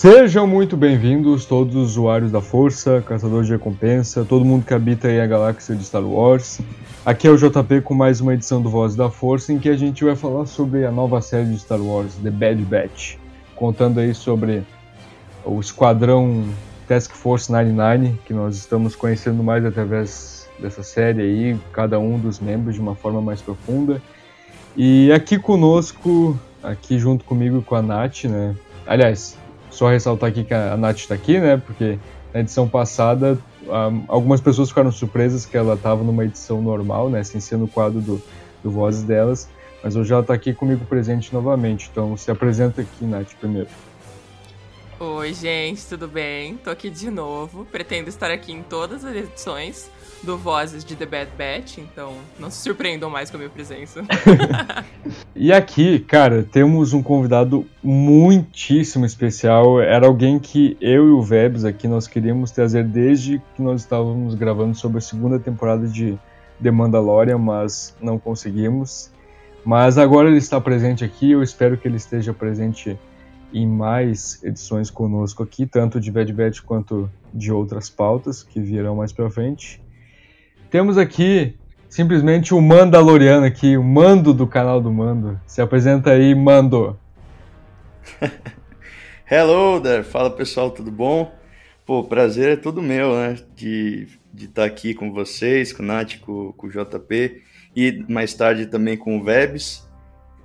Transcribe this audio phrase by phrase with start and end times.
[0.00, 5.08] Sejam muito bem-vindos todos os usuários da Força, caçadores de recompensa, todo mundo que habita
[5.08, 6.60] aí a galáxia de Star Wars.
[7.04, 9.76] Aqui é o JP com mais uma edição do Voz da Força em que a
[9.76, 13.16] gente vai falar sobre a nova série de Star Wars, The Bad Batch,
[13.56, 14.62] contando aí sobre
[15.44, 16.44] o esquadrão
[16.86, 22.38] Task Force 99, que nós estamos conhecendo mais através dessa série aí, cada um dos
[22.38, 24.00] membros de uma forma mais profunda.
[24.76, 28.54] E aqui conosco, aqui junto comigo com a Nath, né?
[28.86, 29.36] Aliás,
[29.78, 31.56] só ressaltar aqui que a Nath está aqui, né?
[31.56, 31.98] Porque
[32.34, 37.22] na edição passada um, algumas pessoas ficaram surpresas que ela estava numa edição normal, né?
[37.22, 38.20] Sem ser no quadro do,
[38.62, 39.48] do Vozes delas.
[39.82, 41.88] Mas hoje ela está aqui comigo presente novamente.
[41.92, 43.68] Então se apresenta aqui, Nath, primeiro.
[44.98, 46.56] Oi, gente, tudo bem?
[46.56, 47.64] Tô aqui de novo.
[47.64, 49.88] Pretendo estar aqui em todas as edições
[50.22, 54.02] do Vozes de The Bad Batch, então não se surpreendam mais com a minha presença.
[55.40, 59.80] E aqui, cara, temos um convidado muitíssimo especial.
[59.80, 64.34] Era alguém que eu e o Vebs aqui nós queríamos trazer desde que nós estávamos
[64.34, 66.18] gravando sobre a segunda temporada de
[66.60, 69.12] The Mandalorian, mas não conseguimos.
[69.64, 72.98] Mas agora ele está presente aqui, eu espero que ele esteja presente
[73.52, 78.96] em mais edições conosco aqui, tanto de Bad Batch quanto de outras pautas que virão
[78.96, 79.80] mais pra frente.
[80.70, 81.54] Temos aqui
[81.88, 85.40] simplesmente o Mandaloriano aqui, o Mando do canal do Mando.
[85.46, 86.98] Se apresenta aí, Mando.
[89.30, 91.32] Hello there, fala pessoal, tudo bom?
[91.86, 93.36] Pô, prazer é todo meu, né?
[93.56, 97.42] De estar de tá aqui com vocês, com o Nath, com, com o JP
[97.74, 99.88] e mais tarde também com o Vebs.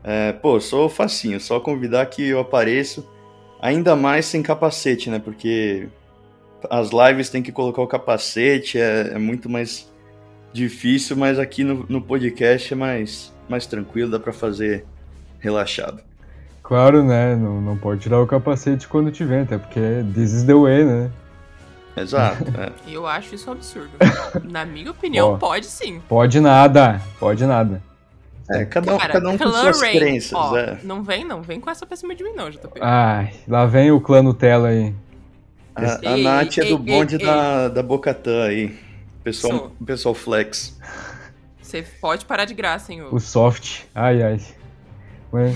[0.05, 3.05] É, pô, sou facinho, só convidar que eu apareço,
[3.61, 5.19] ainda mais sem capacete, né?
[5.19, 5.89] Porque
[6.69, 9.91] as lives tem que colocar o capacete, é, é muito mais
[10.53, 14.85] difícil, mas aqui no, no podcast é mais, mais tranquilo, dá pra fazer
[15.39, 16.01] relaxado.
[16.61, 17.35] Claro, né?
[17.35, 19.79] Não, não pode tirar o capacete quando tiver, até porque
[20.13, 21.11] this is the way, né?
[21.97, 22.45] Exato.
[22.57, 22.71] é.
[22.89, 23.91] Eu acho isso um absurdo.
[24.49, 26.01] Na minha opinião, pode sim.
[26.07, 27.81] Pode nada, pode nada.
[28.49, 30.77] É, cada um, Cara, cada um com suas Rain, crenças, ó, é.
[30.83, 31.41] Não vem, não.
[31.41, 32.79] Vem com essa pra cima de mim, não, JP.
[32.81, 34.93] Ai, lá vem o clã Nutella aí.
[35.75, 37.25] A, a Ei, Nath é ei, do ei, bonde ei.
[37.25, 38.77] da, da Bocatã aí.
[39.23, 39.71] Pessoal, Sou.
[39.85, 40.77] pessoal flex.
[41.61, 43.15] Você pode parar de graça, hein, ô.
[43.15, 43.83] O soft.
[43.95, 44.39] Ai, ai.
[45.31, 45.55] Mas,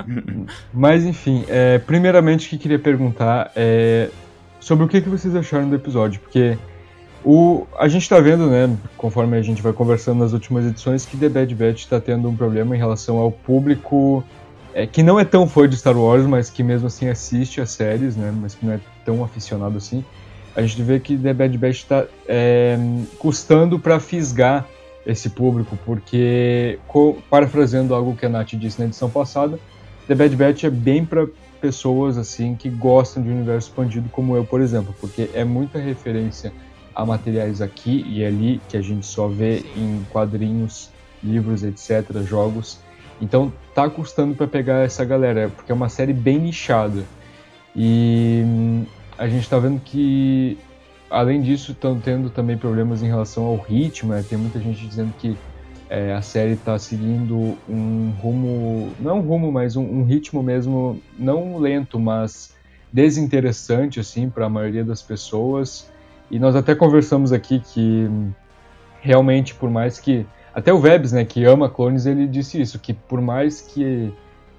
[0.72, 4.08] mas enfim, é, primeiramente o que eu queria perguntar é
[4.58, 6.56] sobre o que, que vocês acharam do episódio, porque
[7.24, 11.16] o, a gente tá vendo, né, conforme a gente vai conversando nas últimas edições, que
[11.16, 14.24] The Bad Batch tá tendo um problema em relação ao público
[14.72, 17.70] é, que não é tão fã de Star Wars, mas que mesmo assim assiste as
[17.70, 20.04] séries, né, mas que não é tão aficionado assim.
[20.54, 22.76] A gente vê que The Bad Batch tá é,
[23.18, 24.66] custando para fisgar
[25.06, 26.78] esse público, porque,
[27.28, 29.58] parafraseando algo que a Nath disse na edição passada,
[30.06, 31.26] The Bad Batch é bem para
[31.60, 36.52] pessoas assim que gostam de universo expandido, como eu, por exemplo, porque é muita referência
[36.94, 40.90] a materiais aqui e ali que a gente só vê em quadrinhos,
[41.22, 42.78] livros, etc., jogos.
[43.20, 47.04] Então tá custando para pegar essa galera, porque é uma série bem nichada.
[47.74, 48.44] E
[49.18, 50.58] a gente tá vendo que
[51.12, 54.14] além disso, estão tendo também problemas em relação ao ritmo.
[54.14, 54.24] né?
[54.26, 55.36] Tem muita gente dizendo que
[55.88, 60.98] é, a série está seguindo um rumo, não um rumo, mas um, um ritmo mesmo,
[61.18, 62.54] não lento, mas
[62.90, 65.90] desinteressante assim para a maioria das pessoas.
[66.30, 68.08] E nós até conversamos aqui que
[69.02, 70.24] realmente por mais que
[70.54, 74.12] até o Vebs, né, que ama clones, ele disse isso, que por mais que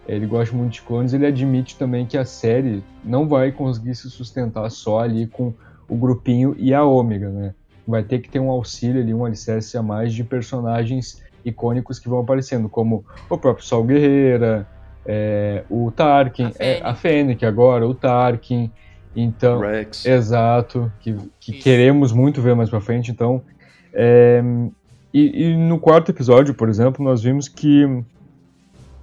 [0.08, 4.10] ele goste muito de clones, ele admite também que a série não vai conseguir se
[4.10, 5.54] sustentar só ali com
[5.88, 7.54] o grupinho e a Ômega, né?
[7.88, 12.10] Vai ter que ter um auxílio ali, um alicerce a mais de personagens icônicos que
[12.10, 14.68] vão aparecendo, como o próprio Sol Guerreira,
[15.06, 18.72] é, o Tarkin, a, é, a Fennec agora, o Tarkin,
[19.16, 20.06] então, Rex.
[20.06, 23.42] exato, que, que queremos muito ver mais pra frente, então,
[23.94, 24.42] é,
[25.14, 27.86] e, e, no quarto episódio, por exemplo, nós vimos que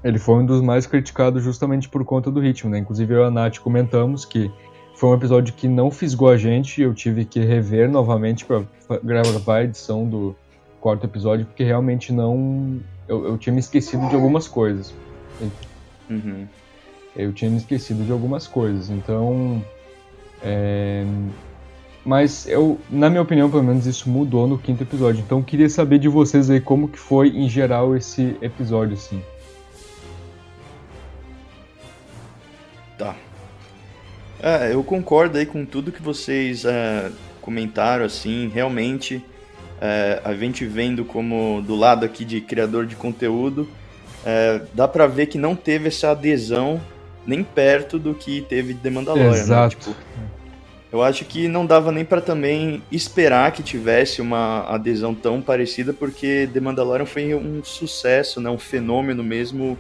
[0.03, 2.79] ele foi um dos mais criticados justamente por conta do ritmo, né?
[2.79, 4.51] Inclusive eu e a Nath comentamos que
[4.95, 8.65] foi um episódio que não fisgou a gente, eu tive que rever novamente para
[9.03, 10.37] gravar a edição do
[10.81, 12.81] quarto episódio, porque realmente não.
[13.07, 14.93] Eu, eu tinha me esquecido de algumas coisas.
[16.09, 16.47] Uhum.
[17.17, 19.65] Eu tinha me esquecido de algumas coisas, então.
[20.43, 21.05] É...
[22.05, 25.23] Mas eu, na minha opinião, pelo menos isso mudou no quinto episódio.
[25.25, 29.23] Então eu queria saber de vocês aí como que foi em geral esse episódio, assim.
[33.01, 33.17] Tá.
[34.43, 37.11] É, eu concordo aí com tudo que vocês é,
[37.41, 39.25] comentaram, assim, realmente
[39.81, 43.67] é, a gente vendo como do lado aqui de criador de conteúdo,
[44.25, 46.79] é, dá para ver que não teve essa adesão
[47.27, 49.31] nem perto do que teve de The Mandalorian.
[49.31, 49.39] Né?
[49.39, 49.77] Exato.
[49.77, 49.81] Né?
[49.81, 49.97] Tipo,
[50.93, 55.95] eu acho que não dava nem para também esperar que tivesse uma adesão tão parecida,
[55.95, 58.51] porque The Mandalorian foi um sucesso, né?
[58.51, 59.79] um fenômeno mesmo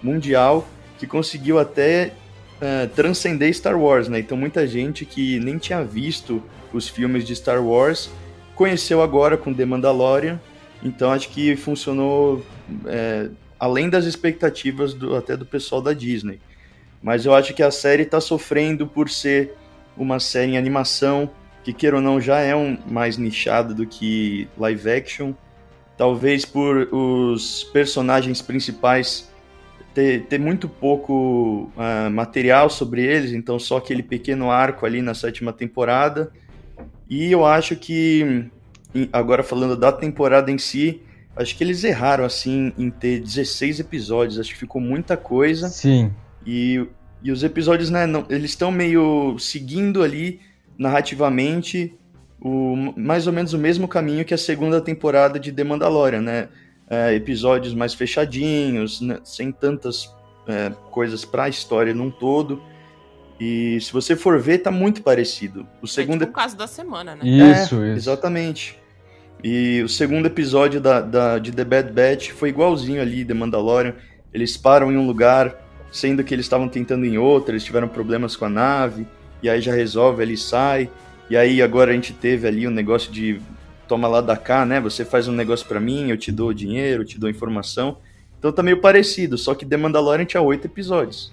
[0.00, 0.68] mundial
[0.98, 2.12] que conseguiu até
[2.60, 4.20] uh, transcender Star Wars, né?
[4.20, 6.42] Então muita gente que nem tinha visto
[6.72, 8.10] os filmes de Star Wars
[8.54, 10.40] conheceu agora com The Mandalorian.
[10.82, 12.44] Então acho que funcionou
[12.86, 13.28] é,
[13.58, 16.40] além das expectativas do, até do pessoal da Disney.
[17.02, 19.54] Mas eu acho que a série está sofrendo por ser
[19.96, 21.30] uma série em animação,
[21.64, 25.32] que queira ou não já é um mais nichado do que live action.
[25.96, 29.29] Talvez por os personagens principais
[29.94, 35.14] ter, ter muito pouco uh, material sobre eles, então só aquele pequeno arco ali na
[35.14, 36.30] sétima temporada.
[37.08, 38.46] E eu acho que,
[39.12, 41.02] agora falando da temporada em si,
[41.34, 45.68] acho que eles erraram assim em ter 16 episódios, acho que ficou muita coisa.
[45.68, 46.12] Sim.
[46.46, 46.86] E,
[47.22, 50.40] e os episódios, né, não, eles estão meio seguindo ali
[50.78, 51.94] narrativamente
[52.40, 56.48] o, mais ou menos o mesmo caminho que a segunda temporada de The Mandalorian, né?
[56.90, 60.12] É, episódios mais fechadinhos, né, sem tantas
[60.46, 62.60] é, coisas para a história num todo.
[63.38, 65.66] E se você for ver, tá muito parecido.
[65.80, 67.22] O segundo é tipo o caso da semana, né?
[67.24, 68.10] Isso, é, isso.
[68.10, 68.78] Exatamente.
[69.42, 73.94] E o segundo episódio da, da, de The Bad Batch foi igualzinho ali, The Mandalorian.
[74.34, 75.54] Eles param em um lugar,
[75.90, 79.06] sendo que eles estavam tentando em outro, eles tiveram problemas com a nave,
[79.42, 80.90] e aí já resolve, ali sai.
[81.30, 83.40] E aí agora a gente teve ali um negócio de
[83.90, 84.80] toma lá da cá, né?
[84.80, 87.96] Você faz um negócio para mim, eu te dou dinheiro, eu te dou informação.
[88.38, 91.32] Então tá meio parecido, só que The Mandalorian tinha oito episódios.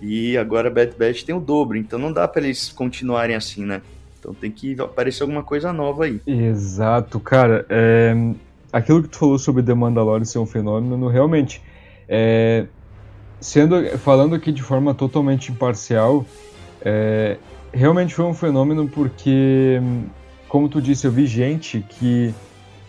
[0.00, 3.82] E agora Bad Batch tem o dobro, então não dá para eles continuarem assim, né?
[4.18, 6.18] Então tem que aparecer alguma coisa nova aí.
[6.26, 7.66] Exato, cara.
[7.68, 8.14] É...
[8.72, 11.60] Aquilo que tu falou sobre The Mandalorian ser um fenômeno, realmente,
[12.08, 12.64] é...
[13.38, 16.24] sendo falando aqui de forma totalmente imparcial,
[16.80, 17.36] é...
[17.70, 19.78] realmente foi um fenômeno porque
[20.52, 22.34] como tu disse, eu vi gente que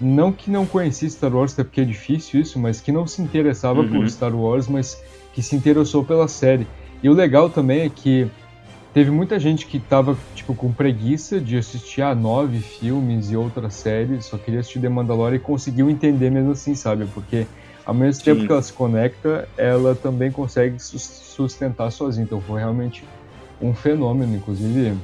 [0.02, 3.22] não que não conhecia Star Wars, até porque é difícil isso, mas que não se
[3.22, 3.90] interessava uhum.
[3.90, 5.02] por Star Wars, mas
[5.34, 6.68] que se interessou pela série.
[7.02, 8.28] E o legal também é que
[8.94, 13.76] teve muita gente que tava, tipo, com preguiça de assistir a nove filmes e outras
[13.76, 17.06] séries, só queria assistir The Mandalorian e conseguiu entender mesmo assim, sabe?
[17.14, 17.48] Porque
[17.86, 18.26] ao mesmo Sim.
[18.26, 22.26] tempo que ela se conecta, ela também consegue sustentar sozinha.
[22.26, 23.06] Então foi realmente
[23.62, 24.98] um fenômeno, inclusive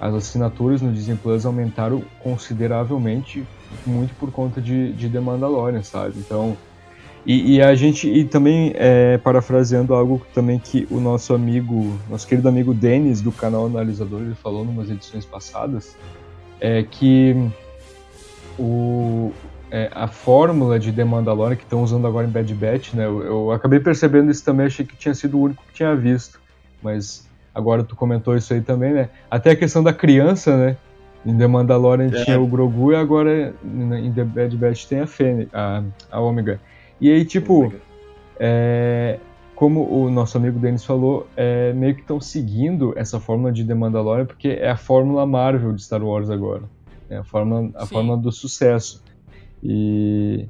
[0.00, 3.44] as assinaturas no Disney Plus aumentaram consideravelmente,
[3.86, 6.14] muito por conta de, de The Mandalorian, sabe?
[6.18, 6.56] Então,
[7.26, 12.26] e, e a gente, e também é, parafraseando algo também que o nosso amigo, nosso
[12.26, 15.96] querido amigo Denis do canal Analisador, ele falou em umas edições passadas,
[16.60, 17.34] é que
[18.56, 19.32] o,
[19.70, 23.06] é, a fórmula de The Mandalorian que estão usando agora em Bad Batch, né?
[23.06, 26.40] Eu, eu acabei percebendo isso também, achei que tinha sido o único que tinha visto,
[26.80, 27.25] mas
[27.56, 29.08] Agora tu comentou isso aí também, né?
[29.30, 30.76] Até a questão da criança, né?
[31.24, 32.22] Em The Mandalorian é.
[32.22, 36.60] tinha o Grogu e agora em The Bad Batch tem a Fênix, a, a Omega.
[37.00, 37.72] E aí, tipo,
[38.38, 39.18] é,
[39.54, 43.72] como o nosso amigo Denis falou, é, meio que estão seguindo essa fórmula de The
[43.74, 46.64] Mandalorian, porque é a fórmula Marvel de Star Wars agora.
[47.08, 49.02] É a fórmula, a fórmula do sucesso.
[49.62, 50.46] E,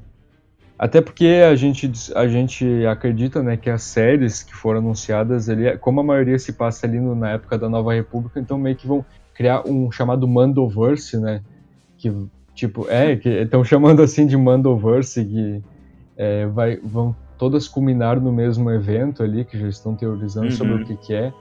[0.77, 5.75] Até porque a gente, a gente acredita né, que as séries que foram anunciadas, ali,
[5.79, 8.85] como a maioria se passa ali no, na época da Nova República, então meio que
[8.85, 9.03] vão
[9.33, 11.41] criar um chamado Mandoverse, né?
[11.97, 12.13] Que,
[12.53, 15.63] tipo, é, que estão chamando assim de Mandoverse, que
[16.15, 20.51] é, vai, vão todas culminar no mesmo evento ali, que já estão teorizando Uhum.
[20.51, 21.33] sobre o que, que é.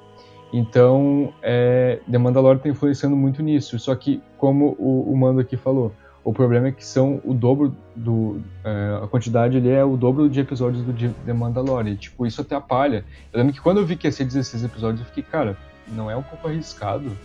[0.52, 3.78] Então, é, The Mandalorian está influenciando muito nisso.
[3.78, 5.92] Só que, como o, o Mando aqui falou,
[6.26, 8.40] o problema é que são o dobro do.
[8.64, 11.92] é, a quantidade ali é o dobro de episódios do The Mandalorian.
[11.92, 13.04] E, tipo, isso atrapalha.
[13.32, 15.56] Eu lembro que quando eu vi que ia ser 16 episódios, eu fiquei, cara,
[15.86, 17.16] não é um pouco arriscado?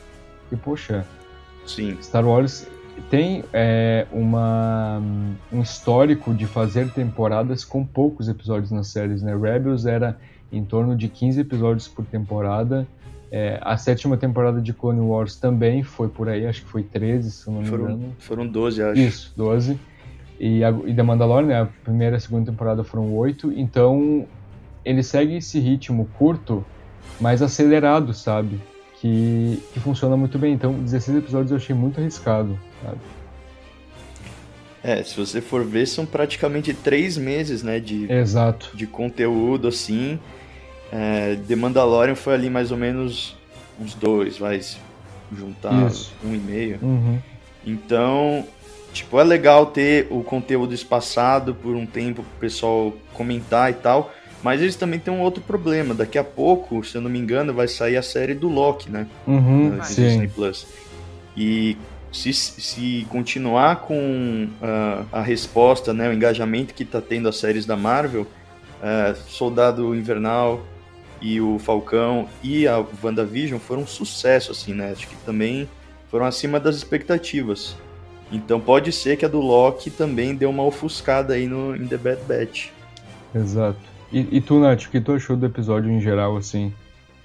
[0.51, 1.03] E, poxa,
[1.65, 1.97] Sim.
[1.99, 2.67] Star Wars
[3.09, 5.01] tem é, uma,
[5.51, 9.35] um histórico de fazer temporadas com poucos episódios nas séries, né?
[9.35, 10.15] Rebels era
[10.51, 12.87] em torno de 15 episódios por temporada.
[13.31, 17.31] É, a sétima temporada de Clone Wars também foi por aí, acho que foi 13,
[17.31, 18.15] se não me Foram, engano.
[18.19, 18.99] foram 12, acho.
[18.99, 19.79] Isso, 12.
[20.37, 23.53] E, a, e The Mandalorian, né, a primeira e a segunda temporada foram 8.
[23.53, 24.27] Então,
[24.83, 26.65] ele segue esse ritmo curto,
[27.21, 28.59] mas acelerado, sabe?
[28.99, 30.53] Que, que funciona muito bem.
[30.53, 32.99] Então, 16 episódios eu achei muito arriscado, sabe?
[34.83, 38.71] É, se você for ver, são praticamente três meses, né, de, Exato.
[38.75, 40.19] de conteúdo, assim.
[40.91, 43.35] É, The Mandalorian foi ali mais ou menos
[43.79, 44.59] uns dois, vai
[45.35, 46.13] juntar Isso.
[46.23, 46.79] um e meio.
[46.81, 47.19] Uhum.
[47.65, 48.45] Então,
[48.91, 54.11] tipo, é legal ter o conteúdo espaçado por um tempo pro pessoal comentar e tal.
[54.43, 55.93] Mas eles também têm um outro problema.
[55.93, 59.05] Daqui a pouco, se eu não me engano, vai sair a série do Loki, né?
[59.27, 60.01] Uhum, na sim.
[60.03, 60.65] Disney Plus.
[61.37, 61.77] E
[62.11, 67.65] se, se continuar com ah, a resposta, né, o engajamento que está tendo as séries
[67.67, 68.25] da Marvel,
[68.81, 70.61] ah, Soldado Invernal
[71.21, 74.91] e o Falcão e a WandaVision foram um sucesso, assim, né?
[74.91, 75.69] Acho que também
[76.09, 77.75] foram acima das expectativas.
[78.31, 81.97] Então pode ser que a do Loki também deu uma ofuscada aí no em The
[81.97, 82.69] Bad Batch.
[83.35, 83.79] Exato.
[84.11, 86.73] E, e tu, Nath, o que tu achou do episódio em geral, assim?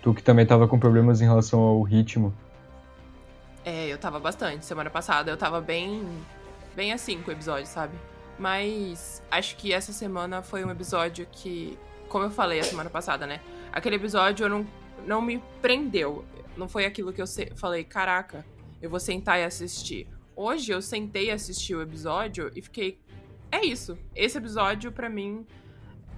[0.02, 2.32] Tu que também tava com problemas em relação ao ritmo.
[3.64, 4.64] É, eu tava bastante.
[4.64, 6.04] Semana passada eu tava bem.
[6.76, 7.94] bem assim com o episódio, sabe?
[8.38, 11.76] Mas acho que essa semana foi um episódio que.
[12.08, 13.40] Como eu falei a semana passada, né?
[13.76, 14.66] Aquele episódio não,
[15.06, 16.24] não me prendeu.
[16.56, 18.42] Não foi aquilo que eu falei, caraca,
[18.80, 20.08] eu vou sentar e assistir.
[20.34, 22.98] Hoje eu sentei e assisti o episódio e fiquei.
[23.52, 23.98] É isso.
[24.14, 25.46] Esse episódio, pra mim,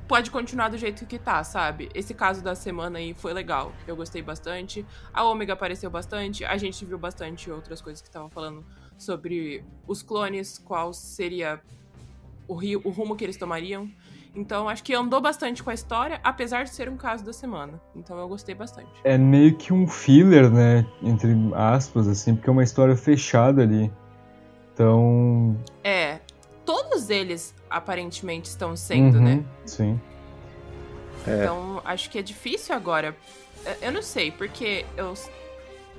[0.07, 1.89] pode continuar do jeito que tá, sabe?
[1.97, 3.73] Esse caso da semana aí foi legal.
[3.89, 4.87] Eu gostei bastante.
[5.13, 6.45] A Ômega apareceu bastante.
[6.45, 8.65] A gente viu bastante outras coisas que estavam falando
[8.97, 11.61] sobre os clones, qual seria
[12.47, 13.91] o, rio, o rumo que eles tomariam.
[14.35, 17.81] Então, acho que andou bastante com a história, apesar de ser um caso da semana.
[17.97, 18.89] Então, eu gostei bastante.
[19.03, 20.87] É meio que um filler, né?
[21.03, 23.91] Entre aspas, assim, porque é uma história fechada ali.
[24.75, 25.57] Então.
[25.83, 26.21] É,
[26.65, 29.45] todos eles aparentemente estão sendo, uhum, né?
[29.67, 30.01] Sim.
[31.27, 33.17] Então, acho que é difícil agora.
[33.67, 35.15] Eu- Eu não sei, porque eu.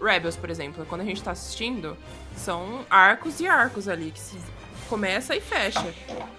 [0.02, 1.98] Rebels, por exemplo, quando a gente tá assistindo,
[2.38, 4.38] são arcos e arcos ali, que se
[4.90, 5.86] começa e fecha.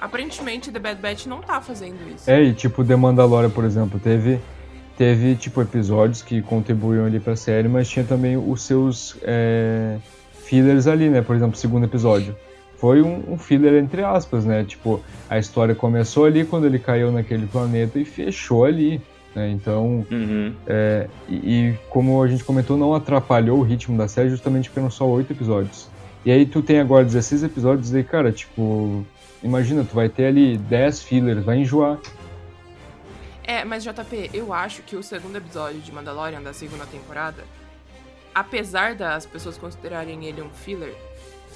[0.01, 2.29] Aparentemente, The Bad Batch não tá fazendo isso.
[2.31, 4.41] É, e tipo, The Mandalorian, por exemplo, teve,
[4.99, 9.97] teve tipo, episódios que contribuíam ali pra série, mas tinha também os seus é,
[10.45, 11.23] fillers ali, né?
[11.23, 12.35] Por exemplo, o segundo episódio.
[12.77, 14.65] Foi um, um filler entre aspas, né?
[14.65, 19.03] Tipo, a história começou ali quando ele caiu naquele planeta e fechou ali.
[19.35, 19.51] Né?
[19.51, 20.55] Então, Uhum.
[20.67, 24.81] é, e, e como a gente comentou, não atrapalhou o ritmo da série justamente porque
[24.81, 25.90] eram só oito episódios.
[26.25, 29.05] E aí tu tem agora 16 episódios e, cara, tipo,
[29.43, 31.99] imagina, tu vai ter ali 10 fillers, vai enjoar.
[33.43, 37.43] É, mas JP, eu acho que o segundo episódio de Mandalorian da segunda temporada,
[38.35, 40.95] apesar das pessoas considerarem ele um filler,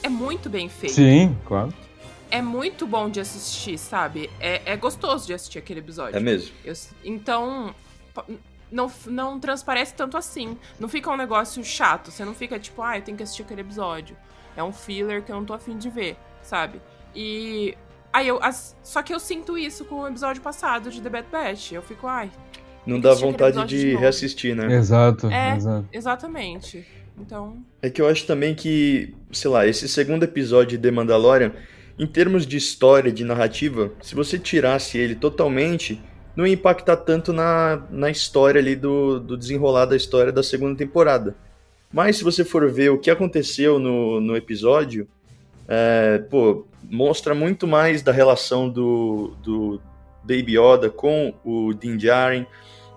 [0.02, 0.94] é muito bem feito.
[0.94, 1.72] Sim, claro.
[2.30, 4.28] É muito bom de assistir, sabe?
[4.40, 6.16] É, é gostoso de assistir aquele episódio.
[6.16, 6.50] É mesmo.
[6.64, 7.72] Eu- então,
[8.72, 10.56] não, não transparece tanto assim.
[10.80, 12.10] Não fica um negócio chato.
[12.10, 14.16] Você não fica tipo, ah, eu tenho que assistir aquele episódio.
[14.56, 16.80] É um filler que eu não tô afim de ver, sabe?
[17.14, 17.76] E.
[18.12, 18.38] Aí eu.
[18.42, 21.72] as- só que eu sinto isso com o episódio passado de The Bad Batch.
[21.72, 22.30] Eu fico, ai.
[22.86, 24.72] Não dá vontade de de reassistir, né?
[24.76, 25.56] Exato, É.
[25.56, 25.88] exato.
[25.92, 26.86] Exatamente.
[27.18, 27.56] Então.
[27.80, 31.52] É que eu acho também que, sei lá, esse segundo episódio de The Mandalorian,
[31.98, 36.00] em termos de história, de narrativa, se você tirasse ele totalmente,
[36.36, 40.76] não ia impactar tanto na, na história ali do, do desenrolar da história da segunda
[40.76, 41.36] temporada.
[41.94, 45.06] Mas se você for ver o que aconteceu no, no episódio,
[45.68, 49.80] é, pô, mostra muito mais da relação do, do
[50.24, 52.44] Baby Yoda com o Din Djarin,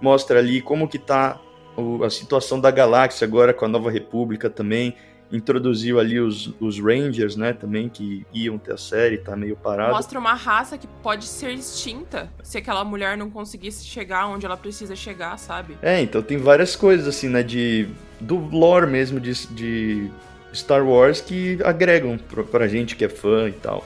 [0.02, 1.40] mostra ali como que tá
[1.78, 4.96] o- a situação da galáxia agora com a Nova República também,
[5.32, 9.94] introduziu ali os, os Rangers, né, também, que iam ter a série, tá meio parado.
[9.94, 14.56] Mostra uma raça que pode ser extinta se aquela mulher não conseguisse chegar onde ela
[14.58, 15.78] precisa chegar, sabe?
[15.82, 17.88] É, então tem várias coisas, assim, né, de...
[18.22, 20.10] do lore mesmo de, de
[20.54, 23.86] Star Wars que agregam pra, pra gente que é fã e tal.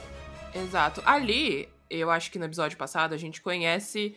[0.54, 1.02] Exato.
[1.04, 4.14] Ali, eu acho que no episódio passado a gente conhece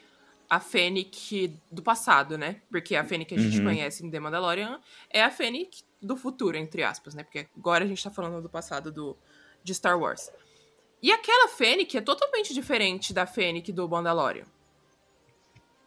[0.47, 2.57] a Fennec do passado, né?
[2.69, 3.65] Porque a Fennec que a gente Uhum.
[3.65, 4.79] conhece em The Mandalorian
[5.09, 7.23] é a Fennec do futuro, entre aspas, né?
[7.23, 9.17] Porque agora a gente tá falando do passado do,
[9.63, 10.31] de Star Wars.
[11.01, 14.45] E aquela Fennec é totalmente diferente da Fennec do Mandalorian.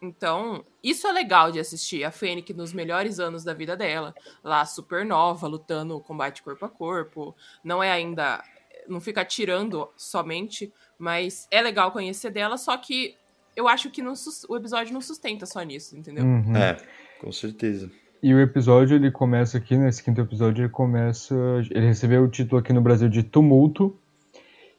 [0.00, 2.05] Então, isso é legal de assistir.
[2.05, 4.15] A Fennec nos melhores anos da vida dela.
[4.45, 7.35] Lá, super nova, lutando combate corpo a corpo.
[7.65, 8.43] Não é ainda...
[8.87, 13.17] Não fica atirando somente, mas é legal conhecer dela, só que
[13.55, 14.15] eu acho que não
[14.49, 16.25] o episódio não sustenta só nisso, entendeu?
[16.25, 16.57] Uhum.
[16.57, 16.77] É,
[17.21, 17.91] com certeza.
[18.22, 21.34] E o episódio, ele começa aqui, nesse quinto episódio, ele começa...
[21.70, 23.96] Ele recebeu o título aqui no Brasil de Tumulto.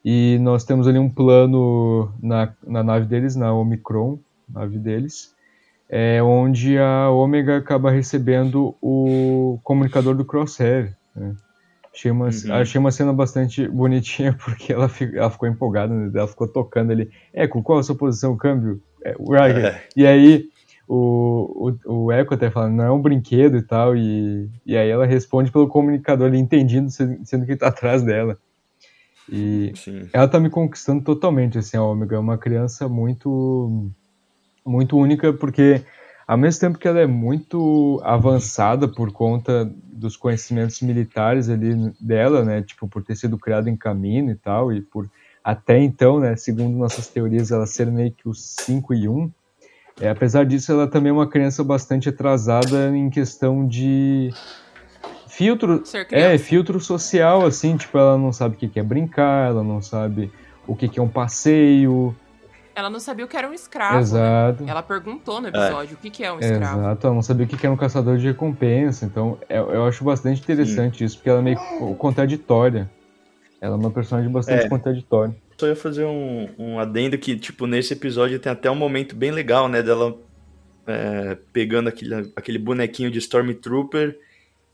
[0.03, 4.17] E nós temos ali um plano na, na nave deles, na Omicron,
[4.47, 5.35] nave deles,
[5.89, 10.95] é onde a Ômega acaba recebendo o comunicador do Crosshair.
[11.15, 11.35] Né?
[11.93, 12.53] Achei, uma, Uhum.
[12.53, 16.11] achei uma cena bastante bonitinha, porque ela, ela ficou empolgada, né?
[16.13, 17.09] ela ficou tocando ali.
[17.33, 18.37] Eco, qual a sua posição?
[18.37, 18.81] Câmbio?
[19.03, 19.65] É, Riker.
[19.65, 19.83] É.
[19.95, 20.49] E aí
[20.91, 24.89] o, o, o Echo até fala, não é um brinquedo e tal, e, e aí
[24.89, 28.39] ela responde pelo comunicador ali, entendido, sendo, que ele tá atrás dela.
[29.31, 30.09] E Sim.
[30.11, 32.15] ela tá me conquistando totalmente, assim, a Ômega.
[32.15, 33.91] É uma criança muito,
[34.65, 35.83] muito única, porque
[36.27, 42.43] ao mesmo tempo que ela é muito avançada por conta dos conhecimentos militares ali dela,
[42.43, 45.07] né, tipo, por ter sido criada em caminho e tal, e por
[45.43, 49.31] até então, né, segundo nossas teorias, ela ser meio que os 5 e 1,
[49.99, 54.29] é, apesar disso, ela também é uma criança bastante atrasada em questão de
[55.27, 59.81] filtro, é, filtro social, assim, tipo, ela não sabe o que é brincar, ela não
[59.81, 60.31] sabe
[60.67, 62.15] o que é um passeio,
[62.75, 63.95] Ela não sabia o que era um escravo.
[63.97, 64.01] né?
[64.01, 64.63] exato.
[64.67, 66.79] Ela perguntou no episódio o que, que é um É, escravo.
[66.79, 70.03] Exato, ela não sabia o que era um caçador de recompensa, então eu, eu acho
[70.03, 72.89] bastante interessante isso, porque ela é meio co- contraditória.
[73.61, 74.69] Ela é uma personagem bastante É.
[74.69, 75.35] contraditória.
[75.59, 79.29] Só ia fazer um, um adendo que, tipo, nesse episódio tem até um momento bem
[79.29, 79.83] legal, né?
[79.83, 80.17] Dela
[80.87, 84.17] é, pegando aquele, aquele bonequinho de Stormtrooper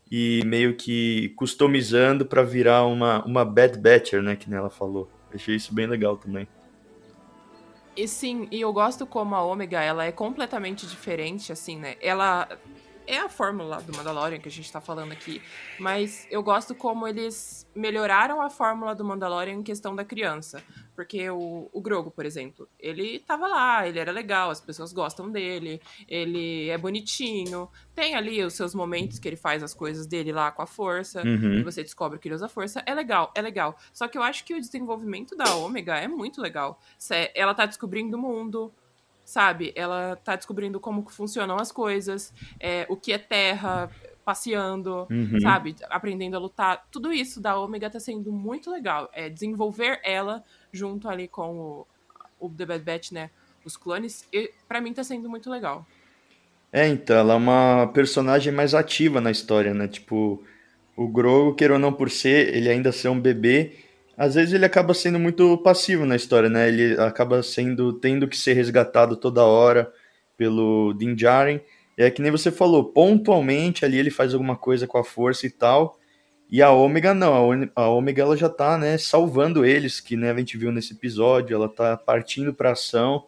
[0.08, 4.36] e meio que customizando pra virar uma, uma Bad Batcher, né?
[4.36, 5.10] Que ela falou.
[5.34, 6.46] Achei isso bem legal também.
[7.96, 11.96] E sim, e eu gosto como a Ômega, ela é completamente diferente, assim, né?
[12.00, 12.48] Ela
[13.06, 15.40] é a fórmula do Mandalorian que a gente tá falando aqui,
[15.78, 20.62] mas eu gosto como eles melhoraram a fórmula do Mandalorian em questão da criança.
[20.94, 25.30] Porque o, o Grogu, por exemplo, ele tava lá, ele era legal, as pessoas gostam
[25.30, 30.32] dele, ele é bonitinho, tem ali os seus momentos que ele faz as coisas dele
[30.32, 31.54] lá com a força, Uhum.
[31.58, 33.76] e você descobre que ele usa força, é legal, é legal.
[33.92, 36.80] Só que eu acho que o desenvolvimento da Ômega é muito legal.
[37.34, 38.72] Ela tá descobrindo o mundo,
[39.26, 39.72] sabe?
[39.74, 43.90] Ela tá descobrindo como funcionam as coisas, é, o que é terra,
[44.24, 45.40] passeando, Uhum.
[45.40, 45.76] sabe?
[45.90, 46.86] Aprendendo a lutar.
[46.90, 49.10] Tudo isso da Ômega tá sendo muito legal.
[49.12, 51.86] É desenvolver ela junto ali com o,
[52.40, 53.30] o The Bad Batch, né?
[53.64, 55.84] Os clones, e para mim tá sendo muito legal.
[56.72, 59.88] É, então, ela é uma personagem mais ativa na história, né?
[59.88, 60.42] Tipo,
[60.96, 63.76] o Grogu, queira ou não por ser, ele ainda ser um bebê,
[64.16, 66.68] às vezes ele acaba sendo muito passivo na história, né?
[66.68, 69.92] Ele acaba sendo, tendo que ser resgatado toda hora
[70.36, 71.60] pelo Din Djarin.
[71.98, 75.50] É que nem você falou, pontualmente ali ele faz alguma coisa com a força e
[75.50, 75.98] tal.
[76.50, 80.36] E a Ômega não, a Ômega ela já tá, né, salvando eles, que né, a
[80.36, 83.26] gente viu nesse episódio, ela tá partindo pra ação.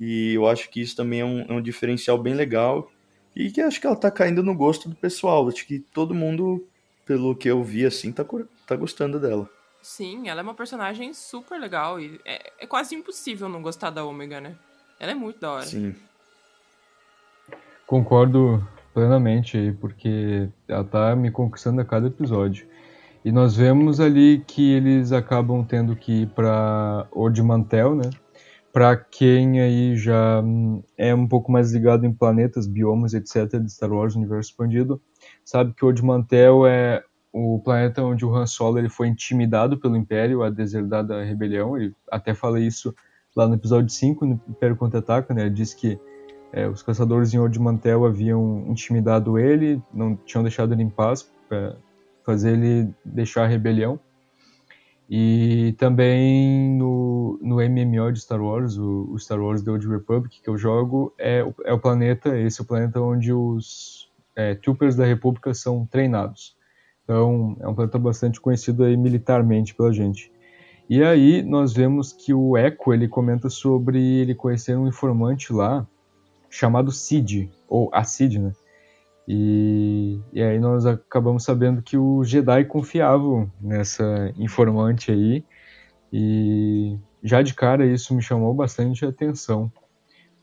[0.00, 2.90] E eu acho que isso também é um, é um diferencial bem legal.
[3.36, 5.46] E que acho que ela tá caindo no gosto do pessoal.
[5.48, 6.66] Acho que todo mundo,
[7.06, 8.24] pelo que eu vi, assim, tá,
[8.66, 9.48] tá gostando dela.
[9.82, 14.04] Sim, ela é uma personagem super legal e é, é quase impossível não gostar da
[14.04, 14.56] Ômega, né?
[14.98, 15.66] Ela é muito da hora.
[15.66, 15.94] Sim.
[17.86, 22.68] Concordo plenamente aí, porque ela tá me conquistando a cada episódio.
[23.24, 28.10] E nós vemos ali que eles acabam tendo que ir pra Odimantel, né?
[28.72, 33.58] Pra quem aí já hum, é um pouco mais ligado em planetas, biomas, etc.
[33.60, 35.02] de Star Wars Universo Expandido,
[35.44, 40.42] sabe que Odimantel é o planeta onde o Han Solo ele foi intimidado pelo Império
[40.42, 41.76] a deserdar da rebelião.
[41.76, 42.94] Ele até fala isso
[43.36, 45.42] lá no episódio 5, no Império Contra-Ataca, né?
[45.42, 45.98] Ele diz que
[46.52, 51.76] é, os caçadores em Odimantel haviam intimidado ele, não tinham deixado ele em paz para
[52.24, 53.98] fazer ele deixar a rebelião.
[55.08, 60.40] E também no, no MMO de Star Wars, o, o Star Wars The Old Republic,
[60.40, 64.94] que eu jogo, é, é o planeta, esse é o planeta onde os é, Troopers
[64.94, 66.56] da República são treinados.
[67.10, 70.30] Então, é um planeta bastante conhecido aí militarmente pela gente.
[70.88, 75.84] E aí nós vemos que o Echo ele comenta sobre ele conhecer um informante lá
[76.48, 78.52] chamado Cid, ou a Cid, né?
[79.26, 85.44] E, e aí nós acabamos sabendo que os Jedi confiavam nessa informante aí.
[86.12, 89.70] E já de cara isso me chamou bastante atenção.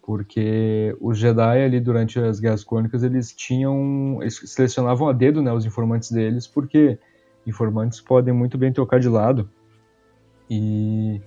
[0.07, 4.19] Porque os Jedi ali durante as Guerras Clônicas eles tinham.
[4.21, 6.97] Eles selecionavam a dedo né, os informantes deles, porque
[7.45, 9.49] informantes podem muito bem trocar de lado.
[10.49, 11.21] E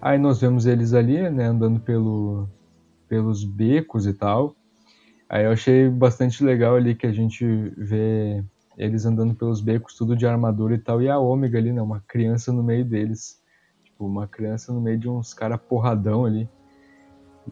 [0.00, 2.48] aí nós vemos eles ali, né, andando pelo,
[3.08, 4.54] pelos becos e tal.
[5.28, 7.44] Aí eu achei bastante legal ali que a gente
[7.76, 8.44] vê
[8.78, 11.98] eles andando pelos becos, tudo de armadura e tal, e a Ômega ali, né, uma
[12.06, 13.42] criança no meio deles.
[13.82, 16.48] Tipo, uma criança no meio de uns cara porradão ali.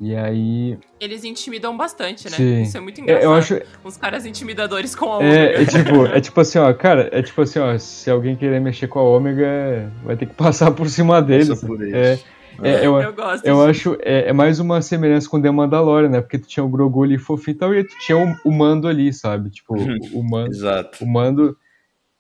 [0.01, 0.79] E aí.
[1.01, 2.37] Eles intimidam bastante, né?
[2.37, 2.63] Sim.
[2.63, 3.25] Isso é muito engraçado.
[3.25, 5.63] Eu acho, Uns caras intimidadores com a É, Ômega.
[5.63, 8.87] é tipo, é tipo assim, ó, cara, é tipo assim, ó, se alguém querer mexer
[8.87, 11.61] com a ômega, vai ter que passar por cima deles.
[11.61, 12.25] Por É, eles.
[12.63, 13.45] é, eu, Eu gosto.
[13.47, 13.93] eu disso.
[13.93, 16.21] acho, é, é mais uma semelhança com The Mandalorian, né?
[16.21, 18.87] Porque tu tinha o Grogu ali fofinho e tal, e tu tinha o, o Mando
[18.87, 19.51] ali, sabe?
[19.51, 21.03] Tipo, o, o Mando, Exato.
[21.05, 21.57] o Mando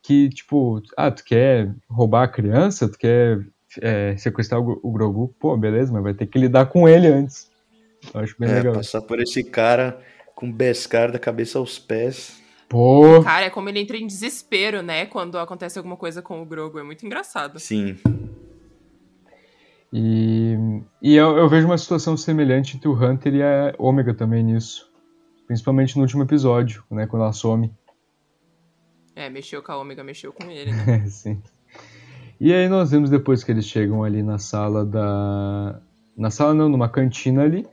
[0.02, 3.40] que, tipo, ah, tu quer roubar a criança, tu quer
[3.82, 7.50] é, sequestrar o, o Grogu, pô, beleza, mas vai ter que lidar com ele antes.
[8.14, 8.74] Eu acho bem É, legal.
[8.74, 10.00] passar por esse cara
[10.34, 12.40] com Beskar da cabeça aos pés.
[12.68, 15.06] Pô, Cara, é como ele entra em desespero, né?
[15.06, 16.78] Quando acontece alguma coisa com o Grogu.
[16.78, 17.58] É muito engraçado.
[17.58, 17.96] Sim.
[19.92, 20.54] E,
[21.02, 24.90] e eu, eu vejo uma situação semelhante entre o Hunter e a Ômega também nisso.
[25.46, 27.06] Principalmente no último episódio, né?
[27.06, 27.72] Quando ela some.
[29.16, 31.06] É, mexeu com a Ômega, mexeu com ele, né?
[31.08, 31.42] Sim.
[32.38, 35.80] E aí nós vemos depois que eles chegam ali na sala da.
[36.16, 37.66] Na sala não, numa cantina ali.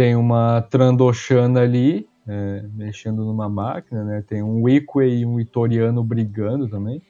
[0.00, 4.24] Tem uma Trandoshana ali, é, mexendo numa máquina, né?
[4.26, 7.02] Tem um Ikwe e um Itoriano brigando também.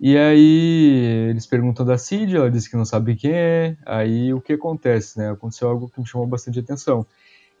[0.00, 3.76] E aí eles perguntam da Cid, ela diz que não sabe quem é.
[3.84, 5.32] Aí o que acontece, né?
[5.32, 7.04] Aconteceu algo que me chamou bastante atenção.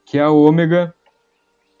[0.04, 0.94] Que a Ômega,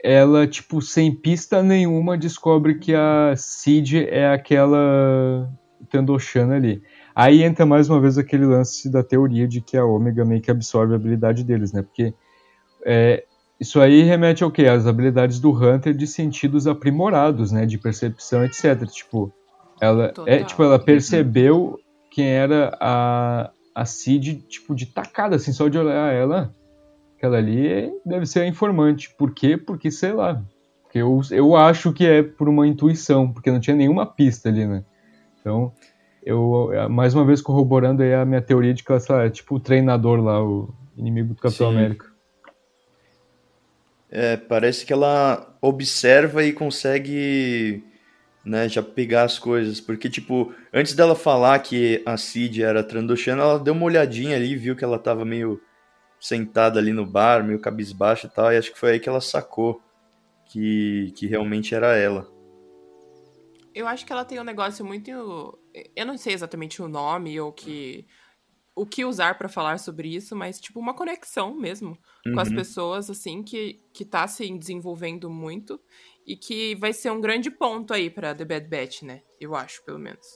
[0.02, 5.48] ela, tipo, sem pista nenhuma, descobre que a Cid é aquela
[5.88, 6.82] Tandoshana ali.
[7.14, 10.50] Aí entra mais uma vez aquele lance da teoria de que a Ômega meio que
[10.50, 11.80] absorve a habilidade deles, né?
[11.80, 12.12] Porque
[12.86, 13.24] é,
[13.58, 14.66] isso aí remete ao quê?
[14.66, 17.66] Às habilidades do Hunter de sentidos aprimorados, né?
[17.66, 18.86] De percepção, etc.
[18.86, 19.32] Tipo,
[19.80, 20.44] ela, é, Total.
[20.44, 26.12] tipo, ela percebeu quem era a, a Cid, tipo, de tacada, assim, só de olhar
[26.14, 26.54] ela.
[27.16, 29.12] Aquela ali deve ser a informante.
[29.18, 29.56] Por quê?
[29.56, 30.40] Porque, sei lá.
[30.82, 34.64] Porque eu, eu acho que é por uma intuição, porque não tinha nenhuma pista ali,
[34.64, 34.84] né?
[35.40, 35.72] Então,
[36.22, 39.30] eu, mais uma vez corroborando aí a minha teoria de que ela sei lá, é
[39.30, 41.76] tipo o treinador lá, o inimigo do Capitão Sim.
[41.76, 42.15] América.
[44.18, 47.84] É, parece que ela observa e consegue,
[48.42, 49.78] né, já pegar as coisas.
[49.78, 54.56] Porque, tipo, antes dela falar que a Cid era Trandoshana, ela deu uma olhadinha ali,
[54.56, 55.60] viu que ela tava meio
[56.18, 59.20] sentada ali no bar, meio cabisbaixa e tal, e acho que foi aí que ela
[59.20, 59.82] sacou
[60.46, 62.26] que, que realmente era ela.
[63.74, 65.10] Eu acho que ela tem um negócio muito.
[65.94, 68.06] Eu não sei exatamente o nome ou que.
[68.76, 71.96] O que usar pra falar sobre isso, mas, tipo, uma conexão mesmo
[72.34, 72.54] com as Uhum.
[72.54, 75.80] pessoas, assim, que, que tá se desenvolvendo muito
[76.26, 79.22] e que vai ser um grande ponto aí pra The Bad Batch, né?
[79.40, 80.26] Eu acho, pelo menos.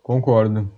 [0.00, 0.70] Concordo.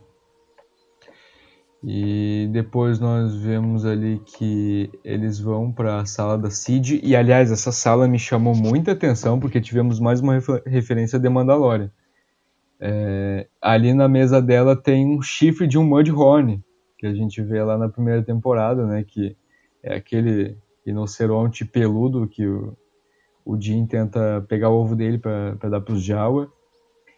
[1.83, 7.00] E depois nós vemos ali que eles vão para a sala da Cid.
[7.03, 11.29] E aliás, essa sala me chamou muita atenção porque tivemos mais uma refer- referência de
[11.29, 11.90] Mandalorian.
[12.80, 16.62] É, ali na mesa dela tem um chifre de um Mudhorn,
[16.98, 19.04] que a gente vê lá na primeira temporada, né?
[19.06, 19.36] Que
[19.82, 22.76] é aquele rinoceronte peludo que o,
[23.44, 26.50] o Jin tenta pegar o ovo dele para dar para os Jawa.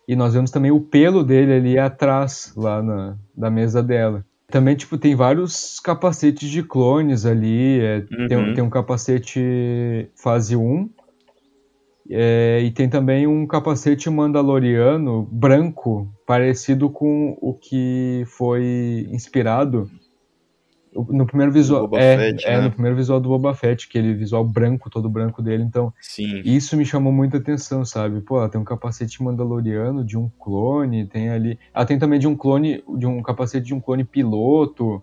[0.06, 4.24] E nós vemos também o pelo dele ali atrás, lá na, da mesa dela.
[4.48, 7.80] Também, tipo, tem vários capacetes de clones ali.
[7.80, 8.54] é, tem, Uhum.
[8.54, 10.90] tem um capacete fase 1.
[12.10, 19.88] É, e tem também um capacete mandaloriano branco, parecido com o que foi inspirado
[20.94, 21.88] no primeiro visual.
[21.94, 22.64] É, Fett, é né?
[22.64, 25.62] no primeiro visual do Boba Fett, aquele visual branco, todo branco dele.
[25.62, 26.42] Então, Sim.
[26.44, 28.20] isso me chamou muita atenção, sabe?
[28.20, 31.58] Pô, ela tem um capacete mandaloriano de um clone, tem ali.
[31.74, 35.02] Ela tem também de um clone, de um capacete de um clone piloto.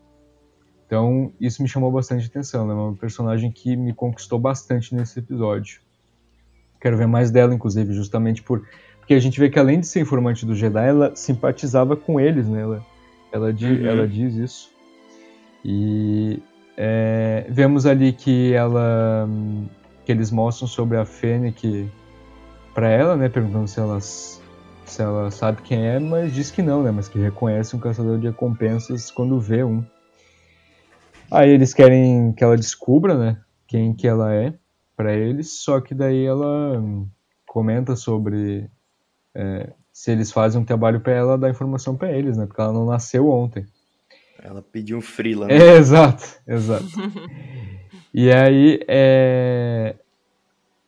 [0.85, 2.73] Então, isso me chamou bastante atenção, né?
[2.73, 5.81] Uma personagem que me conquistou bastante nesse episódio.
[6.79, 8.63] Quero ver mais dela, inclusive, justamente por.
[8.99, 12.47] Porque a gente vê que além de ser informante do Jedi, ela simpatizava com eles,
[12.47, 12.61] né?
[12.61, 12.85] Ela,
[13.31, 13.85] ela, di- Uhum.
[13.87, 14.69] ela diz isso.
[15.65, 16.41] E
[16.77, 19.27] é, vemos ali que ela.
[20.05, 21.89] que eles mostram sobre a Fennec
[22.73, 23.27] pra ela, né?
[23.29, 24.41] Perguntando se elas
[24.85, 26.89] se ela sabe quem é, mas diz que não, né?
[26.89, 29.83] Mas que reconhece um caçador de recompensas quando vê um.
[31.29, 33.37] Aí eles querem que ela descubra, né?
[33.67, 34.53] Quem que ela é
[34.99, 36.83] para eles, só que daí ela
[37.45, 38.69] comenta sobre
[39.33, 42.45] é, se eles fazem um trabalho para ela, dar informação para eles, né?
[42.45, 43.65] Porque ela não nasceu ontem.
[44.43, 45.55] Ela pediu um freela, né?
[45.55, 46.85] É, exato, exato.
[48.13, 49.95] e aí é...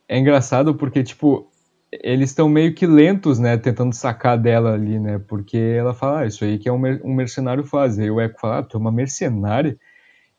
[0.06, 1.50] é engraçado porque, tipo,
[1.90, 6.26] eles estão meio que lentos, né, tentando sacar dela ali, né, porque ela fala, ah,
[6.26, 7.98] isso aí que é um, mer um mercenário faz.
[7.98, 9.78] Aí o Echo fala, ah, tu é uma mercenária?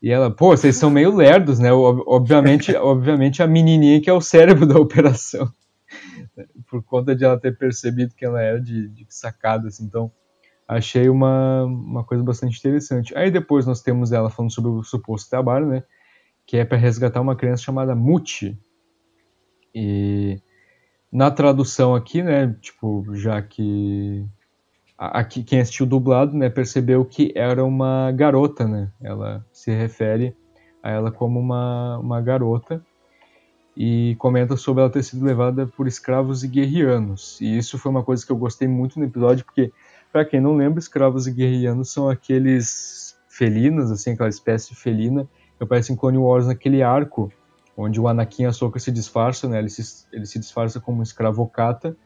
[0.04, 4.20] E ela, pô, vocês são meio lerdos, né, obviamente, obviamente a menininha que é o
[4.20, 5.50] cérebro da operação,
[6.68, 10.12] por conta de ela ter percebido que ela era de, de sacada, assim, então
[10.68, 13.16] achei uma, uma coisa bastante interessante.
[13.16, 15.82] Aí depois nós temos ela falando sobre o suposto trabalho, né,
[16.46, 18.60] que é para resgatar uma criança chamada Muti.
[19.74, 20.38] E
[21.10, 24.22] na tradução aqui, né, tipo, já que
[24.96, 28.90] aqui quem assistiu dublado, né, percebeu que era uma garota, né?
[29.00, 30.36] Ela se refere
[30.82, 32.84] a ela como uma, uma garota
[33.76, 37.40] e comenta sobre ela ter sido levada por escravos e guerrianos.
[37.40, 39.72] E isso foi uma coisa que eu gostei muito no episódio, porque
[40.12, 45.28] para quem não lembra, escravos e guerrianos são aqueles felinos, assim, aquela espécie felina
[45.58, 47.32] que aparece em Clone Wars naquele arco
[47.76, 49.58] onde o Anakin Ahsoka se disfarça, né?
[49.58, 51.96] Ele se, ele se disfarça como um escravocata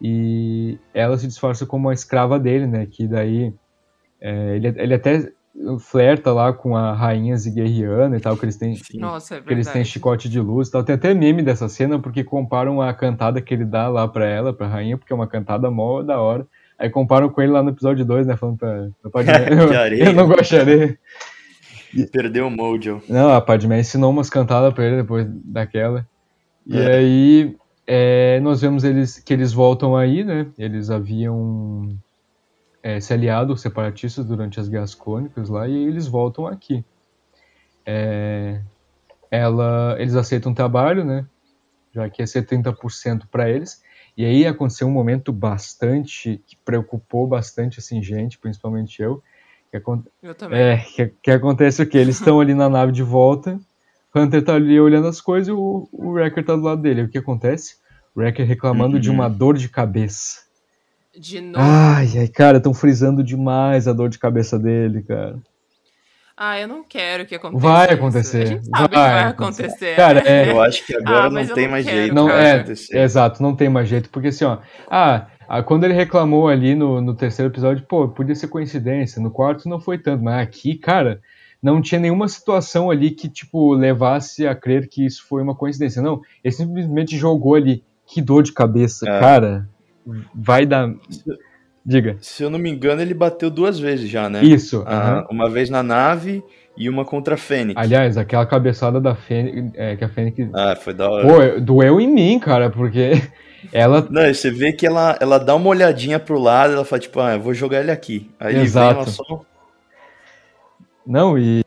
[0.00, 2.86] e ela se disfarça como a escrava dele, né?
[2.86, 3.52] Que daí
[4.20, 5.32] é, ele, ele até
[5.80, 9.66] flerta lá com a rainha ziguerriana e tal, que eles têm, Nossa, é que eles
[9.68, 10.84] têm chicote de luz e tal.
[10.84, 14.52] Tem até meme dessa cena porque comparam a cantada que ele dá lá pra ela,
[14.52, 16.46] pra rainha, porque é uma cantada mó da hora.
[16.78, 18.36] Aí comparam com ele lá no episódio 2, né?
[18.36, 19.48] Falando pra, pra Padmé,
[19.98, 20.98] eu, eu não gosto de areia.
[22.12, 23.00] Perdeu o mojo.
[23.08, 26.06] Não, a Padmé ensinou umas cantadas pra ele depois daquela.
[26.66, 26.96] E é.
[26.96, 27.56] aí
[27.86, 30.46] é, nós vemos eles que eles voltam aí, né?
[30.58, 31.96] Eles haviam
[32.82, 36.84] é, se aliado aos separatistas durante as guerras clônicas lá e eles voltam aqui.
[37.84, 38.60] É,
[39.30, 41.24] ela, eles aceitam trabalho, né?
[41.92, 43.82] Já que é 70% para eles.
[44.16, 49.22] E aí aconteceu um momento bastante que preocupou bastante assim gente, principalmente eu,
[49.70, 49.82] que,
[50.22, 50.58] eu também.
[50.58, 51.98] É, que, que acontece o que?
[51.98, 53.60] Eles estão ali na nave de volta,
[54.16, 57.02] Hunter tá ali olhando as coisas e o, o Wrecker tá do lado dele.
[57.02, 57.76] O que acontece?
[58.14, 59.00] O Wrecker reclamando uhum.
[59.00, 60.46] de uma dor de cabeça.
[61.18, 61.58] De novo?
[61.58, 65.38] Ai, ai, cara, estão frisando demais a dor de cabeça dele, cara.
[66.36, 67.62] Ah, eu não quero que aconteça.
[67.62, 68.42] Vai acontecer.
[68.42, 69.64] A gente sabe vai que vai acontecer.
[69.64, 69.96] acontecer.
[69.96, 70.50] Cara, é...
[70.50, 72.14] Eu acho que agora ah, não tem mais jeito.
[72.14, 74.10] Não, é, exato, não tem mais jeito.
[74.10, 74.58] Porque assim, ó.
[74.90, 79.22] Ah, ah, quando ele reclamou ali no, no terceiro episódio, pô, podia ser coincidência.
[79.22, 81.22] No quarto não foi tanto, mas aqui, cara,
[81.66, 86.00] não tinha nenhuma situação ali que, tipo, levasse a crer que isso foi uma coincidência.
[86.00, 87.82] Não, ele simplesmente jogou ali.
[88.06, 89.18] Que dor de cabeça, é.
[89.20, 89.68] cara.
[90.32, 90.94] Vai dar.
[91.84, 92.16] Diga.
[92.20, 94.44] Se eu não me engano, ele bateu duas vezes já, né?
[94.44, 94.84] Isso.
[94.86, 96.44] Ah, Uma vez na nave
[96.76, 97.80] e uma contra a Fênix.
[97.80, 99.72] Aliás, aquela cabeçada da Fênix.
[99.74, 100.48] É, que a Fênix.
[100.54, 101.26] Ah, foi da hora.
[101.26, 103.10] Pô, doeu em mim, cara, porque
[103.72, 104.06] ela.
[104.08, 107.34] Não, você vê que ela, ela dá uma olhadinha pro lado, ela fala, tipo, ah,
[107.34, 108.30] eu vou jogar ele aqui.
[108.38, 108.94] Aí Exato.
[108.94, 109.44] vem, ela só.
[111.06, 111.64] Não, e.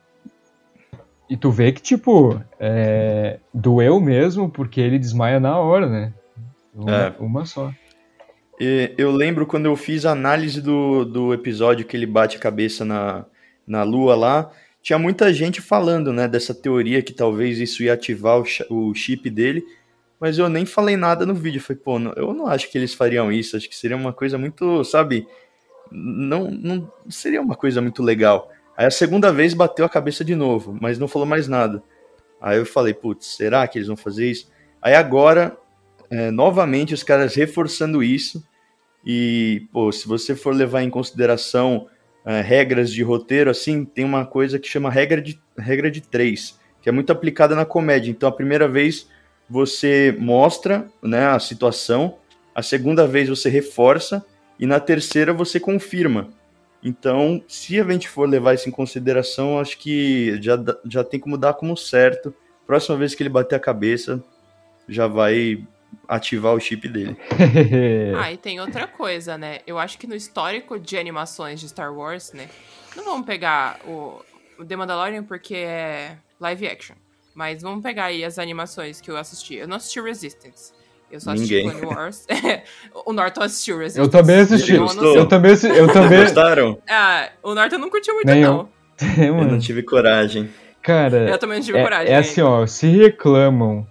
[1.30, 3.40] E tu vê que, tipo, é...
[3.54, 6.14] doeu mesmo, porque ele desmaia na hora, né?
[6.74, 7.16] Uma, é.
[7.20, 7.72] uma só.
[8.60, 12.40] E eu lembro quando eu fiz a análise do, do episódio que ele bate a
[12.40, 13.26] cabeça na,
[13.66, 18.40] na lua lá, tinha muita gente falando, né, dessa teoria que talvez isso ia ativar
[18.40, 18.44] o,
[18.90, 19.64] o chip dele
[20.20, 21.62] mas eu nem falei nada no vídeo.
[21.62, 23.56] Falei, pô, eu não acho que eles fariam isso.
[23.56, 25.26] Acho que seria uma coisa muito, sabe?
[25.90, 28.52] Não, não seria uma coisa muito legal.
[28.80, 31.84] Aí a segunda vez bateu a cabeça de novo, mas não falou mais nada.
[32.40, 34.50] Aí eu falei, putz, será que eles vão fazer isso?
[34.82, 35.58] Aí agora,
[36.10, 38.42] é, novamente, os caras reforçando isso.
[39.06, 41.88] E, pô, se você for levar em consideração
[42.26, 46.58] é, regras de roteiro, assim, tem uma coisa que chama regra de, regra de três,
[46.82, 48.10] que é muito aplicada na comédia.
[48.10, 49.10] Então, a primeira vez
[49.50, 52.16] você mostra né, a situação,
[52.56, 54.26] a segunda vez você reforça
[54.58, 56.39] e na terceira você confirma.
[56.84, 61.38] Então, se a gente for levar isso em consideração, acho que já, já tem como
[61.38, 62.34] dar como certo.
[62.66, 64.24] Próxima vez que ele bater a cabeça,
[64.88, 65.66] já vai
[66.08, 67.18] ativar o chip dele.
[68.18, 69.60] ah, e tem outra coisa, né?
[69.68, 72.50] Eu acho que no histórico de animações de Star Wars, né?
[72.96, 74.24] Não vamos pegar o,
[74.58, 76.96] o The Mandalorian porque é live action.
[77.36, 79.56] Mas vamos pegar aí as animações que eu assisti.
[79.56, 80.74] Eu não assisti Resistance.
[81.12, 81.80] Eu só assisti Ninguém.
[81.80, 82.28] Clone Wars.
[83.06, 84.08] o Norton assistiu Resistance.
[84.08, 84.74] Eu também assisti.
[84.74, 85.78] Eu, eu também assisti.
[85.78, 86.22] Eu também...
[86.22, 86.78] Gostaram?
[86.88, 88.70] Ah, o Norton não curtiu muito, Nem não.
[89.18, 89.38] Eu.
[89.38, 90.50] eu não tive coragem.
[90.82, 92.14] Cara, eu também não tive é, coragem.
[92.14, 93.88] É assim, ó, se reclamam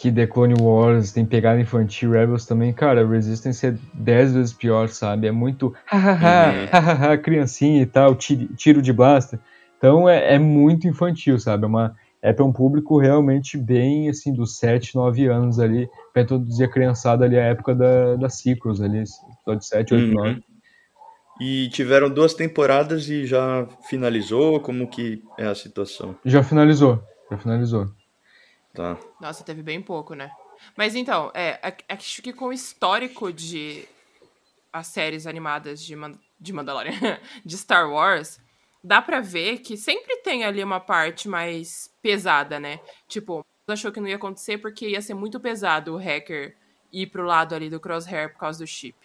[0.00, 4.88] que The Clone Wars tem pegada infantil, Rebels também, cara, Resistance é 10 vezes pior,
[4.88, 5.26] sabe?
[5.26, 9.38] É muito hahaha, hahaha, criancinha e tal, tiro, tiro de blaster.
[9.76, 11.64] Então é, é muito infantil, sabe?
[11.64, 16.22] É, uma, é para um público realmente bem, assim, dos 7, 9 anos ali, pra
[16.22, 20.14] introduzir a criançada ali, a época da, das ciclos ali, episódio 7, 8, Uhum.
[20.14, 20.44] 9.
[21.40, 24.60] E tiveram duas temporadas e já finalizou?
[24.60, 26.14] Como que é a situação?
[26.22, 27.90] Já finalizou, já finalizou.
[28.74, 28.98] Tá.
[29.18, 30.30] Nossa, teve bem pouco, né?
[30.76, 33.84] Mas então, é, acho que com o histórico de
[34.70, 36.92] as séries animadas de, Man de Mandalorian,
[37.44, 38.38] de Star Wars,
[38.82, 42.80] dá pra ver que sempre tem ali uma parte mais pesada, né?
[43.06, 46.56] Tipo, achou que não ia acontecer porque ia ser muito pesado o hacker
[46.92, 48.96] ir pro lado ali do Crosshair por causa do chip.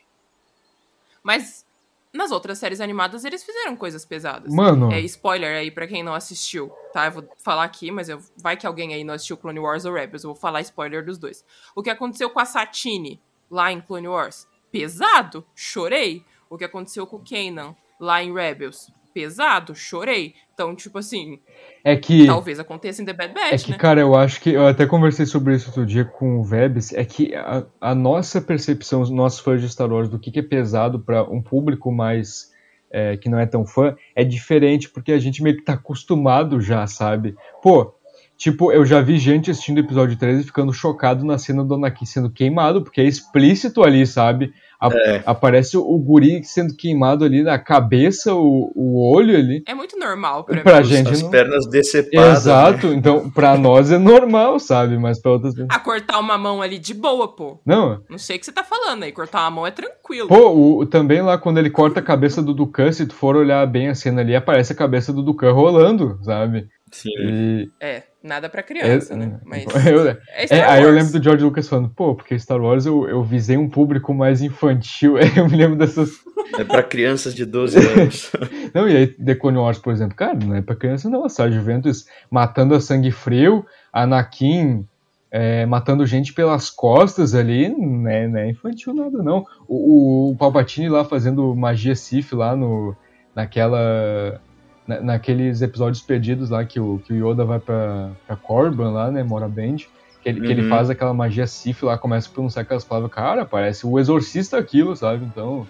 [1.21, 1.65] Mas
[2.13, 4.53] nas outras séries animadas eles fizeram coisas pesadas.
[4.53, 7.05] Mano, É spoiler aí pra quem não assistiu, tá?
[7.07, 9.93] Eu vou falar aqui, mas eu, vai que alguém aí não assistiu Clone Wars ou
[9.93, 11.43] Rebels, eu vou falar spoiler dos dois.
[11.75, 14.47] O que aconteceu com a Satine lá em Clone Wars?
[14.71, 16.23] Pesado, chorei.
[16.49, 18.91] O que aconteceu com o Kanan lá em Rebels?
[19.15, 20.35] Pesado, chorei.
[20.53, 21.39] Então, tipo assim,
[21.85, 22.25] é que...
[22.25, 23.77] talvez aconteça em The Bad Batch, É que, né?
[23.77, 24.49] cara, eu acho que.
[24.49, 26.91] Eu até conversei sobre isso outro dia com o Vebs.
[26.91, 30.39] É que a, a nossa percepção, os nossos fãs de Star Wars, do que, que
[30.39, 32.53] é pesado para um público mais.
[32.91, 36.59] é, que não é tão fã, é diferente, porque a gente meio que tá acostumado
[36.59, 37.35] já, sabe?
[37.63, 37.94] Pô,
[38.37, 41.75] tipo, eu já vi gente assistindo o episódio 13 e ficando chocado na cena do
[41.75, 44.53] Anakin sendo queimado, porque é explícito ali, sabe?
[44.79, 45.23] A- É.
[45.25, 49.63] Aparece o guri sendo queimado ali na cabeça, o, o olho ali.
[49.65, 50.83] É muito normal pra, Pra mim.
[50.83, 52.27] gente As não- pernas decepadas.
[52.27, 52.31] né?
[52.33, 54.97] Exato, então pra nós é normal, sabe?
[54.99, 55.69] Mas pra outras pessoas.
[55.71, 57.57] A cortar uma mão ali de boa, pô.
[57.65, 59.13] Não, Não sei o que você tá falando aí.
[59.13, 60.27] Cortar uma mão é tranquilo.
[60.27, 63.65] pô, o, também lá quando ele corta a cabeça do Dukan, se tu for olhar
[63.65, 66.67] bem a cena ali, aparece a cabeça do Dukan rolando, sabe?
[66.91, 67.09] Sim.
[67.17, 67.71] E.
[67.79, 69.39] É, nada pra criança, é, né?
[69.43, 69.65] Mas.
[69.85, 70.17] eu- É
[70.49, 73.57] é, aí eu lembro do George Lucas falando, pô, porque Star Wars eu, eu visei
[73.57, 75.17] um público mais infantil.
[75.17, 76.11] Aí eu me lembro dessas.
[76.57, 78.31] É pra crianças de 12 anos.
[78.73, 81.49] Não, e aí The Clone Wars, por exemplo, cara, não é pra criança não, a
[81.49, 84.85] Juventus matando a sangue frio, Anakin
[85.31, 89.45] é, matando gente pelas costas ali, não é, não é infantil nada não.
[89.67, 92.95] O, o Palpatine lá fazendo magia Sith lá no,
[93.35, 94.39] naquela...
[94.87, 99.11] na- naqueles episódios perdidos lá que o, que o Yoda vai pra, pra Corban lá,
[99.11, 99.77] né, Moraband,
[100.21, 100.69] que ele, que ele Uhum.
[100.69, 104.95] faz aquela magia Sith lá, começa a pronunciar aquelas palavras, cara, parece o exorcista aquilo,
[104.95, 105.25] sabe?
[105.25, 105.67] Então...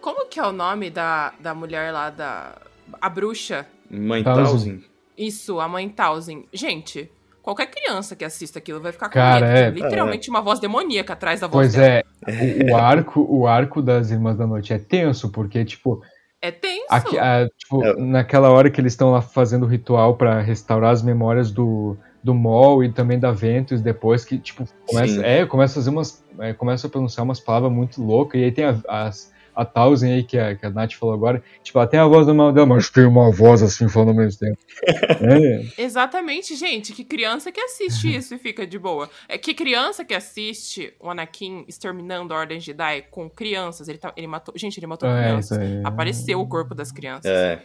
[0.00, 2.54] Como que é o nome da, da mulher lá da.
[3.00, 3.66] A bruxa?
[3.90, 4.22] Mãe.
[4.22, 4.84] Tausen.
[5.18, 6.44] Isso, a mãe Tausen.
[6.52, 7.10] Gente,
[7.42, 9.58] qualquer criança que assista aquilo vai ficar com Cara, medo.
[9.58, 9.70] é.
[9.72, 12.04] Tem literalmente uma voz demoníaca atrás da voz Pois dela.
[12.28, 16.00] é, o, o arco, o arco das Irmãs da Noite é tenso, porque, tipo,
[16.46, 16.86] É tenso.
[16.88, 17.96] aqui- a- tipo, É.
[17.96, 22.34] naquela hora que eles estão lá fazendo o ritual pra restaurar as memórias do, do
[22.34, 25.24] Mol e também da Ventus, depois que, tipo, começa, Sim.
[25.24, 26.24] é, começa a fazer umas.
[26.38, 30.12] é, começa a pronunciar umas palavras muito loucas, e aí tem a, as, a Tausen
[30.12, 32.66] aí, que a, que a Nath falou agora, tipo, ela tem a voz normal dela,
[32.66, 34.58] mas tem uma voz assim falando ao mesmo tempo.
[35.78, 36.92] É, Exatamente, gente.
[36.92, 39.08] Que criança que assiste isso e fica de boa.
[39.28, 43.88] É que criança que assiste o Anakin exterminando a Ordem Jedi com crianças.
[43.88, 44.54] Ele, tá, ele matou.
[44.56, 45.58] Gente, ele matou é, crianças.
[45.84, 47.30] Apareceu o corpo das crianças.
[47.30, 47.62] É.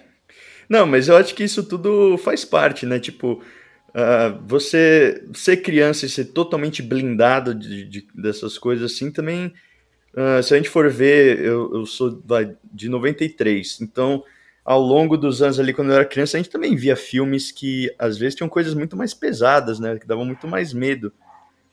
[0.69, 2.97] Não, mas eu acho que isso tudo faz parte, né?
[2.99, 3.41] Tipo,
[3.93, 9.53] ah, você ser criança e ser totalmente blindado de, de- dessas coisas assim também.
[10.15, 14.23] Ah, se a gente for ver, eu, eu sou vai, de 93, então
[14.63, 17.93] ao longo dos anos ali, quando eu era criança, a gente também via filmes que
[17.97, 19.97] às vezes tinham coisas muito mais pesadas, né?
[19.97, 21.11] Que davam muito mais medo.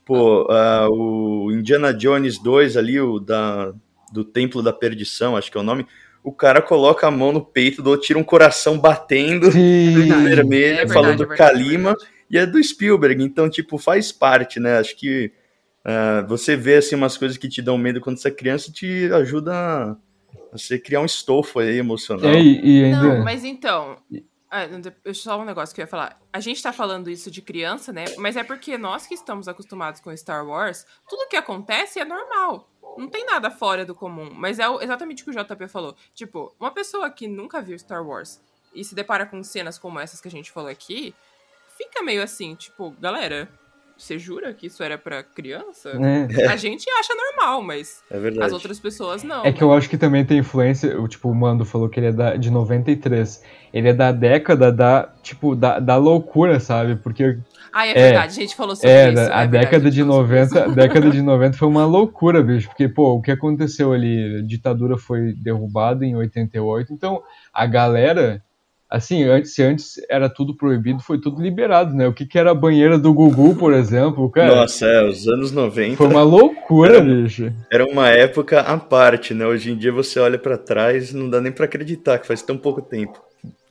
[0.03, 3.71] Pô, ah, o Indiana Jones 2 ali, o da,
[4.11, 5.85] do Templo da Perdição, acho que é o nome
[6.23, 10.93] o cara coloca a mão no peito do tira um coração batendo vermelho, É verdade,
[10.93, 14.77] falando é verdade, Kalima, é e é do Spielberg, então, tipo, faz parte, né?
[14.77, 15.31] Acho que
[15.89, 19.09] ah, você vê, assim, umas coisas que te dão medo quando você é criança te
[19.13, 19.97] ajuda a
[20.51, 22.31] você criar um estofo aí emocional.
[22.31, 23.01] É, e, e ainda.
[23.01, 23.97] Não, mas então.
[24.49, 24.65] ah,
[25.03, 26.19] eu- Só um negócio que eu ia falar.
[26.31, 28.05] A gente tá falando isso de criança, né?
[28.17, 32.69] Mas é porque nós que estamos acostumados com Star Wars, tudo que acontece é normal.
[32.97, 34.29] Não tem nada fora do comum.
[34.33, 35.95] Mas é exatamente o que o JP falou.
[36.13, 38.41] Tipo, uma pessoa que nunca viu Star Wars
[38.73, 41.13] e se depara com cenas como essas que a gente falou aqui,
[41.77, 43.47] fica meio assim, tipo, galera,
[44.01, 45.91] você jura que isso era pra criança?
[46.37, 46.47] É.
[46.47, 48.45] A gente acha normal, mas É verdade.
[48.47, 49.45] as outras pessoas não.
[49.45, 52.07] É que eu acho que também tem influência, o tipo, o Mando falou que ele
[52.07, 53.43] é da, de 93.
[53.73, 56.95] Ele é da década da, tipo, da, da loucura, sabe?
[56.95, 57.37] Porque
[57.71, 57.93] Ah, é, É.
[57.93, 59.15] verdade, a gente falou sobre é, isso.
[59.15, 60.69] da- a é verdade, década de falou sobre 90, isso.
[60.71, 64.41] a década de 90 foi uma loucura, bicho, porque pô, o que aconteceu ali, a
[64.47, 67.21] ditadura foi derrubada em 88, então
[67.53, 68.41] a galera
[68.89, 72.07] Assim, antes, se antes era tudo proibido, foi tudo liberado, né?
[72.07, 74.55] O que, que era a banheira do Gugu, por exemplo, cara?
[74.55, 75.95] Nossa, é, os anos 90.
[75.95, 77.53] Foi uma loucura, era, bicho.
[77.71, 79.45] Era uma época à parte, né?
[79.45, 82.41] Hoje em dia você olha para trás e não dá nem para acreditar que faz
[82.41, 83.21] tão pouco tempo.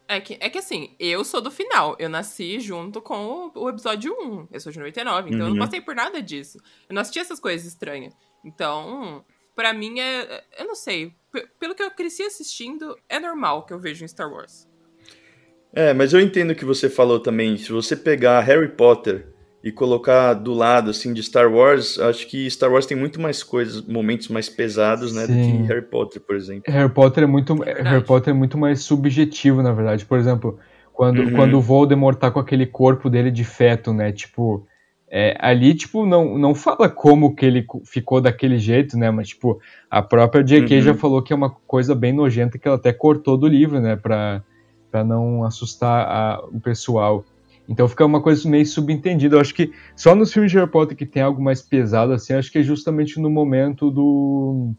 [0.06, 1.96] É que, é que assim, eu sou do final.
[1.98, 4.48] Eu nasci junto com o, o episódio 1.
[4.52, 5.46] Eu sou de 99, então uhum.
[5.46, 5.58] eu não uhum.
[5.58, 6.58] passei por nada disso.
[6.88, 8.14] Eu não assisti essas coisas estranhas.
[8.44, 9.24] Então,
[9.56, 10.44] para mim é.
[10.56, 11.12] Eu não sei.
[11.58, 14.67] Pelo que eu cresci assistindo, é normal que eu vejo em Star Wars.
[15.72, 17.56] É, mas eu entendo o que você falou também.
[17.56, 19.26] Se você pegar Harry Potter
[19.62, 23.42] e colocar do lado assim de Star Wars, acho que Star Wars tem muito mais
[23.42, 25.34] coisas, momentos mais pesados, né, Sim.
[25.34, 26.72] do que Harry Potter, por exemplo.
[26.72, 30.06] Harry Potter é muito, é Harry Potter é muito mais subjetivo, na verdade.
[30.06, 30.58] Por exemplo,
[30.92, 31.32] quando, uhum.
[31.32, 34.66] quando o Voldemort tá com aquele corpo dele de feto, né, tipo,
[35.10, 39.60] é, ali, tipo, não, não fala como que ele ficou daquele jeito, né, mas, tipo,
[39.90, 40.76] a própria J.K.
[40.76, 40.82] Uhum.
[40.82, 43.96] já falou que é uma coisa bem nojenta que ela até cortou do livro, né,
[43.96, 44.42] pra
[44.90, 47.24] para não assustar a, o pessoal.
[47.68, 49.36] Então fica uma coisa meio subentendida.
[49.36, 52.32] Eu acho que só nos filmes de Harry Potter que tem algo mais pesado assim,
[52.32, 54.72] acho que é justamente no momento do,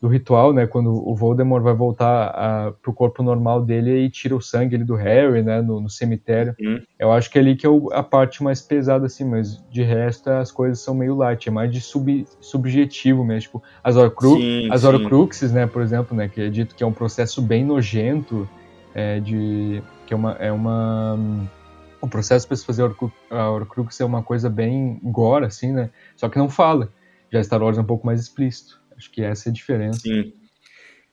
[0.00, 4.36] do ritual, né, quando o Voldemort vai voltar a, pro corpo normal dele e tira
[4.36, 6.54] o sangue do Harry, né, no, no cemitério.
[6.60, 6.80] Uhum.
[6.98, 9.82] Eu acho que é ali que é o, a parte mais pesada assim, mas de
[9.82, 14.36] resto as coisas são meio light, é mais de sub, subjetivo mesmo, tipo, as, Horcru
[14.36, 17.64] sim, as Horcruxes, né, por exemplo, né, que é dito que é um processo bem
[17.64, 18.48] nojento,
[18.94, 21.18] é, de que é uma é uma
[22.00, 22.82] o processo para se fazer
[23.30, 25.90] a Horcrux é uma coisa bem gore assim, né?
[26.16, 26.92] Só que não fala.
[27.30, 28.80] Já Star Wars é um pouco mais explícito.
[28.96, 30.00] Acho que essa é a diferença.
[30.00, 30.32] Sim.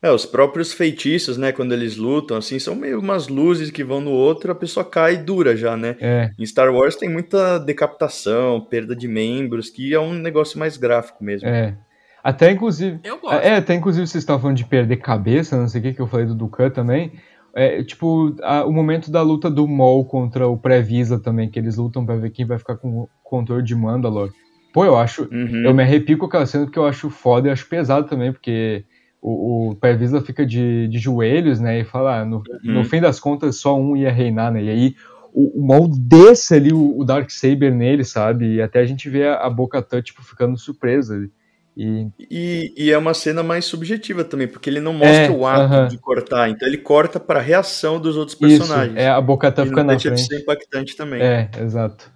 [0.01, 3.99] É, os próprios feitiços, né, quando eles lutam, assim, são meio umas luzes que vão
[3.99, 5.95] no outro, a pessoa cai dura já, né?
[5.99, 6.29] É.
[6.37, 11.23] Em Star Wars tem muita decapitação, perda de membros, que é um negócio mais gráfico
[11.23, 11.47] mesmo.
[11.49, 11.75] É.
[12.23, 12.99] Até inclusive.
[13.03, 13.35] Eu gosto.
[13.35, 16.07] É, até inclusive vocês estavam falando de perder cabeça, não sei o que, que eu
[16.07, 17.13] falei do Dukan também.
[17.55, 21.77] É, tipo, a, o momento da luta do Maul contra o Pré-Visa também, que eles
[21.77, 24.33] lutam pra ver quem vai ficar com o controle de Mandalore.
[24.73, 25.23] Pô, eu acho.
[25.31, 25.63] Uhum.
[25.63, 28.83] Eu me arrepio com aquela cena porque eu acho foda e acho pesado também, porque
[29.21, 31.79] o, o Pré-Visa fica de, de joelhos, né?
[31.79, 32.73] E fala, ah, no, uhum.
[32.73, 34.61] no fim das contas, só um ia reinar, né?
[34.61, 34.95] E aí
[35.33, 38.55] o, o Maul desce ali o, o Darksaber nele, sabe?
[38.55, 41.15] E até a gente vê a, a Boca tipo, ficando surpresa.
[41.15, 41.31] Ali.
[41.77, 42.07] E...
[42.31, 45.73] E, e, é uma cena mais subjetiva também, porque ele não mostra é, o ato
[45.73, 45.87] uh -huh.
[45.89, 48.95] de cortar, então ele corta para a reação dos outros personagens.
[48.95, 50.21] Isso, é, a boca tá ficando na frente.
[50.21, 51.21] ser impactante também.
[51.21, 52.09] É, exato.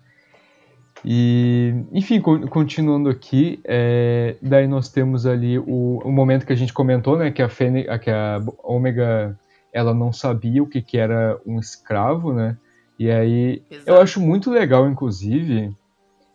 [1.03, 6.73] E, enfim, continuando aqui, é, daí nós temos ali o, o momento que a gente
[6.73, 9.37] comentou, né, que a, Fênix, que a Ômega,
[9.73, 12.57] ela não sabia o que, que era um escravo, né,
[12.97, 13.89] e aí Exato.
[13.89, 15.73] eu acho muito legal, inclusive,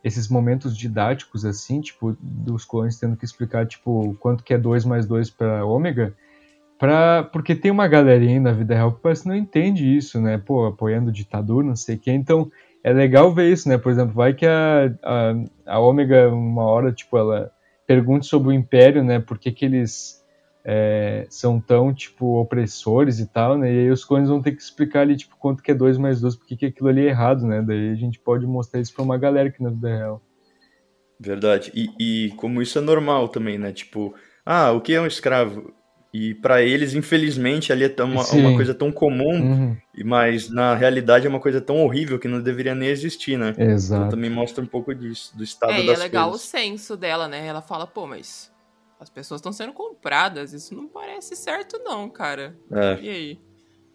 [0.05, 4.85] esses momentos didáticos assim, tipo, dos clones tendo que explicar, tipo, quanto que é 2
[4.85, 6.15] mais 2 para ômega,
[6.79, 10.37] pra, porque tem uma galerinha na vida real que parece que não entende isso, né?
[10.37, 12.11] Pô, apoiando ditadura, não sei o que.
[12.11, 12.51] Então,
[12.83, 13.79] é legal ver isso, né?
[13.79, 15.35] Por exemplo, vai que a, a,
[15.75, 17.51] a ômega, uma hora, tipo, ela
[17.87, 19.19] pergunte sobre o império, né?
[19.19, 20.24] Por que, que eles
[20.65, 23.71] é, são tão, tipo, opressores e tal, né?
[23.71, 26.21] E aí os clones vão ter que explicar ali, tipo, quanto que é 2 mais
[26.21, 27.61] 2, porque que aquilo ali é errado, né?
[27.61, 30.23] Daí a gente pode mostrar isso pra uma galera aqui na vida real.
[31.21, 31.71] Verdade.
[31.75, 33.73] E, e como isso é normal também, né?
[33.73, 35.73] Tipo, ah, o que é um escravo?
[36.13, 39.77] E para eles, infelizmente, ali é uma, uma coisa tão comum, uhum.
[40.05, 43.53] mas na realidade é uma coisa tão horrível que não deveria nem existir, né?
[43.59, 44.03] Exato.
[44.03, 46.01] Então também mostra um pouco disso, do estado é, das coisas.
[46.01, 46.47] É legal coisas.
[46.47, 47.45] o senso dela, né?
[47.45, 48.54] Ela fala, pô, mas
[49.05, 50.53] as pessoas estão sendo compradas.
[50.53, 52.57] Isso não parece certo, não, cara.
[52.73, 53.01] É.
[53.01, 53.41] E aí?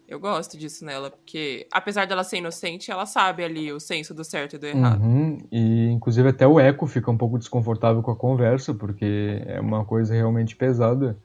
[0.08, 4.24] Eu gosto disso nela, porque apesar dela ser inocente, ela sabe ali o senso do
[4.24, 5.00] certo e do errado.
[5.00, 9.60] Uhum, e inclusive até o Echo fica um pouco desconfortável com a conversa, porque é
[9.60, 11.16] uma coisa realmente pesada,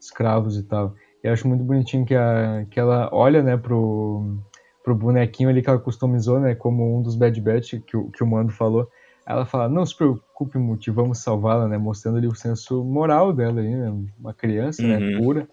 [0.00, 0.94] escravos e tal.
[1.22, 4.38] E acho muito bonitinho que, a, que ela olha, né, pro,
[4.84, 8.26] pro bonequinho ali que ela customizou, né, como um dos Bad Batch que, que o
[8.26, 8.88] Mando falou.
[9.28, 11.76] Ela fala, não se preocupe, Muti, vamos salvá-la, né?
[11.76, 13.94] Mostrando ali o senso moral dela aí, né?
[14.18, 15.00] Uma criança, né, uhum.
[15.00, 15.18] né?
[15.18, 15.48] Pura.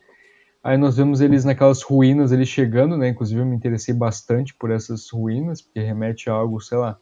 [0.63, 3.09] Aí nós vemos eles naquelas ruínas, eles chegando, né?
[3.09, 6.97] Inclusive eu me interessei bastante por essas ruínas, porque remete a algo, sei lá,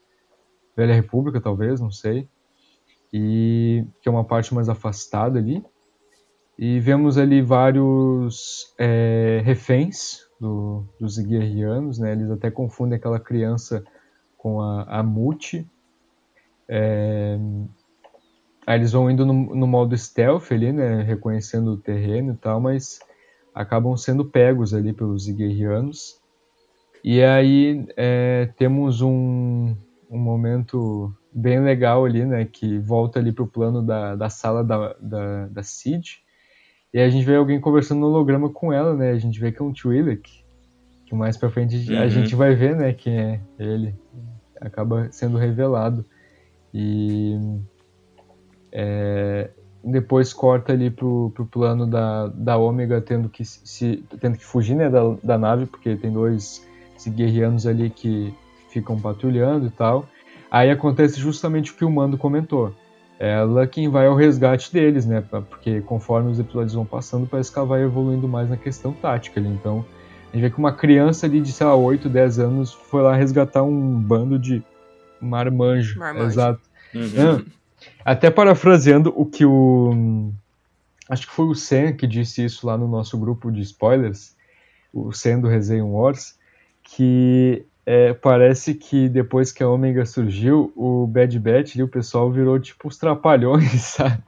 [0.75, 2.27] Velha República, talvez, não sei.
[3.13, 5.63] E que é uma parte mais afastada ali.
[6.57, 12.13] E vemos ali vários é, reféns do, dos guerrianos, né?
[12.13, 13.83] Eles até confundem aquela criança
[14.35, 15.69] com a, a Muti,
[16.67, 17.37] é...
[18.65, 22.61] Aí eles vão indo no, no, modo stealth ali, né, reconhecendo o terreno e tal,
[22.61, 22.99] mas
[23.53, 26.17] acabam sendo pegos ali pelos guerreanos.
[27.03, 29.75] E aí é, temos um,
[30.09, 34.95] um momento bem legal ali, né, que volta ali pro plano da, da sala da,
[35.01, 36.23] da, da Cid.
[36.93, 39.61] E a gente vê alguém conversando no holograma com ela, né, a gente vê que
[39.61, 40.29] é um Twi'lek,
[41.05, 42.09] que mais pra frente a Uhum.
[42.09, 43.93] gente vai ver, né, quem é ele.
[44.61, 46.05] Acaba sendo revelado.
[46.73, 47.37] E
[48.71, 49.49] é,
[49.83, 54.75] depois corta ali pro, pro plano da, da Ômega tendo que se tendo que fugir
[54.75, 56.65] né, da, da nave, porque tem dois
[57.07, 58.33] guerreanos ali que
[58.69, 60.07] ficam patrulhando e tal.
[60.49, 62.73] Aí acontece justamente o que o Mando comentou.
[63.19, 65.21] Ela quem vai ao resgate deles, né?
[65.21, 69.39] Porque conforme os episódios vão passando, parece que ela vai evoluindo mais na questão tática
[69.39, 69.49] ali.
[69.49, 69.85] Então,
[70.31, 73.15] a gente vê que uma criança ali de, sei lá, 8, 10 anos foi lá
[73.15, 74.63] resgatar um bando de
[75.23, 75.97] marmanjo.
[75.99, 76.27] Marmanjo.
[76.27, 76.61] Exato.
[76.93, 77.45] Uhum.
[78.05, 80.31] Até parafraseando o que o.
[81.09, 84.35] Acho que foi o Sen que disse isso lá no nosso grupo de spoilers,
[84.93, 86.37] o Sen do Resenha Wars,
[86.83, 92.31] que é, parece que depois que a Ômega surgiu, o Bad Batch e o pessoal
[92.31, 94.23] virou tipo os trapalhões, sabe?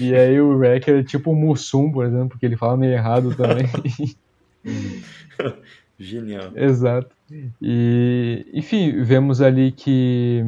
[0.00, 3.34] E aí o Wrecker é tipo o Mussum, por exemplo, porque ele fala meio errado
[3.34, 3.68] também.
[5.98, 6.52] Genial.
[6.56, 7.14] Exato.
[7.60, 10.44] E, enfim, vemos ali que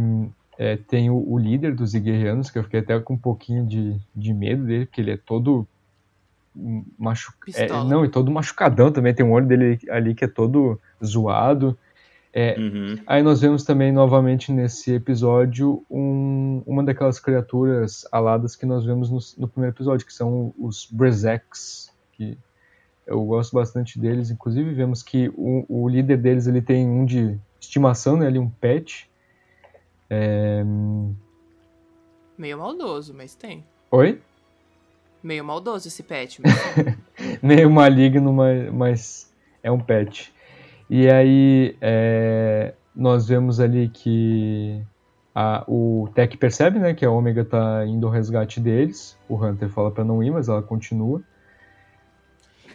[0.59, 3.97] é, tem o, o líder dos Iguerrianos, que eu fiquei até com um pouquinho de,
[4.15, 5.67] de medo dele, porque ele é todo
[6.99, 7.45] machucado.
[7.45, 7.85] Pistola.
[7.85, 9.15] não, e todo machucadão também.
[9.15, 11.77] Tem um olho dele ali que é todo zoado.
[12.33, 12.99] É, Uhum.
[13.07, 19.09] Aí nós vemos também novamente nesse episódio um- uma daquelas criaturas aladas que nós vemos
[19.09, 22.37] no, no primeiro episódio, que são os Brezeks, que
[23.07, 24.31] eu gosto bastante deles.
[24.31, 28.49] Inclusive vemos que o, o líder deles ele tem um de estimação, né, ali um
[28.49, 29.11] pet.
[30.11, 30.65] É,
[32.37, 33.65] Meio maldoso, mas tem.
[33.91, 34.21] Oi?
[35.23, 36.41] Meio maldoso esse pet.
[36.43, 36.53] Mas...
[37.43, 40.35] meio maligno, mas, mas é um pet.
[40.91, 44.83] E aí é, nós vemos ali que
[45.35, 49.17] a- o Tech percebe, né, que a Ômega tá indo ao resgate deles.
[49.29, 51.23] O Hunter fala pra não ir, mas ela continua.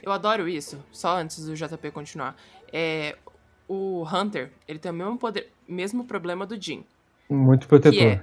[0.01, 2.35] Eu adoro isso, só antes do JP continuar.
[2.71, 3.15] É,
[3.67, 6.83] o Hunter, ele tem o mesmo, poder, mesmo problema do Jin.
[7.29, 8.01] Muito protetor.
[8.01, 8.21] É?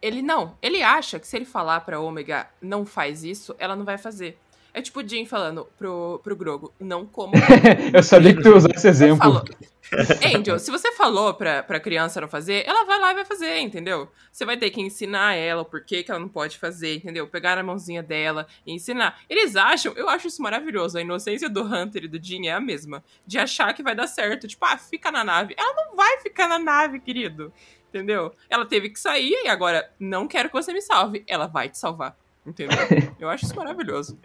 [0.00, 3.84] Ele não, ele acha que se ele falar pra Ômega não faz isso, ela não
[3.84, 4.38] vai fazer.
[4.72, 7.34] É tipo o Jin falando pro, pro Grogo, não como.
[7.92, 9.18] Eu sabia que tu ia usar esse exemplo.
[9.18, 9.44] Falou.
[10.34, 13.58] Angel, se você falou pra, pra criança não fazer, ela vai lá e vai fazer,
[13.58, 14.08] entendeu?
[14.30, 17.26] Você vai ter que ensinar ela o porquê que ela não pode fazer, entendeu?
[17.26, 19.20] Pegar a mãozinha dela e ensinar.
[19.28, 22.60] Eles acham, eu acho isso maravilhoso, a inocência do Hunter e do Jean é a
[22.60, 23.02] mesma.
[23.26, 24.46] De achar que vai dar certo.
[24.46, 25.54] Tipo, ah, fica na nave.
[25.58, 27.52] Ela não vai ficar na nave, querido.
[27.88, 28.32] Entendeu?
[28.48, 31.24] Ela teve que sair e agora, não quero que você me salve.
[31.26, 32.16] Ela vai te salvar.
[32.46, 32.78] Entendeu?
[33.18, 34.18] Eu acho isso maravilhoso.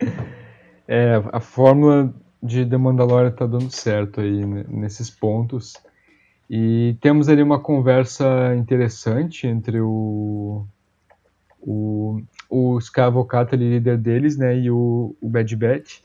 [0.88, 5.74] É, a fórmula de The Mandalorian tá dando certo aí nesses pontos.
[6.50, 10.66] E temos ali uma conversa interessante entre o
[11.66, 16.02] o, o Scavocata, líder deles, né, e o, o Bad Batch.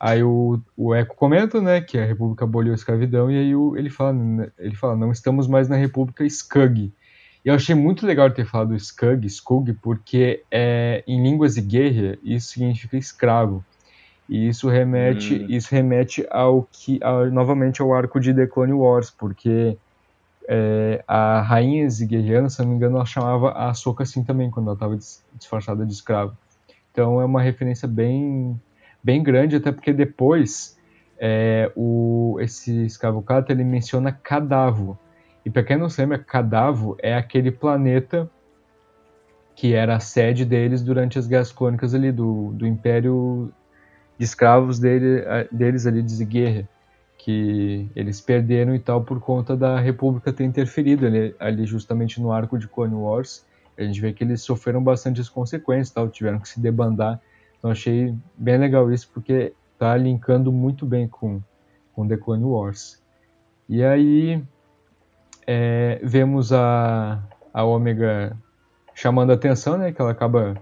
[0.00, 3.76] Aí o, o Echo comenta, né, que a República aboliu a escravidão, e aí o,
[3.76, 6.92] ele, fala, né, ele fala, não estamos mais na República Skug.
[7.44, 12.18] E eu achei muito legal ter falado Skug, Skug, porque é, em línguas de guerra
[12.22, 13.64] isso significa escravo.
[14.32, 15.46] E isso remete, Hum.
[15.46, 19.76] isso remete ao que, ao- novamente ao arco de The Clone Wars, porque
[20.48, 24.68] é, a rainha ziguejana, se não me engano, ela chamava a Ahsoka assim também, quando
[24.68, 24.96] ela estava
[25.36, 26.34] disfarçada de escravo.
[26.90, 28.58] Então é uma referência bem,
[29.04, 30.78] bem grande, até porque depois
[31.20, 34.98] é, o, esse escravocata ele menciona Cadavo.
[35.44, 38.30] E para quem não se lembra, Cadavo é aquele planeta
[39.54, 43.52] que era a sede deles durante as guerras clônicas ali do, do Império
[44.24, 46.68] Escravos dele, deles ali de Ziguerra
[47.24, 52.32] que eles perderam e tal por conta da República ter interferido ali, ali justamente no
[52.32, 53.46] arco de Clone Wars.
[53.78, 57.20] A gente vê que eles sofreram bastante as consequências, tal, tiveram que se debandar.
[57.56, 61.40] Então achei bem legal isso porque tá linkando muito bem com
[61.92, 63.00] com The Clone Wars.
[63.68, 64.42] E aí
[65.46, 67.22] é, vemos a
[67.54, 68.36] a Ômega
[68.94, 70.56] chamando a atenção, né, que ela acaba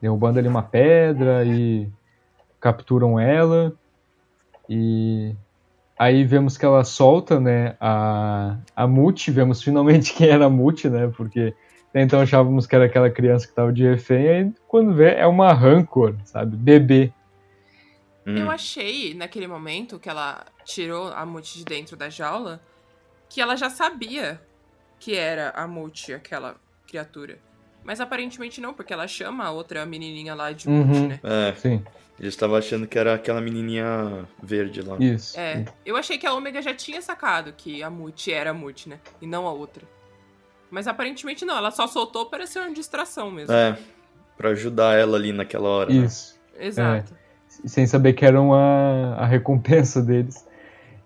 [0.00, 1.90] derrubando ali uma pedra e
[2.66, 3.72] capturam ela
[4.68, 5.32] e
[5.98, 10.90] Aí vemos que ela solta, né, a, a Muti, vemos finalmente quem era a Muti,
[10.90, 11.54] né, porque
[11.88, 15.26] até então achávamos que era aquela criança que estava de refém, aí quando vê é
[15.26, 17.10] uma Rancor, sabe, bebê.
[18.26, 18.36] Hum.
[18.36, 22.60] Eu achei, naquele momento que ela tirou a Muti de dentro da jaula,
[23.30, 24.38] que ela já sabia
[24.98, 26.56] que era a Muti, aquela
[26.86, 27.38] criatura.
[27.82, 31.08] Mas aparentemente não, porque ela chama a outra menininha lá de Muti, Uhum.
[31.08, 31.20] né?
[31.22, 31.82] É, Sim,
[32.18, 34.96] eu estava achando que era aquela menininha verde lá.
[34.98, 35.38] isso.
[35.38, 38.88] É, eu achei que a Ômega já tinha sacado que a Muti era a Muti,
[38.88, 38.98] né?
[39.20, 39.84] E não a outra.
[40.70, 43.52] Mas aparentemente não, ela só soltou para ser uma distração mesmo.
[43.52, 43.78] É,
[44.36, 45.92] pra ajudar ela ali naquela hora.
[45.92, 46.04] né?
[46.04, 46.36] Isso.
[46.58, 47.14] Exato.
[47.66, 50.46] sem saber que eram a, a recompensa deles.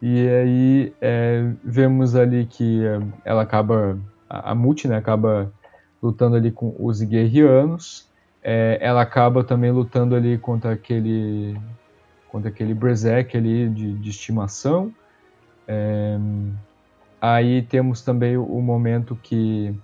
[0.01, 3.99] E aí é, vemos ali que é, ela acaba,
[4.29, 5.53] a, a né, acaba
[6.03, 8.09] lutando ali com os guerrianos.
[8.43, 11.59] É, ela acaba também lutando ali contra aquele
[12.29, 14.95] contra aquele Brezek ali de, de estimação.
[15.67, 16.19] É,
[17.21, 19.75] aí temos também o, momento que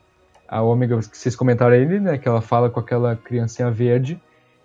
[0.49, 4.21] a Ômega, que vocês comentaram aí, né, que ela fala com aquela criancinha verde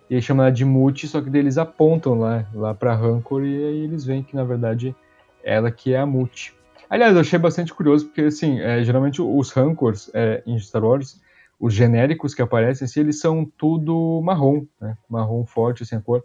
[0.08, 3.84] e chama ela de Muti, só que eles apontam lá, lá pra Rancor e aí
[3.84, 4.94] eles veem que na verdade
[5.42, 6.54] ela que é a Muti.
[6.88, 11.20] Aliás, eu achei bastante curioso porque assim, é, geralmente os Rancors é, em Star Wars
[11.62, 14.98] os genéricos que aparecem, assim, eles são tudo marrom, né?
[15.08, 16.24] Marrom forte, assim, a cor.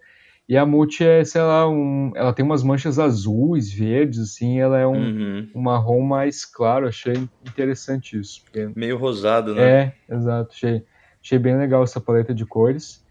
[0.49, 4.79] E a Multi é, sei lá, um, ela tem umas manchas azuis, verdes, assim, ela
[4.79, 5.51] é um, uhum.
[5.53, 7.13] um marrom mais claro, achei
[7.47, 8.41] interessante isso.
[8.45, 8.67] Porque...
[8.75, 9.93] Meio rosado, né?
[10.09, 10.83] É, exato, achei,
[11.21, 13.05] achei bem legal essa paleta de cores.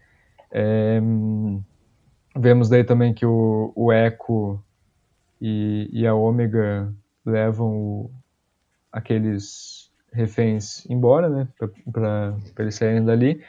[0.51, 0.99] É,
[2.35, 4.61] vemos daí também que o, o Echo
[5.39, 6.93] e, e a Ômega
[7.25, 8.11] levam o,
[8.91, 11.47] aqueles reféns embora, né?
[11.91, 13.41] Para eles saírem dali.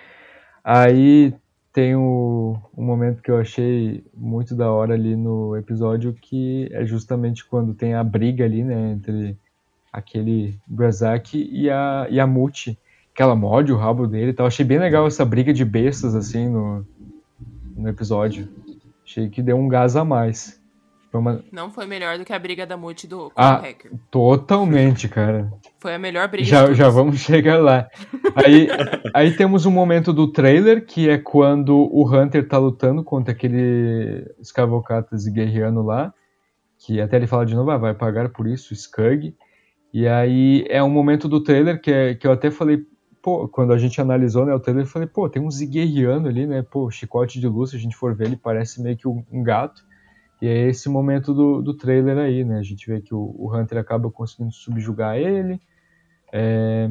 [0.63, 1.35] Aí
[1.73, 6.85] tem o, um momento que eu achei muito da hora ali no episódio, que é
[6.85, 8.93] justamente quando tem a briga ali, né?
[8.93, 9.37] Entre
[9.93, 12.79] aquele Brazak e a, e a Muti,
[13.15, 14.47] que ela morde o rabo dele e tal.
[14.47, 16.87] Achei bem legal essa briga de bestas, assim, no,
[17.77, 18.49] no episódio.
[19.05, 20.58] Achei que deu um gás a mais.
[21.11, 21.43] Foi uma...
[21.51, 23.93] Não foi melhor do que a briga da Multi do ah, Hacker.
[24.11, 25.51] Totalmente, cara.
[25.81, 26.47] Foi a melhor briga.
[26.47, 27.89] Já, já vamos chegar lá.
[28.35, 28.69] Aí,
[29.15, 34.31] aí temos um momento do trailer, que é quando o Hunter tá lutando contra aquele
[34.39, 36.13] escavocatas e guerreano lá.
[36.79, 39.35] Que até ele fala de novo, ah, vai pagar por isso, Skug.
[39.93, 42.85] E aí é um momento do trailer que, é, que eu até falei,
[43.23, 46.47] pô, quando a gente analisou né, o trailer, eu falei, pô, tem um Ziguerriano ali,
[46.47, 46.63] né?
[46.63, 49.88] Pô, chicote de luz, se a gente for ver, ele parece meio que um gato.
[50.41, 52.59] E é esse momento do, do trailer aí, né?
[52.59, 55.61] A gente vê que o, o Hunter acaba conseguindo subjugar ele.
[56.33, 56.89] É...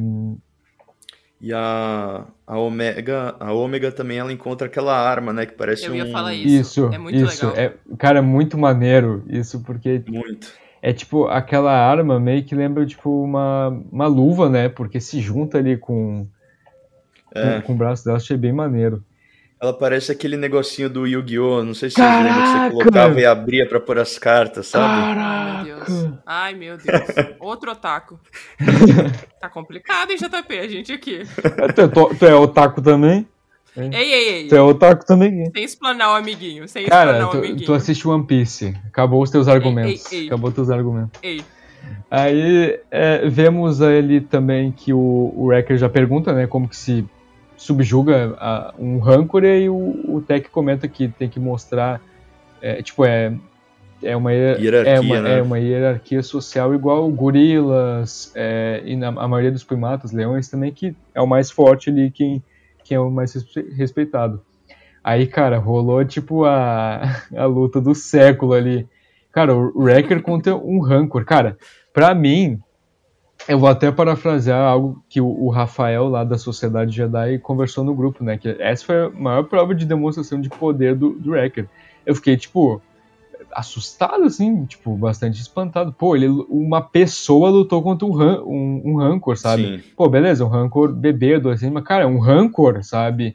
[1.40, 5.46] E a, a Omega, a Omega também ela encontra aquela arma, né?
[5.46, 5.96] Que parece Eu um.
[5.96, 6.48] ia falar isso.
[6.48, 7.46] Isso, é muito isso.
[7.46, 7.64] legal.
[7.64, 10.02] É, cara, muito maneiro isso, porque.
[10.08, 10.52] Muito.
[10.80, 14.68] É tipo, aquela arma meio que lembra, tipo, uma, uma luva, né?
[14.68, 16.26] Porque se junta ali com,
[17.34, 17.60] é.
[17.60, 19.04] com, com o braço dela, achei bem maneiro.
[19.60, 21.64] Ela parece aquele negocinho do Yu-Gi-Oh!
[21.64, 22.22] Não sei se Caraca!
[22.22, 24.84] você lembra que você colocava e abria pra pôr as cartas, sabe?
[24.84, 25.58] Caraca!
[25.58, 26.12] Ai, meu Deus.
[26.24, 27.26] Ai, meu Deus.
[27.40, 28.20] Outro otaku.
[29.40, 30.58] tá complicado, hein, JP?
[30.58, 31.22] A gente aqui.
[31.74, 33.26] Tu, tu é otaku também?
[33.76, 34.48] Ei, ei, ei.
[34.48, 35.50] Tu é otaku também?
[35.52, 36.68] Sem explanar o amiguinho.
[36.68, 37.66] Sem Cara, explanar tu, o amiguinho.
[37.66, 38.76] tu assiste One Piece.
[38.86, 40.12] Acabou os teus argumentos.
[40.12, 40.26] Ei, ei, ei.
[40.28, 41.18] Acabou os teus argumentos.
[41.22, 41.44] Ei.
[42.10, 47.04] Aí é, vemos ali também que o, o Wrecker já pergunta, né, como que se
[47.58, 52.00] subjuga a, um rancor e o, o Tech comenta que tem que mostrar,
[52.62, 53.34] é, tipo, é,
[54.02, 55.38] é uma hierarquia, é uma, né?
[55.38, 60.72] é uma hierarquia social igual gorilas é, e na, a maioria dos primatas, leões também,
[60.72, 62.42] que é o mais forte ali, quem,
[62.84, 63.34] quem é o mais
[63.76, 64.40] respeitado.
[65.02, 67.02] Aí, cara, rolou tipo a,
[67.36, 68.86] a luta do século ali.
[69.32, 71.24] Cara, o Wrecker contra um Rancor.
[71.24, 71.58] Cara,
[71.92, 72.60] pra mim,
[73.48, 78.22] eu vou até parafrasear algo que o, Rafael lá da Sociedade Jedi conversou no grupo,
[78.22, 78.36] né?
[78.36, 81.66] Que essa foi a maior prova de demonstração de poder do, do Wrecker.
[82.04, 82.82] Eu fiquei, tipo,
[83.50, 85.92] assustado, assim, tipo, bastante espantado.
[85.92, 89.78] Pô, ele, uma pessoa lutou contra um, ran, um, um Rancor, sabe?
[89.78, 89.90] Sim.
[89.96, 93.34] Pô, beleza, um Rancor bebedo, assim, mas, cara, é um Rancor, sabe?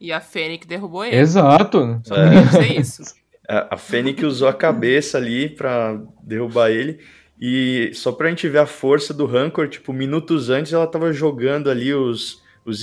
[0.00, 1.16] E a Fênix derrubou ele.
[1.16, 2.00] Exato.
[2.10, 2.64] É.
[2.64, 3.02] é isso.
[3.46, 6.98] A, a Fênix usou a cabeça ali pra derrubar ele.
[7.40, 11.70] E só pra gente ver a força do Rancor, tipo, minutos antes ela tava jogando
[11.70, 12.82] ali os, os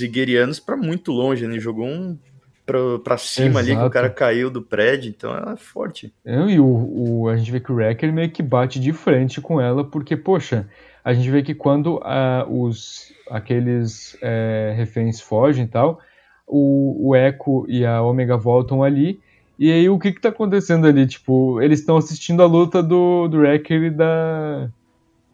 [0.58, 1.60] para muito longe, né?
[1.60, 2.18] Jogou um
[2.66, 3.66] pra, pra cima Exato.
[3.66, 6.12] ali, que o cara caiu do prédio, então ela é forte.
[6.24, 9.40] É, e o, o, a gente vê que o Wrecker meio que bate de frente
[9.40, 10.68] com ela, porque, poxa,
[11.04, 16.00] a gente vê que quando uh, os, aqueles é, reféns fogem e tal,
[16.46, 19.20] o, o Echo e a Omega voltam ali,
[19.58, 21.06] e aí, o que que tá acontecendo ali?
[21.06, 24.70] Tipo, eles estão assistindo a luta do, do Wrecker e da.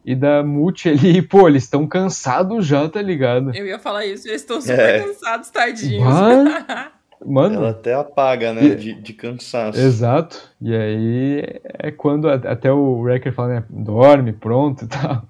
[0.07, 3.55] E da Multi ali, pô, eles estão cansados já, tá ligado?
[3.55, 4.99] Eu ia falar isso, eles estão super é.
[5.01, 6.05] cansados, tadinhos.
[7.25, 7.55] Mano.
[7.57, 8.65] Ela até apaga, né?
[8.65, 8.75] E...
[8.75, 9.81] De, de cansaço.
[9.81, 10.51] Exato.
[10.61, 11.43] E aí
[11.79, 13.65] é quando até o Wrecker fala, né?
[13.71, 15.27] Dorme, pronto e tal.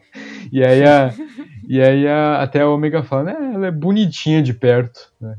[0.51, 1.15] E aí, a,
[1.69, 3.53] e aí a, até a Omega fala, né?
[3.55, 5.37] Ela é bonitinha de perto, né?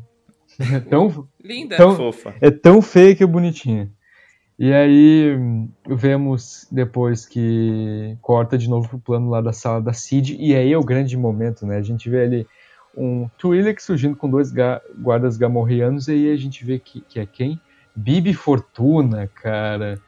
[0.60, 2.36] É tão, Linda, tão, fofa.
[2.42, 3.92] É tão feia que é bonitinha.
[4.58, 5.38] E aí
[5.86, 10.72] vemos depois que corta de novo pro plano lá da sala da Cid, e aí
[10.72, 11.78] é o grande momento, né?
[11.78, 12.48] A gente vê ali
[12.96, 17.20] um Twi'lek surgindo com dois ga guardas gamorreanos, e aí a gente vê que, que
[17.20, 17.60] é quem?
[17.94, 20.00] Bibi Fortuna, cara.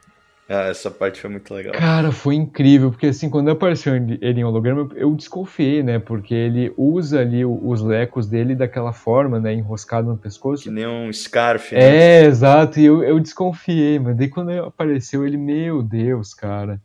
[0.49, 1.73] Ah, essa parte foi muito legal.
[1.73, 5.99] Cara, foi incrível, porque assim, quando apareceu ele em holograma, eu desconfiei, né?
[5.99, 9.53] Porque ele usa ali os lecos dele daquela forma, né?
[9.53, 10.63] Enroscado no pescoço.
[10.63, 11.81] Que nem um scarf, né?
[11.81, 16.81] É, exato, e eu, eu desconfiei, mas daí quando apareceu ele, meu Deus, cara.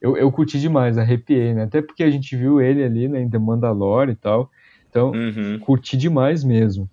[0.00, 1.64] Eu, eu curti demais, arrepiei, né?
[1.64, 4.50] Até porque a gente viu ele ali, né, em The Mandalore e tal.
[4.88, 5.58] Então, Uhum.
[5.60, 6.88] curti demais mesmo.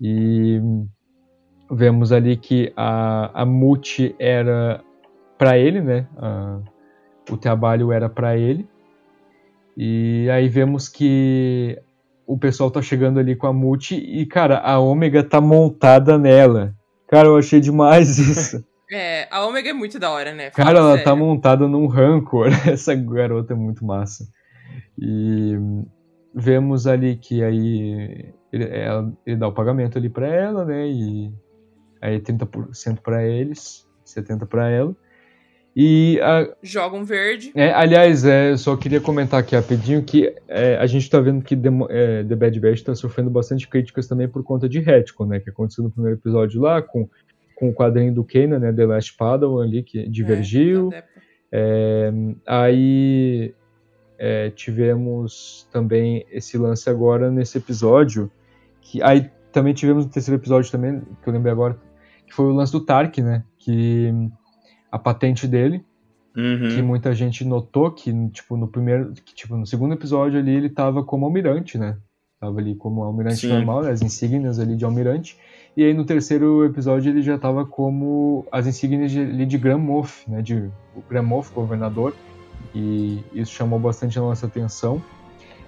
[0.00, 0.60] E
[1.70, 4.82] vemos ali que a, a Muti era
[5.38, 6.06] pra ele, né?
[6.16, 6.58] A-
[7.30, 8.68] o trabalho era pra ele.
[9.76, 11.78] E aí vemos que
[12.26, 16.74] o pessoal tá chegando ali com a Muti e, cara, a Ômega tá montada nela.
[17.06, 18.64] Cara, eu achei demais isso.
[18.90, 20.50] É, a Ômega é muito da hora, né?
[20.50, 21.04] Fala Cara, ela sério.
[21.04, 22.48] tá montada num Rancor.
[22.66, 24.26] Essa garota é muito massa.
[24.98, 25.54] E
[26.34, 30.88] vemos ali que aí ele, ela- ele dá o pagamento ali pra ela, né?
[30.88, 31.30] E
[32.00, 34.96] aí 30% pra eles, 70% pra ela.
[35.80, 37.52] E a- Joga um verde.
[37.54, 41.40] é, aliás, é, eu só queria comentar aqui rapidinho que é, a gente tá vendo
[41.44, 41.54] que
[41.88, 45.38] é, The Bad Batch tá sofrendo bastante críticas também por conta de retcon, né?
[45.38, 47.08] Que aconteceu no primeiro episódio lá com,
[47.54, 48.72] com o quadrinho do Kanan, né?
[48.72, 50.88] The Last Padawan ali, que divergiu.
[50.88, 51.08] É, da Depa.
[51.52, 52.12] É,
[52.44, 53.54] aí
[54.18, 58.28] é, tivemos também esse lance agora nesse episódio.
[58.80, 61.78] Que, aí também tivemos no terceiro episódio também, que eu lembrei agora,
[62.26, 63.44] que foi o lance do Tark, né?
[63.60, 64.12] Que
[64.90, 65.84] a patente dele,
[66.36, 66.68] Uhum.
[66.68, 69.12] que muita gente notou que, tipo, no primeiro.
[69.12, 71.96] Que, tipo, no segundo episódio ali ele tava como almirante, né?
[72.38, 73.48] Tava ali como almirante Sim.
[73.48, 75.36] normal, né, as insígnias ali de almirante.
[75.76, 79.78] E aí no terceiro episódio ele já tava como as insígnias de, ali de Grand
[79.78, 80.40] Moff, né?
[80.40, 82.14] De o Grand Moff, governador.
[82.74, 85.02] E isso chamou bastante a nossa atenção.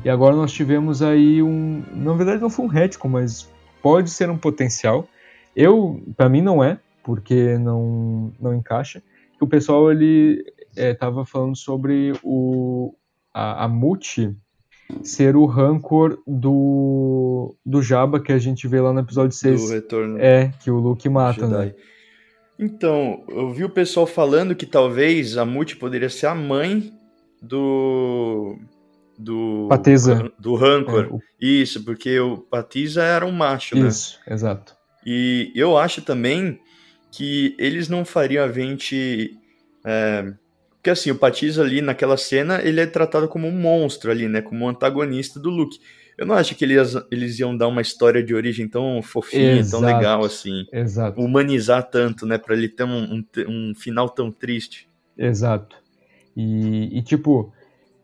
[0.04, 1.82] E agora nós tivemos aí um.
[1.92, 3.48] Na verdade não foi um retcon, mas
[3.82, 5.08] pode ser um potencial.
[5.56, 9.02] Eu, para mim não é, porque não, não encaixa.
[9.41, 10.45] O pessoal ele
[10.76, 12.95] estava falando sobre o
[13.32, 14.34] a, a Muti
[15.03, 19.62] ser o rancor do do Jabba que a gente vê lá no episódio 6.
[19.68, 21.66] Do retorno É, que o Luke mata, Jedi.
[21.66, 21.74] né?
[22.59, 26.93] Então, eu vi o pessoal falando que talvez a Muti poderia ser a mãe
[27.41, 28.57] do.
[29.18, 29.66] Do.
[29.68, 30.30] Pateza.
[30.38, 31.05] Do Rancor.
[31.05, 33.88] É, o- Isso, porque o Patiza era um macho, né?
[33.88, 34.74] Isso, exato.
[35.07, 36.59] E eu acho também
[37.11, 39.36] que eles não fariam a gente.
[39.84, 40.32] é,
[40.76, 44.40] Porque assim, o Patiza ali naquela cena, ele é tratado como um monstro ali, né?
[44.40, 45.78] Como um antagonista do Luke.
[46.16, 49.82] Eu não acho que eles, eles iam dar uma história de origem tão fofinha, Exato.
[49.82, 50.66] tão legal assim.
[50.70, 51.18] Exato.
[51.20, 52.36] Humanizar tanto, né?
[52.36, 54.86] Pra ele ter um, um, um final tão triste.
[55.16, 55.76] Exato.
[56.36, 57.52] E, e, tipo,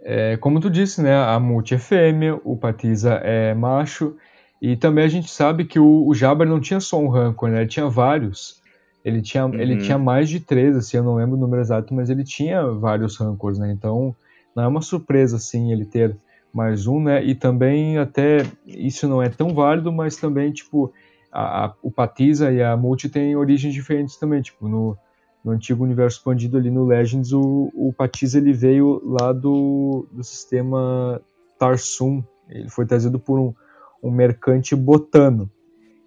[0.00, 1.14] é, como tu disse, né?
[1.14, 4.16] A Multi é fêmea, o Patiza é macho.
[4.60, 7.60] E também a gente sabe que o, o Jabba não tinha só um Rancor, né?
[7.60, 8.62] Ele tinha vários.
[9.06, 9.78] Ele tinha, ele Uhum.
[9.78, 13.16] tinha mais de três, assim, eu não lembro o número exato, mas ele tinha vários
[13.16, 13.70] Rancors, né?
[13.70, 14.12] Então,
[14.54, 16.16] não é uma surpresa, assim, ele ter
[16.52, 17.24] mais um, né?
[17.24, 20.92] E também, até, isso não é tão válido, mas também, tipo,
[21.30, 24.98] a, a- o Patiza e a Multi têm origens diferentes também, tipo, no,
[25.44, 30.24] no antigo universo expandido ali no Legends, o, o Patiza ele veio lá do, do
[30.24, 31.20] sistema
[31.60, 32.24] Tarsum.
[32.48, 33.54] Ele foi trazido por um,
[34.02, 35.48] um mercante botano.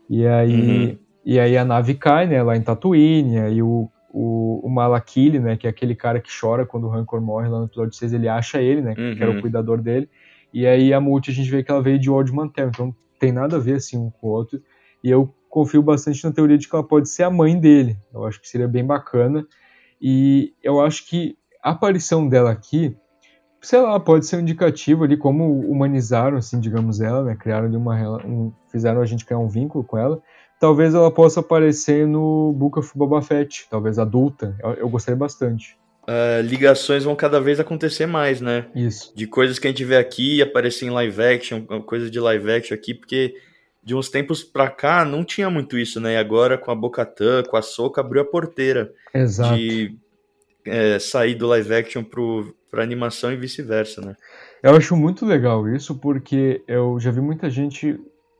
[0.09, 1.08] E aí, Uhum.
[1.33, 5.39] E aí a nave cai, né, lá em Tatooine, e aí o, o, o Malakili,
[5.39, 8.13] né, que é aquele cara que chora quando o Rancor morre lá no episódio 6,
[8.13, 9.37] ele acha ele, né, que era Uhum.
[9.37, 10.09] o cuidador dele.
[10.51, 13.31] E aí a Multi a gente vê que ela veio de Old Mantel, então tem
[13.31, 14.59] nada a ver assim um com o outro.
[15.03, 17.95] E eu confio bastante na teoria de que ela pode ser a mãe dele.
[18.11, 19.45] Eu acho que seria bem bacana.
[20.01, 22.95] E eu acho que a aparição dela aqui,
[23.61, 27.35] sei lá, pode ser um indicativo ali como humanizaram, assim, digamos ela, né?
[27.35, 30.21] Criaram ali uma um, fizeram a gente criar um vínculo com ela.
[30.59, 34.55] Talvez ela possa aparecer no Book of Boba Fett, talvez adulta.
[34.61, 35.77] Eu, eu gostaria bastante.
[36.05, 38.65] É, ligações vão cada vez acontecer mais, né?
[38.75, 39.13] Isso.
[39.15, 42.75] de coisas que a gente vê aqui aparecer em live action, coisa de live action
[42.75, 43.35] aqui, porque
[43.83, 46.13] de uns tempos pra cá não tinha muito isso, né?
[46.13, 49.55] E agora com a Bocatã, com a Soca, abriu a porteira Exato.
[49.55, 49.95] de
[50.65, 54.15] é, sair do live action pro, pra animação e vice-versa, né?
[54.61, 57.99] Eu acho muito legal isso, porque eu já vi muita gente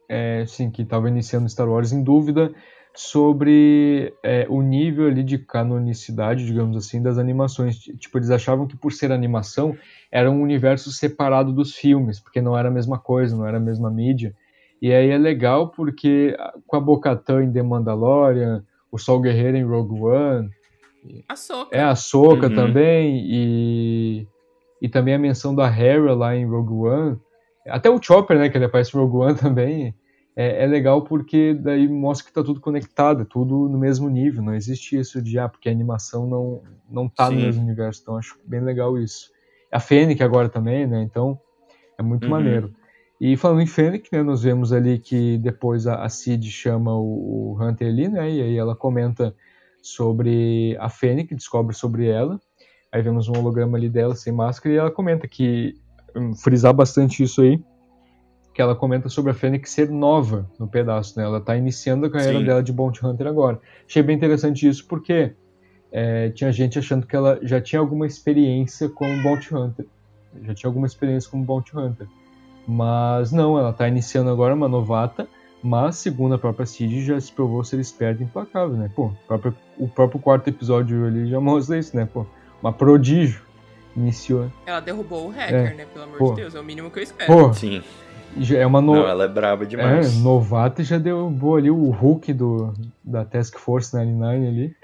[0.10, 2.52] é, assim, que estava iniciando Star Wars em dúvida
[2.94, 7.78] sobre é, o nível ali de canonicidade, digamos assim, das animações.
[7.78, 9.78] Tipo, eles achavam que por ser animação
[10.12, 13.62] era um universo separado dos filmes, porque não era a mesma coisa, não era a
[13.62, 14.36] mesma mídia.
[14.82, 19.56] E aí é legal porque ah, com a Bo-Katan em The Mandalorian, o Sol Guerreiro
[19.58, 20.50] em Rogue One,
[21.28, 21.76] A Soca.
[21.76, 22.56] é a Soca Uhum.
[22.56, 24.28] também e
[24.82, 27.18] e também a menção da Hera lá em Rogue One.
[27.70, 29.94] Até o Chopper, né, que ele aparece em Rogue One também.
[30.36, 34.42] é, é legal porque daí mostra que tá tudo conectado, é tudo no mesmo nível,
[34.42, 37.46] não existe isso de, ah, porque a animação não, não tá no Sim.
[37.46, 39.32] mesmo universo, então acho bem legal isso.
[39.72, 41.38] A Fênix agora também, né, então
[41.98, 42.30] é muito Uhum.
[42.32, 42.74] maneiro.
[43.20, 47.52] E falando em Fênix, né, nós vemos ali que depois a, a Cid chama o,
[47.52, 49.36] o Hunter ali, né, e aí ela comenta
[49.82, 52.40] sobre a Fênix, descobre sobre ela,
[52.92, 55.76] aí vemos um holograma ali dela sem máscara, e ela comenta que,
[56.42, 57.62] frisar bastante isso aí,
[58.54, 61.26] que ela comenta sobre a Fênix ser nova no pedaço, né?
[61.26, 62.46] Ela tá iniciando a carreira Sim.
[62.46, 63.60] dela de Bounty Hunter agora.
[63.88, 65.34] Achei bem interessante isso porque
[65.92, 69.86] é, tinha gente achando que ela já tinha alguma experiência como Bounty Hunter.
[70.44, 72.08] Já tinha alguma experiência como Bounty Hunter.
[72.68, 75.28] Mas não, ela tá iniciando agora uma novata,
[75.64, 78.92] mas segundo a própria Cid já se provou ser esperta e implacável, né?
[78.96, 82.08] Pô, o próprio, o próprio quarto episódio ali já mostra isso, né?
[82.12, 82.26] Pô,
[82.62, 83.42] uma prodígio.
[83.96, 84.52] Iniciou.
[84.66, 85.74] Ela derrubou o hacker, É.
[85.76, 85.86] né?
[85.92, 86.30] Pelo amor Pô.
[86.30, 87.32] de Deus, é o mínimo que eu espero.
[87.34, 87.82] Pô, Sim.
[88.38, 88.94] já é uma no...
[88.96, 90.18] Não, ela é braba demais.
[90.18, 92.74] É, novata já derrubou ali o Hulk do,
[93.04, 94.76] da Task Force 99 ali.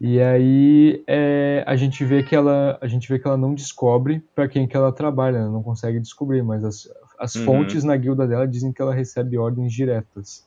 [0.00, 4.22] E aí é, a gente vê que ela a gente vê que ela não descobre
[4.34, 5.48] para quem que ela trabalha, né?
[5.50, 6.86] não consegue descobrir, mas as,
[7.18, 7.44] as Uhum.
[7.46, 10.46] fontes na guilda dela dizem que ela recebe ordens diretas.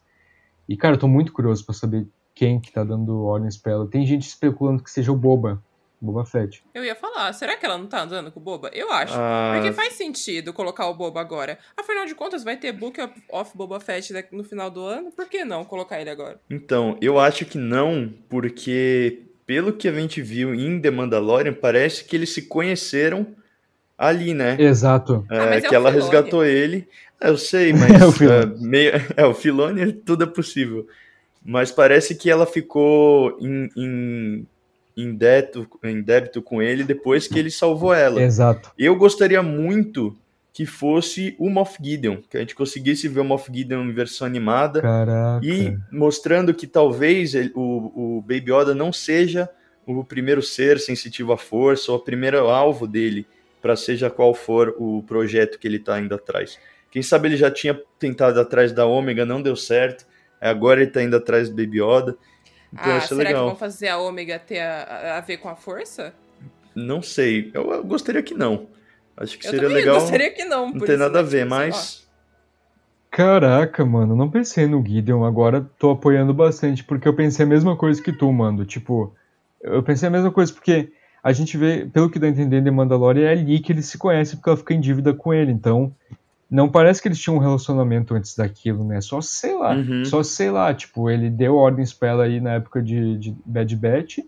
[0.67, 3.87] E cara, eu tô muito curioso para saber quem que tá dando ordens pra ela.
[3.87, 5.59] Tem gente especulando que seja o Boba,
[6.01, 6.63] Boba Fett.
[6.73, 8.69] Eu ia falar, será que ela não tá andando com o Boba?
[8.73, 9.13] Eu acho.
[9.17, 11.57] Ah, Porque faz sentido colocar o Boba agora.
[11.75, 15.11] Afinal de contas, vai ter Book of- of Boba Fett no final do ano.
[15.11, 16.39] Por que não colocar ele agora?
[16.49, 22.05] Então, eu acho que não, porque pelo que a gente viu em The Mandalorian, parece
[22.05, 23.27] que eles se conheceram
[23.97, 24.55] ali, né?
[24.59, 25.25] Exato.
[25.29, 25.95] É, Ah, é que ela Filoni.
[26.11, 26.87] resgatou ele.
[27.19, 28.53] É, eu sei, É mas o Filoni.
[28.55, 30.87] é, meio, é o Filone, tudo é possível.
[31.43, 34.47] Mas parece que ela ficou em, em,
[35.03, 38.21] em, débito, em débito com ele depois que ele salvou ela.
[38.21, 38.71] Exato.
[38.77, 40.15] Eu gostaria muito
[40.51, 44.27] que fosse o Moff Gideon, que a gente conseguisse ver o Moff Gideon em versão
[44.27, 45.45] animada Caraca.
[45.45, 49.49] e mostrando que talvez ele- o, o Baby Yoda não seja
[49.85, 53.25] o primeiro ser sensitivo à força ou o primeiro alvo dele
[53.61, 56.57] para seja qual for o projeto que ele está indo atrás.
[56.91, 60.05] Quem sabe ele já tinha tentado atrás da Ômega, não deu certo.
[60.41, 62.17] Agora ele está indo atrás do Baby Yoda.
[62.73, 63.47] Então ah, será que legal.
[63.47, 66.13] vão fazer a Ômega ter a, a- ver com a força?
[66.75, 67.49] Não sei.
[67.53, 68.67] Eu, eu gostaria que não.
[69.17, 69.99] Acho que Eu seria legal.
[69.99, 70.71] gostaria que não.
[70.71, 72.07] Não tem nada a ver, mas.
[73.11, 75.23] Caraca, mano, não pensei no Gideon.
[75.25, 78.63] Agora tô apoiando bastante, porque eu pensei a mesma coisa que tu, mano.
[78.65, 79.13] Tipo,
[79.61, 80.91] eu pensei a mesma coisa porque
[81.23, 83.97] a gente vê, pelo que dá a entender de Mandalorian, é ali que eles se
[83.97, 85.51] conhecem porque ela fica em dívida com ele.
[85.51, 85.93] Então,
[86.49, 88.99] não parece que eles tinham um relacionamento antes daquilo, né?
[89.01, 89.75] Só sei lá.
[89.75, 90.03] Uhum.
[90.05, 90.73] Só sei lá.
[90.73, 94.19] Tipo, ele deu ordens pra ela aí na época de, de Bad Batch.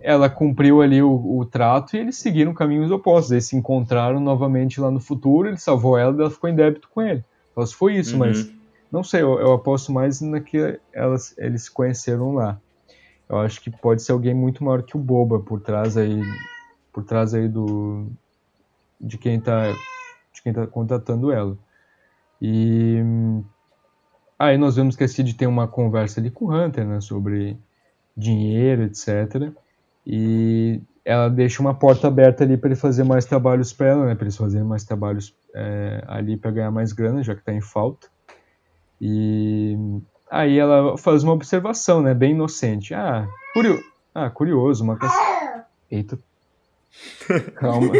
[0.00, 3.32] Ela cumpriu ali o, o trato e eles seguiram caminhos opostos.
[3.32, 5.48] Eles se encontraram novamente lá no futuro.
[5.48, 7.24] Ele salvou ela e ela ficou em débito com ele.
[7.54, 8.20] Só se foi isso, Uhum.
[8.20, 8.48] mas
[8.92, 12.60] não sei, eu, eu aposto mais na que elas, eles se conheceram lá.
[13.28, 16.22] Eu acho que pode ser alguém muito maior que o Boba por trás aí,
[16.92, 18.06] por trás aí do
[19.00, 19.74] de quem tá
[20.48, 21.56] quem tá contratando ela.
[22.40, 23.44] E hum,
[24.38, 27.58] aí nós vemos que a Cid tem uma conversa ali com o Hunter, né, sobre
[28.16, 29.52] dinheiro, etc.
[30.06, 34.14] E ela deixa uma porta aberta ali para ele fazer mais trabalhos para ela, né,
[34.14, 37.60] para eles fazerem mais trabalhos é, ali para ganhar mais grana, já que tá em
[37.60, 38.08] falta.
[39.00, 39.76] E
[40.30, 42.94] aí ela faz uma observação, né, bem inocente.
[42.94, 43.78] Ah, curio...
[44.14, 45.16] ah curioso, uma caça...
[45.90, 46.18] Eita.
[47.56, 47.92] Calma.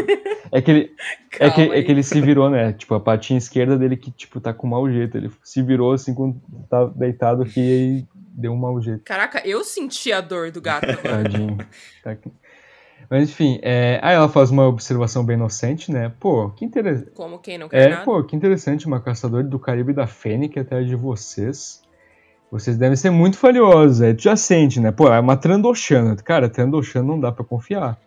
[0.51, 0.91] É que, ele,
[1.39, 1.85] é, que, Calma é aí.
[1.85, 2.73] que ele se virou, né?
[2.73, 5.17] Tipo, a patinha esquerda dele que, tipo, tá com mau jeito.
[5.17, 9.03] Ele se virou assim quando tá deitado aqui e deu um mau jeito.
[9.05, 10.87] Caraca, eu senti a dor do gato.
[11.03, 11.59] Tadinho.
[12.03, 12.17] Tá.
[13.11, 14.01] Mas enfim, é...
[14.03, 16.13] aí ela faz uma observação bem inocente, né?
[16.21, 17.11] Pô, que interessante.
[17.15, 18.05] Como quem não quer É, nada.
[18.05, 21.83] pô, que interessante, uma caçadora do Caribe da Fênix atrás de vocês.
[22.51, 24.91] Vocês devem ser muito falhosos, aí tu já sente, né?
[24.91, 26.17] Pô, é uma Trandoshana.
[26.17, 27.99] Cara, Trandoshana não dá pra confiar.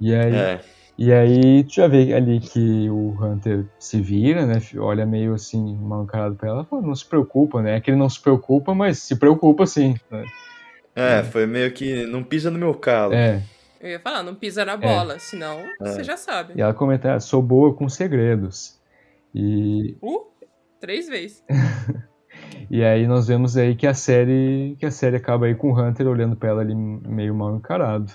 [0.00, 0.60] E aí, É.
[0.98, 4.60] e aí tu já vê ali que o Hunter se vira, né?
[4.78, 6.64] Olha meio assim, mal encarado pra ela.
[6.64, 7.76] Pô, não se preocupa, né?
[7.76, 9.94] É que ele não se preocupa, mas se preocupa sim.
[10.10, 10.24] Né?
[10.94, 13.14] É, foi meio que não pisa no meu calo.
[13.14, 13.42] É.
[13.80, 16.52] Eu ia falar, não pisa na bola, senão você já sabe.
[16.56, 18.80] E ela comenta, ah, sou boa com segredos.
[19.34, 20.26] E Uh,
[20.80, 21.42] três vezes.
[22.70, 25.78] E aí nós vemos aí que a série que a série acaba aí com o
[25.78, 28.10] Hunter olhando pra ela ali meio mal encarado.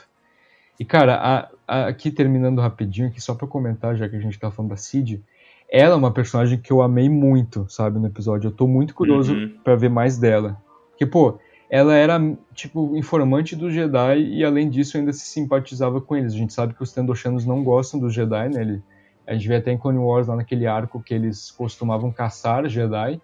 [0.79, 4.49] E cara, a- aqui terminando rapidinho, aqui só pra comentar, já que a gente tá
[4.49, 5.21] falando da Cid,
[5.69, 8.47] ela é uma personagem que eu amei muito, sabe, no episódio.
[8.47, 9.53] Eu tô muito curioso Uhum.
[9.63, 10.57] pra ver mais dela.
[10.91, 11.37] Porque, pô,
[11.69, 12.17] ela era,
[12.53, 16.33] tipo, informante do Jedi e além disso ainda se simpatizava com eles.
[16.33, 18.61] A gente sabe que os Tendoshanos não gostam dos Jedi, né?
[18.61, 18.81] Ele-
[19.27, 23.19] a gente vê até em Clone Wars lá naquele arco que eles costumavam caçar Jedi.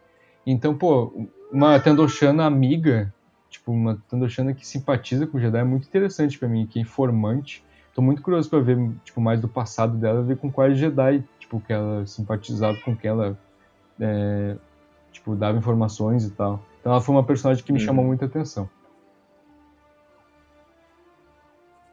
[0.46, 1.14] Então, pô,
[1.50, 3.14] uma Tendoshana amiga,
[3.50, 6.82] tipo, uma Tendoshana que simpatiza com o Jedi é muito interessante para mim, que é
[6.82, 7.64] informante.
[7.94, 11.62] Tô muito curioso para ver, tipo, mais do passado dela, ver com quais Jedi, tipo,
[11.62, 13.38] que ela simpatizava, com que ela,
[14.00, 14.58] é,
[15.12, 16.66] tipo, dava informações e tal.
[16.80, 17.86] Então ela foi uma personagem que me Uhum.
[17.86, 18.68] chamou muita atenção.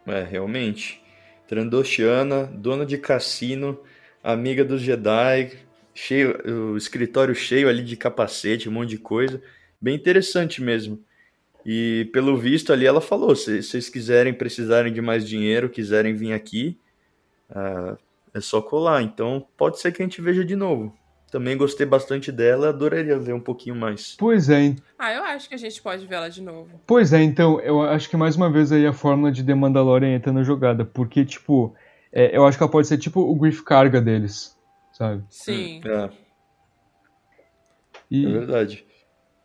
[0.07, 1.03] É, realmente.
[1.47, 3.79] Trandoshiana, dona de cassino,
[4.23, 5.53] amiga dos Jedi,
[5.95, 9.43] cheio, o escritório cheio ali de capacete, um monte de coisa.
[9.81, 11.05] Bem interessante mesmo.
[11.65, 16.33] E pelo visto ali ela falou: se vocês quiserem, precisarem de mais dinheiro, quiserem vir
[16.33, 16.79] aqui,
[17.51, 17.97] ah,
[18.35, 19.03] é só colar.
[19.03, 20.95] Então pode ser que a gente veja de novo.
[21.31, 24.17] Também gostei bastante dela, adoraria ver um pouquinho mais.
[24.19, 26.81] Pois é, Ah, eu acho que a gente pode ver ela de novo.
[26.85, 30.13] Pois é, então, eu acho que mais uma vez aí a fórmula de The Mandalorian
[30.13, 31.73] entra na jogada, porque, tipo,
[32.13, 34.59] é, eu acho que ela pode ser tipo o Griff Carga deles,
[34.93, 35.23] sabe?
[35.29, 35.81] Sim.
[35.85, 36.11] É,
[38.11, 38.85] E, é verdade.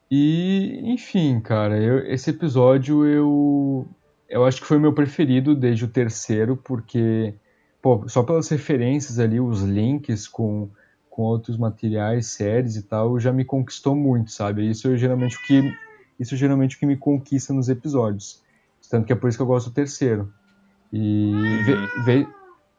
[0.10, 3.88] E enfim, cara, eu- esse episódio eu,
[4.30, 7.34] eu acho que foi meu preferido desde o terceiro, porque,
[7.82, 10.70] pô, só pelas referências ali, os links com,
[11.10, 14.70] com outros materiais, séries e tal, já me conquistou muito, sabe?
[14.70, 15.62] Isso é geralmente o que,
[16.20, 18.44] isso é geralmente o que me conquista nos episódios.
[18.90, 20.32] Tanto que é por isso que eu gosto do terceiro.
[20.94, 22.30] E ver, ver,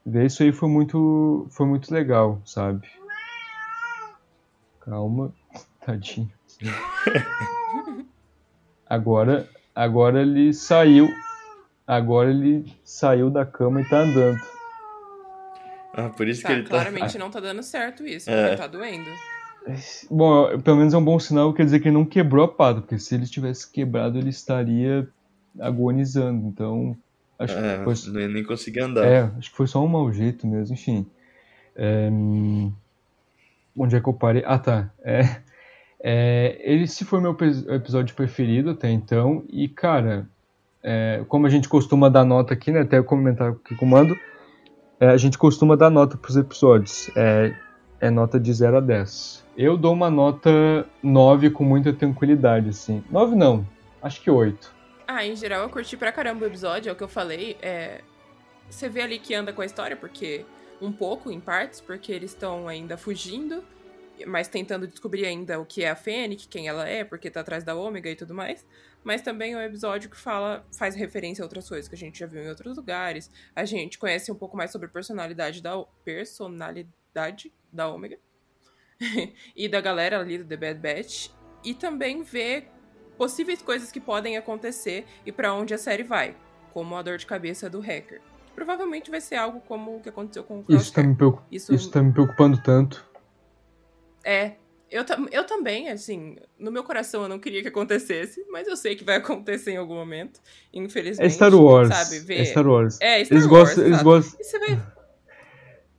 [0.06, 2.86] ver isso aí foi muito, foi muito legal, sabe?
[4.80, 5.34] Calma,
[5.84, 6.30] tadinho.
[8.88, 11.09] Agora, agora ele saiu.
[11.86, 14.40] Agora ele saiu da cama e tá andando.
[15.92, 16.68] Ah, por isso Tá, que ele tá.
[16.70, 18.42] claramente não tá dando certo isso, É.
[18.50, 19.11] porque tá doendo.
[20.11, 22.80] Bom, pelo menos é um bom sinal, quer dizer que ele não quebrou a pata,
[22.80, 25.09] porque se ele tivesse quebrado, ele estaria
[25.59, 26.46] agonizando.
[26.46, 26.96] Então,
[27.38, 29.04] acho É, que foi, nem nem consegui andar.
[29.04, 31.04] é, acho que foi só um mau jeito mesmo, enfim.
[31.74, 32.09] É,
[33.76, 34.44] onde é que eu parei?
[34.46, 34.90] Ah, tá.
[35.02, 35.40] É,
[36.01, 37.36] é, ele se foi meu
[37.68, 40.28] episódio preferido até então, e cara,
[40.82, 42.80] é, como a gente costuma dar nota aqui, né?
[42.80, 44.16] Até eu comentar aqui com o Mando,
[45.01, 47.11] é, a gente costuma dar nota pros episódios.
[47.16, 47.55] É,
[48.01, 49.44] é nota de 0 a 10.
[49.57, 53.03] Eu dou uma nota 9 com muita tranquilidade, assim.
[53.11, 53.66] 9 não,
[54.03, 54.74] acho que 8.
[55.09, 57.57] Ah, em geral eu curti pra caramba o episódio, é o que eu falei.
[57.61, 58.01] É...
[58.68, 60.44] Você vê ali que anda com a história, porque.
[60.78, 63.64] Um pouco, em partes, porque eles estão ainda fugindo,
[64.26, 67.64] mas tentando descobrir ainda o que é a Fennec, quem ela é, porque tá atrás
[67.64, 68.64] da Ômega e tudo mais.
[69.04, 72.18] Mas também é um episódio que fala, faz referência a outras coisas que a gente
[72.18, 73.30] já viu em outros lugares.
[73.54, 78.18] A gente conhece um pouco mais sobre a personalidade da personalidade da Ômega
[79.54, 81.30] e da galera ali do The Bad Batch.
[81.64, 82.64] E também vê
[83.16, 86.36] possíveis coisas que podem acontecer e pra onde a série vai,
[86.72, 88.20] como a dor de cabeça do hacker.
[88.54, 91.44] Provavelmente vai ser algo como o que aconteceu com o Isso tá, me preocup...
[91.50, 93.06] Isso- Isso tá me preocupando tanto.
[94.26, 94.52] É,
[94.90, 98.76] eu, tam- eu também, assim, no meu coração eu não queria que acontecesse, mas eu
[98.76, 100.40] sei que vai acontecer em algum momento,
[100.74, 101.26] infelizmente.
[101.26, 101.88] É Star Wars.
[101.94, 102.40] Sabe, ver...
[102.40, 102.98] É Star Wars.
[103.00, 104.38] É, Star eles Wars, gostam, eles gostam.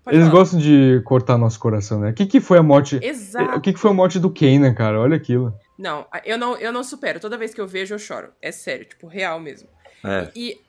[0.03, 0.39] Pode eles falar.
[0.39, 2.11] gostam de cortar nosso coração, né?
[2.11, 2.99] O que, que foi a morte?
[3.01, 3.57] Exato.
[3.57, 4.99] O que, que foi a morte do Kanan, cara?
[5.01, 5.53] Olha aquilo.
[5.77, 7.19] Não, eu não, eu não supero.
[7.19, 8.29] Toda vez que eu vejo, eu choro.
[8.41, 9.67] É sério, tipo, real mesmo.
[10.03, 10.31] É.
[10.35, 10.61] E,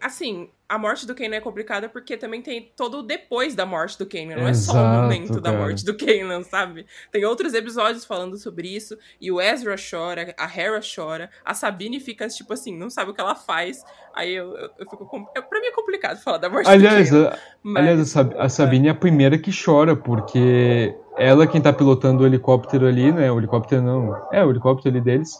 [0.00, 3.98] assim, a morte do Kanan é complicada porque também tem todo o depois da morte
[3.98, 4.36] do Kanan.
[4.36, 5.62] Não é só o momento da cara.
[5.62, 6.84] morte do Kanan, sabe?
[7.10, 8.96] Tem outros episódios falando sobre isso.
[9.20, 13.14] E o Ezra chora, a Hera chora, a Sabine fica, tipo assim, não sabe o
[13.14, 13.82] que ela faz.
[14.14, 15.06] Aí eu, eu, eu fico.
[15.06, 17.28] com- é- Pra mim é complicado falar da morte Aliás, do Kanan.
[17.34, 21.72] a, mas- aliás a, a Sabine é a primeira que chora, porque ela quem tá
[21.72, 23.30] pilotando o helicóptero ali, né?
[23.32, 24.14] O helicóptero não.
[24.32, 25.32] É, o helicóptero ali deles.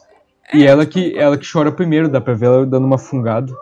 [0.54, 3.52] e ela tipo, que, ela que chora primeiro, dá pra ver ela dando uma fungada.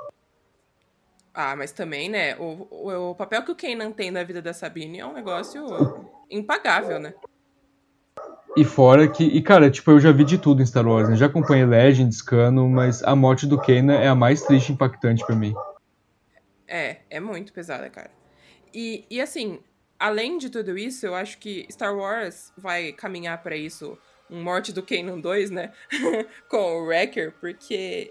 [1.38, 2.34] Ah, mas também, né?
[2.36, 6.08] O, o, o papel que o Kanan tem na vida da Sabine é um negócio
[6.30, 7.12] impagável, né?
[8.56, 9.22] E fora que.
[9.22, 11.14] E cara, tipo, eu já vi de tudo em Star Wars, né?
[11.14, 15.26] Já acompanhei Legends, Cano, mas a morte do Kanan é a mais triste e impactante
[15.26, 15.54] pra mim.
[16.66, 18.10] É, é muito pesada, cara.
[18.72, 19.60] E, e assim,
[19.98, 23.98] além de tudo isso, eu acho que Star Wars vai caminhar pra isso,
[24.30, 25.70] um Morte do Kanan 2, né?
[26.48, 28.10] com o Wrecker, porque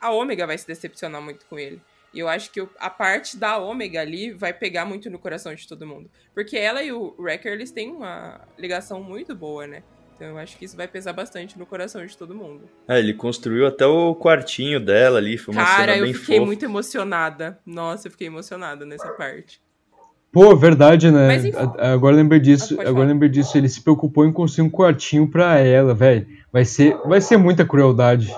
[0.00, 1.82] a Ômega vai se decepcionar muito com ele.
[2.16, 5.68] E eu acho que a parte da Ômega ali vai pegar muito no coração de
[5.68, 6.08] todo mundo.
[6.34, 9.82] Porque ela e o Wrecker, eles têm uma ligação muito boa, né?
[10.14, 12.62] Então eu acho que isso vai pesar bastante no coração de todo mundo.
[12.88, 16.36] É, ele construiu até o quartinho dela ali, foi uma Cara, cena eu bem fiquei
[16.36, 16.46] fofa.
[16.46, 17.58] muito emocionada.
[17.66, 19.60] Nossa, eu fiquei emocionada nessa parte.
[20.32, 21.26] Pô, verdade, né?
[21.28, 22.74] Mas enfim- Agora eu lembrei disso.
[22.74, 23.06] Agora eu falar.
[23.06, 23.56] lembrei disso.
[23.58, 26.26] Ele se preocupou em construir um quartinho pra ela, velho.
[26.52, 28.34] Vai ser, vai ser muita crueldade.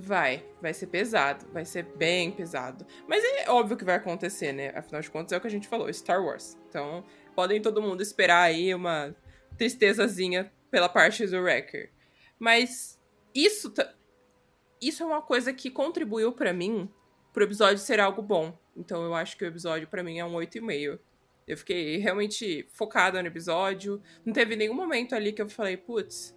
[0.00, 2.86] Vai, vai ser pesado, vai ser bem pesado.
[3.06, 4.72] Mas é óbvio que vai acontecer, né?
[4.74, 6.56] Afinal de contas é o que a gente falou, Star Wars.
[6.68, 9.14] Então, podem todo mundo esperar aí uma
[9.58, 11.92] tristezazinha pela parte do Wrecker.
[12.38, 12.98] Mas
[13.34, 13.72] isso,
[14.80, 16.88] isso é uma coisa que contribuiu para mim
[17.32, 18.58] pro episódio ser algo bom.
[18.76, 20.98] Então eu acho que o episódio para mim é um 8,5.
[21.46, 24.00] Eu fiquei realmente focada no episódio.
[24.24, 26.34] Não teve nenhum momento ali que eu falei, putz,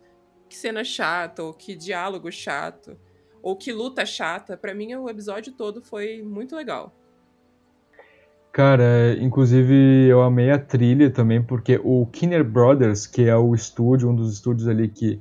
[0.49, 2.99] que cena chata, ou que diálogo chato,
[3.43, 4.57] ou que luta chata.
[4.57, 6.91] Para mim, o episódio todo foi muito legal.
[8.53, 14.09] Cara, inclusive eu amei a trilha também, porque o Kinner Brothers, que é o estúdio,
[14.09, 15.19] um dos estúdios ali que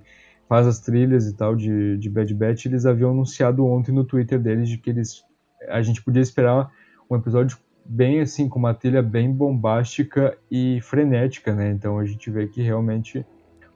[0.49, 4.39] faz as trilhas e tal de, de Bad Batch, eles haviam anunciado ontem no Twitter
[4.39, 5.25] deles de que eles
[5.69, 6.71] a gente podia esperar
[7.09, 11.71] um episódio bem assim, com uma trilha bem bombástica e frenética, né?
[11.71, 13.25] Então a gente vê que realmente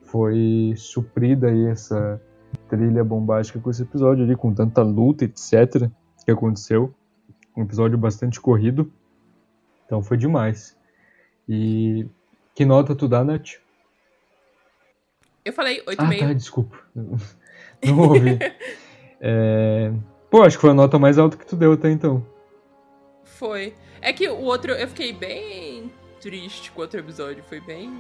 [0.02, 2.20] foi suprida aí essa
[2.68, 5.90] trilha bombástica com esse episódio ali, com tanta luta, etc,
[6.24, 6.92] que aconteceu.
[7.56, 8.92] Um episódio bastante corrido.
[9.84, 10.76] Então foi demais.
[11.48, 12.06] E
[12.54, 13.54] que nota tu dá, Nath?
[15.44, 15.94] Eu falei 8,5.
[15.98, 16.76] Ah, tá, desculpa.
[17.84, 18.38] Não ouvi.
[19.20, 19.92] é...
[20.28, 22.26] Pô, acho que foi a nota mais alta que tu deu até então.
[23.24, 23.74] Foi.
[24.00, 25.90] É que o outro, eu fiquei bem
[26.20, 27.44] triste com o outro episódio.
[27.44, 27.92] Foi bem.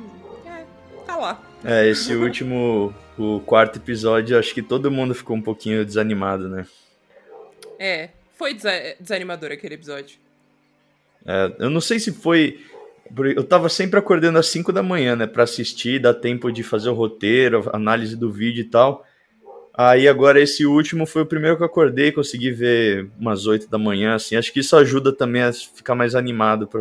[0.44, 0.66] É,
[1.06, 1.42] tá lá.
[1.64, 6.66] É, esse último, o quarto episódio, acho que todo mundo ficou um pouquinho desanimado, né?
[7.78, 8.56] É, foi
[9.00, 10.18] desanimador aquele episódio.
[11.24, 12.60] É, eu não sei se foi.
[13.36, 16.88] Eu tava sempre acordando às 5 da manhã, né, pra assistir, dar tempo de fazer
[16.88, 19.06] o roteiro, análise do vídeo e tal.
[19.72, 23.78] Aí agora esse último foi o primeiro que eu acordei, consegui ver umas 8 da
[23.78, 24.34] manhã, assim.
[24.34, 26.80] Acho que isso ajuda também a ficar mais animado pra,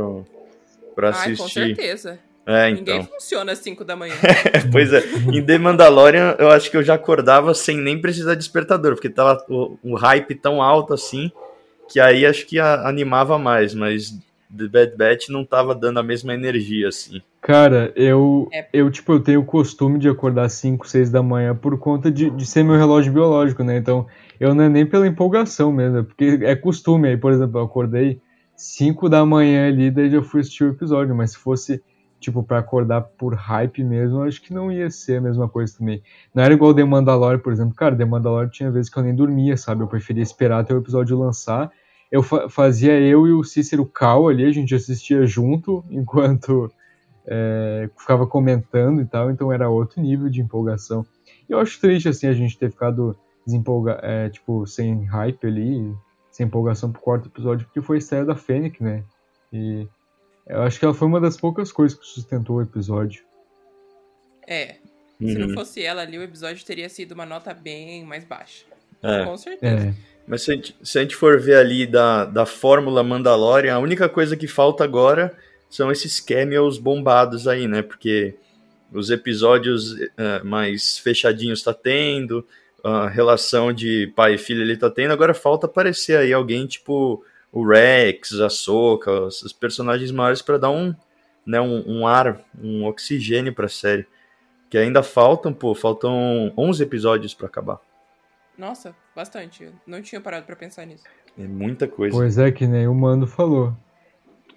[0.95, 1.31] pra assistir.
[1.31, 2.19] Ai, com certeza.
[2.45, 2.95] É, então.
[2.95, 4.13] Ninguém funciona às 5 da manhã.
[4.71, 5.03] pois é.
[5.33, 9.09] Em The Mandalorian, eu acho que eu já acordava sem nem precisar de despertador, porque
[9.09, 11.31] tava o, o hype tão alto assim,
[11.89, 14.11] que aí acho que a, animava mais, mas
[14.55, 17.21] The Bad Batch não tava dando a mesma energia, assim.
[17.41, 18.67] Cara, eu, é.
[18.73, 22.29] eu tipo, eu tenho o costume de acordar 5, 6 da manhã por conta de,
[22.29, 23.77] de ser meu relógio biológico, né?
[23.77, 24.07] Então,
[24.39, 27.09] eu não é nem pela empolgação mesmo, é porque é costume.
[27.09, 28.19] Aí, por exemplo, eu acordei
[28.55, 31.83] 5 da manhã ali, daí já fui assistir o episódio, mas se fosse,
[32.25, 36.01] tipo, para acordar por hype mesmo, acho que não ia ser a mesma coisa também.
[36.33, 37.75] Não era igual The Mandalorian, por exemplo.
[37.75, 39.83] Cara, The Mandalorian tinha vezes que eu nem dormia, sabe?
[39.83, 41.71] Eu preferia esperar até o episódio lançar.
[42.11, 46.71] Eu fa fazia eu e o Cícero Cal ali, a gente assistia junto, enquanto
[47.27, 51.05] é, ficava comentando e tal, então era outro nível de empolgação.
[51.47, 53.15] E eu acho triste, assim, a gente ter ficado
[53.45, 55.95] desempolga é, tipo, sem hype ali,
[56.31, 59.03] sem empolgação pro quarto episódio, porque foi a estreia da Fênix, né?
[59.53, 59.87] E
[60.47, 63.23] eu acho que ela foi uma das poucas coisas que sustentou o episódio.
[64.47, 64.75] É.
[65.19, 65.29] Uhum.
[65.29, 65.53] Se não uhum.
[65.53, 68.65] fosse ela ali, o episódio teria sido uma nota bem mais baixa.
[69.01, 69.25] É.
[69.25, 69.87] Com certeza.
[69.87, 69.93] É.
[70.27, 73.79] Mas se a, gente, se a gente for ver ali da, da fórmula Mandalorian, a
[73.79, 75.35] única coisa que falta agora
[75.69, 77.81] são esses cameos bombados aí, né?
[77.81, 78.35] Porque
[78.91, 82.45] os episódios uh, mais fechadinhos tá tendo,
[82.83, 87.23] a relação de pai e filho ele tá tendo, agora falta aparecer aí alguém tipo
[87.55, 90.93] o Rex, a Soca, os personagens maiores para dar um,
[91.45, 94.05] né, um, um, ar, um oxigênio pra série.
[94.69, 97.79] Que ainda faltam, pô, faltam 11 episódios para acabar.
[98.57, 99.63] Nossa, bastante.
[99.63, 101.05] Eu não tinha parado para pensar nisso.
[101.39, 102.13] É muita coisa.
[102.13, 103.73] Pois é, que nem o Mando falou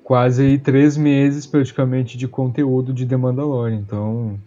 [0.02, 3.76] quase aí três meses praticamente de conteúdo de The Mandalorian.
[3.76, 4.40] Então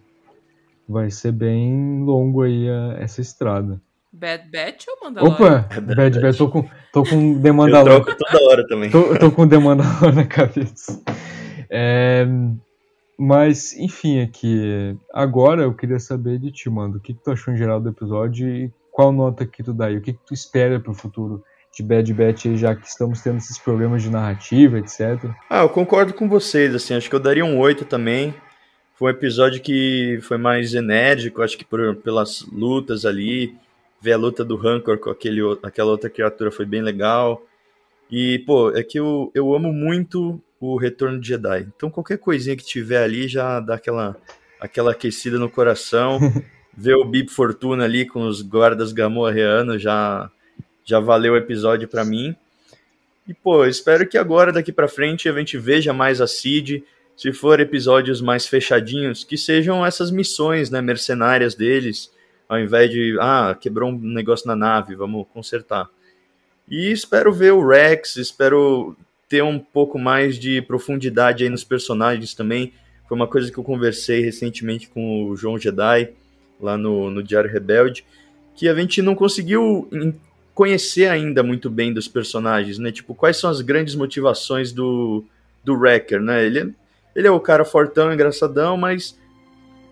[0.86, 3.80] vai ser bem longo aí a, essa estrada.
[4.12, 5.34] Bad Batch ou Mandalorian?
[5.34, 6.38] Opa, é Bad, Bad Batch.
[6.38, 7.96] Tô com, tô com The Mandalorian.
[7.96, 8.90] Eu troco toda hora também.
[8.90, 11.02] Tô, tô com The Mandalorian na cabeça.
[11.70, 12.26] É,
[13.18, 14.96] mas, enfim, aqui.
[15.12, 16.96] Agora eu queria saber de ti, mano.
[16.96, 19.86] O que, que tu achou em geral do episódio e qual nota que tu dá
[19.86, 19.96] aí?
[19.96, 21.42] O que, que tu espera pro futuro
[21.74, 25.30] de Bad Batch já que estamos tendo esses problemas de narrativa, etc.
[25.48, 28.34] Ah, eu concordo com vocês, assim, acho que eu daria um 8 também.
[28.94, 33.56] Foi um episódio que foi mais enérgico, acho que por, pelas lutas ali.
[34.02, 37.46] Ver a luta do Rancor com aquele, aquela outra criatura foi bem legal.
[38.10, 41.68] E, pô, é que eu, eu amo muito o Retorno de Jedi.
[41.76, 44.16] Então qualquer coisinha que tiver ali já dá aquela,
[44.60, 46.18] aquela aquecida no coração.
[46.76, 50.30] Ver o Bip Fortuna ali com os guardas gamorreanos já
[50.84, 52.34] já valeu o episódio para mim.
[53.26, 56.84] E, pô, espero que agora, daqui para frente, a gente veja mais a Cid.
[57.16, 62.10] Se for episódios mais fechadinhos, que sejam essas missões, né, mercenárias deles,
[62.52, 65.88] ao invés de, ah, quebrou um negócio na nave, vamos consertar.
[66.68, 68.94] E espero ver o Rex, espero
[69.26, 72.74] ter um pouco mais de profundidade aí nos personagens também.
[73.08, 76.10] Foi uma coisa que eu conversei recentemente com o João Jedi,
[76.60, 78.04] lá no, no Diário Rebelde,
[78.54, 79.88] que a gente não conseguiu
[80.54, 82.92] conhecer ainda muito bem dos personagens, né?
[82.92, 85.24] Tipo, quais são as grandes motivações do,
[85.64, 86.44] do Wrecker, né?
[86.44, 86.66] Ele, é,
[87.16, 89.18] ele é o cara fortão, engraçadão, mas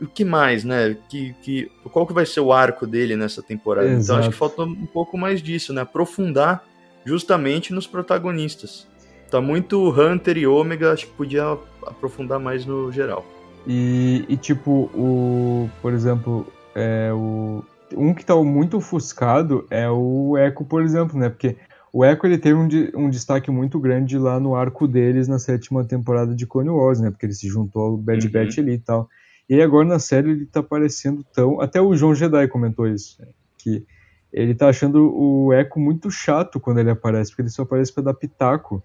[0.00, 0.96] o que mais, né?
[1.08, 3.86] Que, que, qual que vai ser o arco dele nessa temporada?
[3.86, 4.20] Então Exato.
[4.20, 5.82] acho que falta um pouco mais disso, né?
[5.82, 6.64] Aprofundar
[7.04, 8.86] justamente nos protagonistas.
[9.30, 11.56] Tá muito Hunter e Ômega, acho que podia
[11.86, 13.24] aprofundar mais no geral.
[13.66, 15.68] E, e, tipo, o.
[15.80, 17.62] Por exemplo, é, o,
[17.96, 21.28] um que tá muito ofuscado é o Echo, por exemplo, né?
[21.28, 21.56] Porque
[21.92, 25.38] o Echo ele teve um, de- um destaque muito grande lá no arco deles na
[25.38, 27.10] sétima temporada de Clone Wars, né?
[27.10, 28.32] Porque ele se juntou ao Bad Uhum.
[28.32, 29.08] Batch ali e tal.
[29.50, 31.60] E agora na série ele tá parecendo tão.
[31.60, 33.26] Até o João Jedi comentou isso, né?
[33.58, 33.84] que
[34.32, 38.02] ele tá achando o Echo muito chato quando ele aparece, porque ele só aparece pra
[38.04, 38.82] dar pitaco.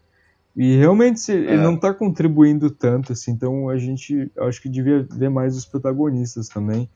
[0.55, 1.57] E realmente se- ele É.
[1.63, 6.49] não tá contribuindo tanto, assim, então a gente acho que devia ver mais os protagonistas
[6.49, 6.89] também.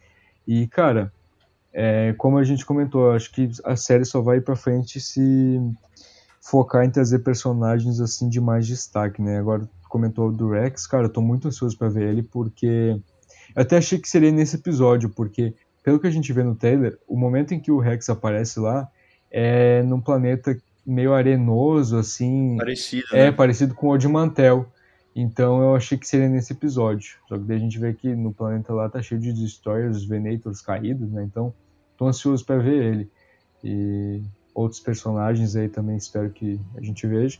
[0.48, 1.14] E, cara,
[1.72, 5.60] é, como a gente comentou, acho que a série só vai pra frente se
[6.42, 9.38] focar em trazer personagens assim de mais destaque, né?
[9.38, 13.00] Agora comentou do Rex, cara, eu tô muito ansioso pra ver ele porque
[13.56, 15.54] eu até achei que seria nesse episódio, porque
[15.84, 18.88] pelo que a gente vê no trailer, o momento em que o Rex aparece lá
[19.32, 23.32] é num planeta meio arenoso, assim, Parecido, é né?
[23.32, 24.66] parecido com o de Mantel.
[25.16, 27.16] Então eu achei que seria nesse episódio.
[27.28, 30.62] Só que daí a gente vê que no planeta lá tá cheio de destroyers, Venators
[30.62, 31.24] caídos, né?
[31.24, 31.54] Então
[31.98, 33.10] tô ansioso pra ver ele.
[33.64, 34.22] E
[34.54, 37.38] outros personagens aí também espero que a gente veja.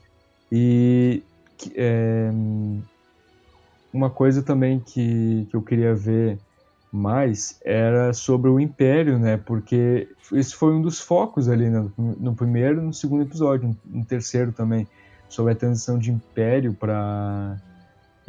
[0.52, 1.24] E
[1.58, 2.32] que- é,
[3.94, 6.40] uma coisa também que, que eu queria ver
[6.92, 9.38] mais era sobre o Império, né?
[9.38, 11.88] Porque esse foi um dos focos ali né?
[11.98, 14.88] no primeiro e no segundo episódio, no terceiro também,
[15.30, 17.58] sobre a transição de Império para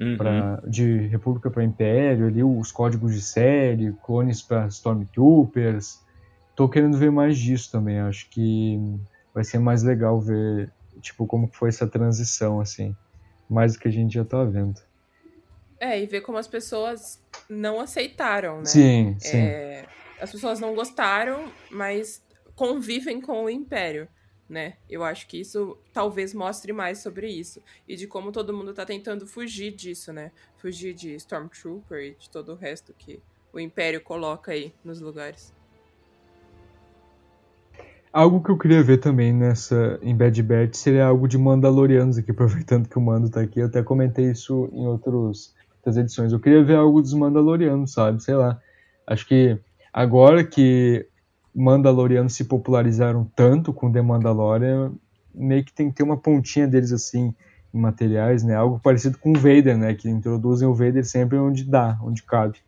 [0.00, 0.16] Uhum.
[0.16, 5.98] pra, de República para Império, ali os códigos de série, clones para Stormtroopers.
[6.56, 8.00] Tô querendo ver mais disso também.
[8.00, 8.78] Acho que
[9.34, 10.72] vai ser mais legal ver
[11.02, 12.94] tipo como foi essa transição assim,
[13.48, 14.80] mais do que a gente já tá vendo.
[15.80, 18.66] É, e ver como as pessoas não aceitaram, né?
[18.66, 19.38] Sim, sim.
[19.38, 19.86] É,
[20.20, 22.22] as pessoas não gostaram, mas
[22.54, 24.06] convivem com o Império,
[24.46, 24.74] né?
[24.88, 27.62] Eu acho que isso talvez mostre mais sobre isso.
[27.88, 30.30] E de como todo mundo tá tentando fugir disso, né?
[30.58, 33.18] Fugir de Stormtrooper e de todo o resto que
[33.52, 35.54] o Império coloca aí nos lugares.
[38.12, 42.30] Algo que eu queria ver também nessa em Bad Batch seria algo de Mandalorianos aqui,
[42.32, 43.60] aproveitando que o Mando tá aqui.
[43.60, 46.32] Eu até comentei isso em outros, outras edições.
[46.32, 48.22] Eu queria ver algo dos Mandalorianos, sabe?
[48.22, 48.60] Sei lá.
[49.06, 49.58] Acho que
[49.92, 51.06] agora que
[51.54, 54.92] Mandalorianos se popularizaram tanto com The Mandalorian,
[55.34, 57.34] meio que tem que ter uma pontinha deles assim
[57.74, 58.54] em materiais, né?
[58.54, 59.94] Algo parecido com o Vader, né?
[59.94, 62.58] Que introduzem o Vader sempre onde dá, onde cabe.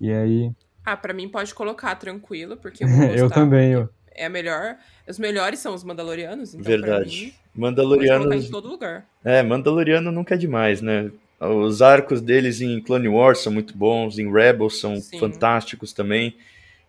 [0.00, 0.52] E aí,
[0.84, 2.88] Ah, pra mim pode colocar tranquilo, porque eu
[3.26, 4.76] eu também, eu, É a melhor.
[5.08, 7.04] Os melhores são os Mandalorianos, então pra mim, Verdade.
[7.04, 8.50] pode colocar em Mandalorianos.
[8.50, 9.06] todo lugar.
[9.24, 11.10] É, Mandaloriano nunca é demais, né?
[11.40, 15.18] Os arcos deles em Clone Wars são muito bons, em Rebels são Sim.
[15.18, 16.36] fantásticos também,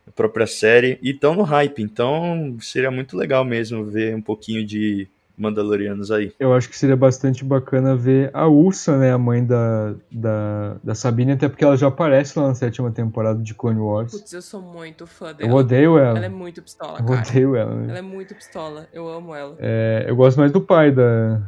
[0.06, 4.66] a própria série, e estão no hype, então seria muito legal mesmo ver um pouquinho
[4.66, 5.08] de
[5.38, 6.34] Mandalorianos aí.
[6.40, 10.94] Eu acho que seria bastante bacana ver a Ursa, né, a mãe da, da, da
[10.94, 14.12] Sabine, até porque ela já aparece lá na sétima temporada de Clone Wars.
[14.12, 15.50] Putz, eu sou muito fã dela.
[15.50, 16.18] Eu odeio ela.
[16.18, 17.22] Ela é muito pistola, Eu cara.
[17.22, 17.74] odeio ela.
[17.74, 17.86] né?
[17.90, 18.88] Ela é muito pistola.
[18.94, 19.56] Eu amo ela.
[19.60, 21.42] É, eu gosto mais do pai da,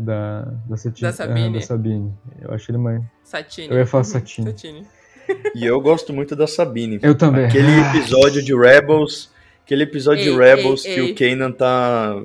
[0.00, 1.48] da, da, Sati- Da Sabine.
[1.48, 2.12] ah, da Sabine.
[2.40, 3.02] Eu acho ele mais.
[3.22, 3.68] Satine.
[3.72, 4.50] Eu ia falar Satine.
[4.50, 4.86] Satine.
[5.54, 6.98] E eu gosto muito da Sabine.
[7.02, 7.44] Eu também.
[7.44, 9.30] Aquele episódio de Rebels,
[9.64, 11.12] aquele episódio Ei, de Rebels ei, que ei.
[11.12, 12.20] o Kanan tá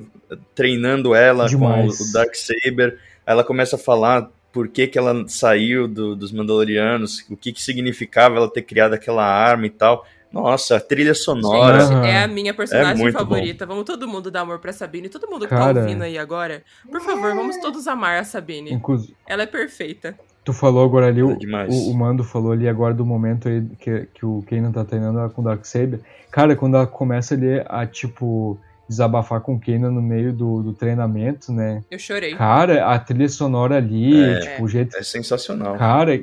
[0.54, 1.98] treinando ela Demais.
[1.98, 6.32] com o Darksaber, aí ela começa a falar por que, que ela saiu do- dos
[6.32, 10.04] Mandalorianos, o que, que significava ela ter criado aquela arma e tal.
[10.36, 11.80] Nossa, a trilha sonora.
[11.80, 13.64] Gente, é a minha personagem muito favorita.
[13.64, 15.08] Vamos todo mundo dar amor pra Sabine.
[15.08, 15.74] Todo mundo que Cara.
[15.74, 18.72] tá ouvindo aí agora, por favor, vamos todos amar a Sabine.
[18.72, 20.14] Inclusive, Ela é perfeita.
[20.44, 24.06] tu falou agora ali, É o, o, Mando falou ali agora do momento aí que,
[24.14, 26.00] que o Kanan tá treinando ela com o Darksaber.
[26.30, 28.58] Cara, quando ela começa ali a, tipo,
[28.88, 31.82] desabafar com o Kanan no meio do, do treinamento, né?
[31.90, 32.34] Eu chorei.
[32.34, 34.38] Cara, a trilha sonora ali, É.
[34.40, 35.76] tipo, o jeito É sensacional.
[35.76, 36.14] Cara,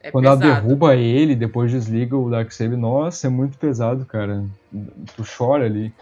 [0.00, 0.62] É quando ela pesado.
[0.62, 4.44] derruba ele, depois desliga o Darksaber, nossa, é muito pesado, cara.
[5.16, 5.92] Tu chora ali.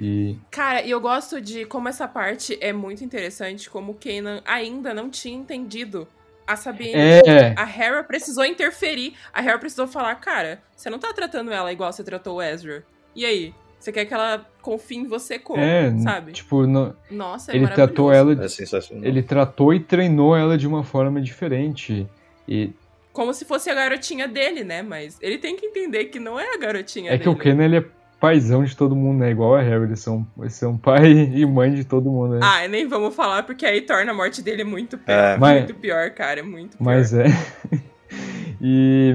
[0.00, 4.40] E Cara, e eu gosto de como essa parte é muito interessante, como o Kanan
[4.44, 6.08] ainda não tinha entendido
[6.44, 6.92] a Sabine.
[6.94, 9.14] é, A Hera precisou interferir.
[9.32, 12.82] A Hera precisou falar, cara, você não tá tratando ela igual você tratou o Ezra.
[13.14, 13.54] E aí?
[13.82, 16.30] Você quer que ela confie em você como, é, sabe?
[16.30, 17.92] tipo, no- Nossa, é ele maravilhoso.
[17.94, 19.04] tratou ela, É sensacional.
[19.04, 22.06] ele tratou e treinou ela de uma forma diferente.
[22.48, 22.70] E
[23.12, 24.82] Como se fosse a garotinha dele, né?
[24.82, 27.22] Mas ele tem que entender que não é a garotinha é dele.
[27.24, 27.84] que o Kenan ele é
[28.20, 29.32] paizão de todo mundo, né?
[29.32, 32.40] Igual a Harry, eles são, eles são pai e mãe de todo mundo, né?
[32.40, 35.12] Ah, nem vamos falar, porque aí torna a morte dele muito pior.
[35.18, 35.36] É.
[35.36, 36.40] Mas- Muito pior, cara.
[36.44, 36.84] Muito pior.
[36.84, 37.24] Mas é.
[38.62, 39.14] e,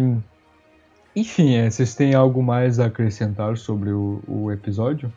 [1.17, 5.11] Enfim, é, vocês têm algo mais a acrescentar sobre o, o episódio?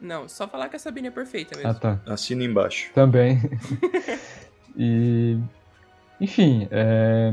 [0.00, 1.72] Não, só falar que a Sabine é perfeita mesmo.
[1.72, 2.00] Ah, tá.
[2.06, 2.92] Assina embaixo.
[2.94, 3.40] Também.
[4.78, 5.40] e.
[6.20, 7.32] Enfim, é,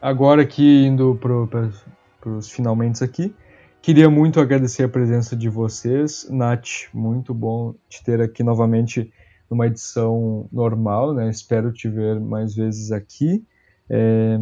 [0.00, 3.34] agora aqui indo para os finalmente aqui,
[3.82, 6.28] queria muito agradecer a presença de vocês.
[6.30, 9.12] Nath, muito bom te ter aqui novamente
[9.50, 11.28] numa edição normal, né?
[11.30, 13.44] Espero te ver mais vezes aqui.
[13.90, 14.38] É,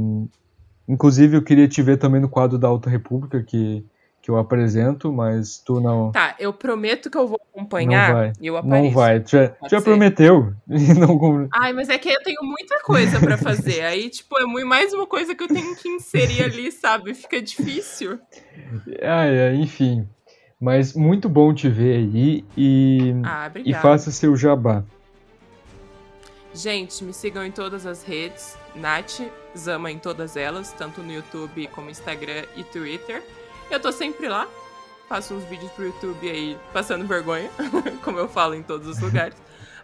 [0.89, 3.85] inclusive, eu queria te ver também no quadro da Alta República, que
[4.25, 6.11] que eu apresento, mas tu não.
[6.11, 8.33] Tá, eu prometo que eu vou acompanhar não vai.
[8.41, 8.85] e eu apareço.
[8.85, 10.55] Não vai, tu já, tu já prometeu.
[10.67, 11.47] não...
[11.53, 13.83] Ai, mas é que eu tenho muita coisa para fazer.
[13.83, 17.13] Aí, tipo, é mais uma coisa que eu tenho que inserir ali, sabe?
[17.13, 18.19] Fica difícil.
[19.03, 20.09] Ah, é, enfim.
[20.59, 24.85] Mas muito bom te ver aí e, ah, e faça seu jabá.
[26.55, 28.57] Gente, me sigam em todas as redes.
[28.77, 29.21] Nath
[29.57, 33.23] Zama em todas elas, tanto no YouTube como Instagram e Twitter.
[33.71, 34.47] Eu tô sempre lá,
[35.09, 37.51] faço uns vídeos pro YouTube aí, passando vergonha,
[38.05, 39.37] como eu falo em todos os lugares.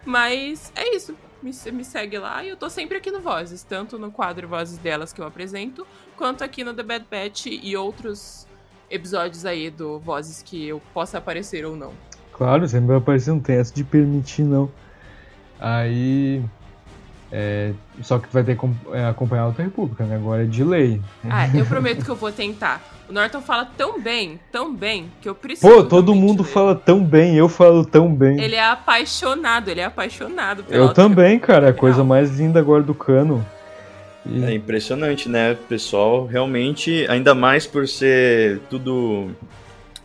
[0.05, 1.15] Mas é isso.
[1.43, 4.79] Me, me, segue lá e eu tô sempre aqui no Vozes, tanto no quadro Vozes
[4.79, 5.87] delas que eu apresento,
[6.17, 8.47] quanto aqui no The Bad Batch e outros
[8.91, 11.93] episódios aí do Vozes que eu possa aparecer ou não.
[12.33, 14.71] Claro, sempre vai aparecer, não tem essa de permitir não.
[15.59, 16.43] Aí.
[17.33, 20.17] É, só que vai ter que é, acompanhar a outra república, né?
[20.17, 21.01] Agora é de lei.
[21.29, 22.83] Ah, eu prometo que eu vou tentar.
[23.09, 25.73] O Norton fala tão bem, tão bem, que eu preciso.
[25.73, 26.49] Pô, todo mundo ler.
[26.49, 28.41] fala tão bem, eu falo tão bem.
[28.41, 32.59] Ele é apaixonado, ele é apaixonado pela Eu também, cara, é a coisa mais linda
[32.59, 33.47] agora do cano.
[34.27, 34.45] E...
[34.45, 36.27] É impressionante, né, pessoal?
[36.27, 39.31] Realmente, ainda mais por ser tudo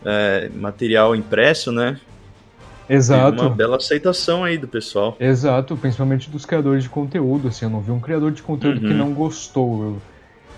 [0.05, 1.99] é, material impresso, né?
[2.87, 3.41] Exato.
[3.41, 5.15] Uma bela aceitação aí do pessoal.
[5.19, 7.47] Exato, principalmente dos criadores de conteúdo.
[7.47, 8.87] Assim, eu não vi um criador de conteúdo uhum.
[8.87, 9.83] que não gostou.
[9.83, 10.01] Eu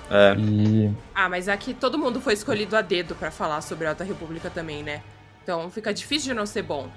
[0.10, 0.36] é.
[0.38, 0.92] E...
[1.14, 4.50] Ah, mas aqui todo mundo foi escolhido a dedo para falar sobre a Alta República
[4.50, 5.02] também, né?
[5.44, 6.88] Então fica difícil de não ser bom.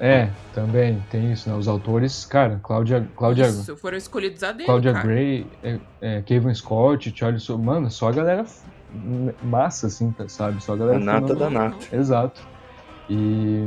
[0.00, 1.54] É, também tem isso, né?
[1.54, 3.06] Os autores, cara, Cláudia.
[3.16, 4.66] Cláudia isso, foram escolhidos a dedo.
[4.66, 5.06] Cláudia cara.
[5.06, 7.48] Gray, é, é, Kevin Scott, Charles.
[7.48, 8.44] Mano, só a galera
[9.42, 10.62] massa, assim, sabe?
[10.62, 10.98] Só a galera.
[10.98, 11.94] A nata da nata.
[11.94, 12.40] Exato.
[13.08, 13.64] E.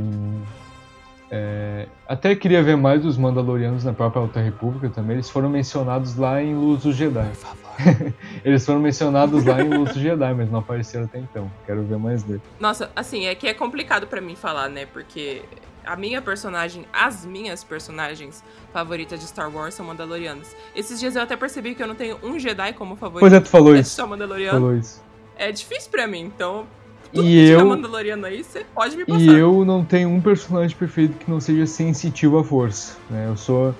[1.30, 5.16] É, até queria ver mais dos Mandalorianos na própria Alta República também.
[5.16, 7.28] Eles foram mencionados lá em Luz do Jedi.
[7.28, 8.12] Por favor.
[8.44, 11.50] Eles foram mencionados lá em Luz do Jedi, mas não apareceram até então.
[11.66, 12.40] Quero ver mais dele.
[12.60, 14.86] Nossa, assim, é que é complicado para mim falar, né?
[14.86, 15.42] Porque
[15.84, 18.42] a minha personagem, as minhas personagens
[18.72, 20.54] favoritas de Star Wars são Mandalorianos.
[20.74, 23.20] Esses dias eu até percebi que eu não tenho um Jedi como favorito.
[23.20, 23.90] Pois é, tu falou é isso.
[23.96, 24.58] só Mandaloriano.
[24.58, 25.02] Falou isso.
[25.36, 26.66] É difícil para mim, então
[27.08, 29.20] tudo e eu, Mandaloriano aí, você pode me passar.
[29.20, 32.96] E eu não tenho um personagem perfeito que não seja sensitivo à força.
[33.10, 33.26] Né?
[33.28, 33.74] Eu sou.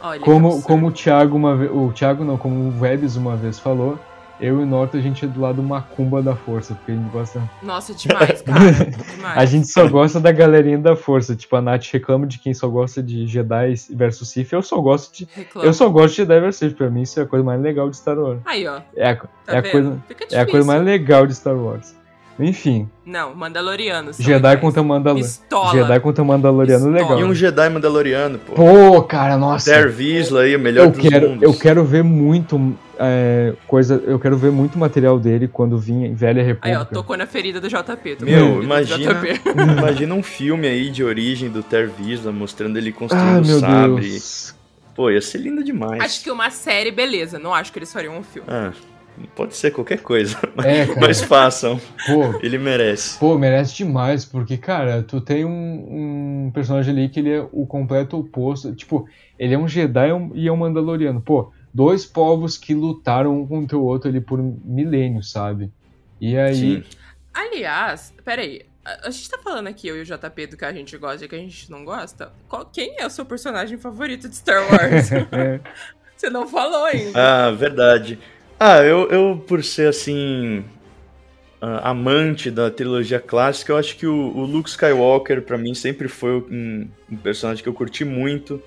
[0.00, 1.70] Olha, como, como o Thiago uma vez.
[1.72, 3.98] O Thiago não, como o Vebs uma vez falou,
[4.38, 7.10] eu e o Norton a gente é do lado macumba da força, porque a gente
[7.10, 7.42] gosta.
[7.62, 8.60] Nossa, demais, cara.
[9.14, 9.38] demais.
[9.38, 11.34] a gente só gosta da galerinha da força.
[11.34, 14.52] Tipo, a Nath reclama de quem só gosta de Jedi versus Sith.
[14.52, 15.28] Eu só gosto de.
[15.34, 15.66] Reclamo.
[15.66, 16.76] Eu só gosto de Jedi versus Sith.
[16.76, 18.40] Pra mim, isso é a coisa mais legal de Star Wars.
[18.44, 18.80] Aí, ó.
[18.94, 21.94] É a, tá é a coisa, é a coisa mais legal de Star Wars.
[22.38, 22.88] Enfim.
[23.04, 24.18] Não, Mandalorianos.
[24.18, 25.32] Jedi contra Mandaloriano.
[25.72, 27.02] Jedi contra Mandaloriano Pistola.
[27.02, 27.20] legal.
[27.20, 28.52] E um Jedi Mandaloriano, pô.
[28.52, 29.72] Pô, cara, nossa.
[29.72, 31.42] Ter Vizsla aí, o melhor eu dos quero, mundos.
[31.42, 36.14] Eu quero ver muito é, coisa, eu quero ver muito material dele quando vinha em
[36.14, 36.68] Velha República.
[36.68, 38.18] Aí, ó, tocou na ferida do JP.
[38.20, 39.12] Meu, imagina,
[39.78, 44.10] imagina um filme aí de origem do Ter Vizsla, mostrando ele construindo ah, meu sabre.
[44.10, 44.54] Deus.
[44.94, 46.02] Pô, ia ser lindo demais.
[46.02, 47.38] Acho que uma série, beleza.
[47.38, 48.48] Não acho que eles fariam um filme.
[48.50, 48.72] Ah.
[49.34, 51.80] Pode ser qualquer coisa, É, mas façam.
[52.06, 53.18] Pô, Ele merece.
[53.18, 57.66] pô, merece demais, porque, cara, tu tem um, um personagem ali que ele é o
[57.66, 58.74] completo oposto.
[58.74, 59.06] Tipo,
[59.38, 61.20] ele é um Jedi e é um Mandaloriano.
[61.20, 65.70] Pô, dois povos que lutaram um contra o outro ali por milênios, sabe?
[66.20, 66.54] E aí.
[66.54, 66.84] Sim.
[67.32, 68.62] Aliás, peraí.
[68.84, 71.24] A a gente tá falando aqui, eu e o JP, do que a gente gosta
[71.24, 72.32] e que a gente não gosta.
[72.48, 75.10] Qual- quem é o seu personagem favorito de Star Wars?
[76.16, 77.46] Você não falou ainda.
[77.48, 78.18] Ah, verdade.
[78.58, 80.64] Ah, eu, eu por ser assim.
[81.60, 86.08] ah, amante da trilogia clássica, eu acho que o, o Luke Skywalker, pra mim, sempre
[86.08, 88.62] foi um, um personagem que eu curti muito.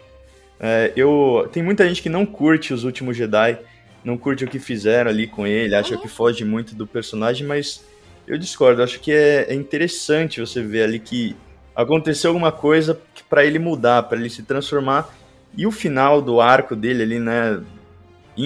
[0.60, 3.60] É, eu Tem muita gente que não curte os últimos Jedi,
[4.04, 7.84] não curte o que fizeram ali com ele, acha que foge muito do personagem, mas
[8.28, 8.84] eu discordo.
[8.84, 11.36] Acho que é, é interessante você ver ali que
[11.76, 13.00] aconteceu alguma coisa
[13.30, 15.10] para ele mudar, para ele se transformar.
[15.58, 17.62] E o final do arco dele ali, né?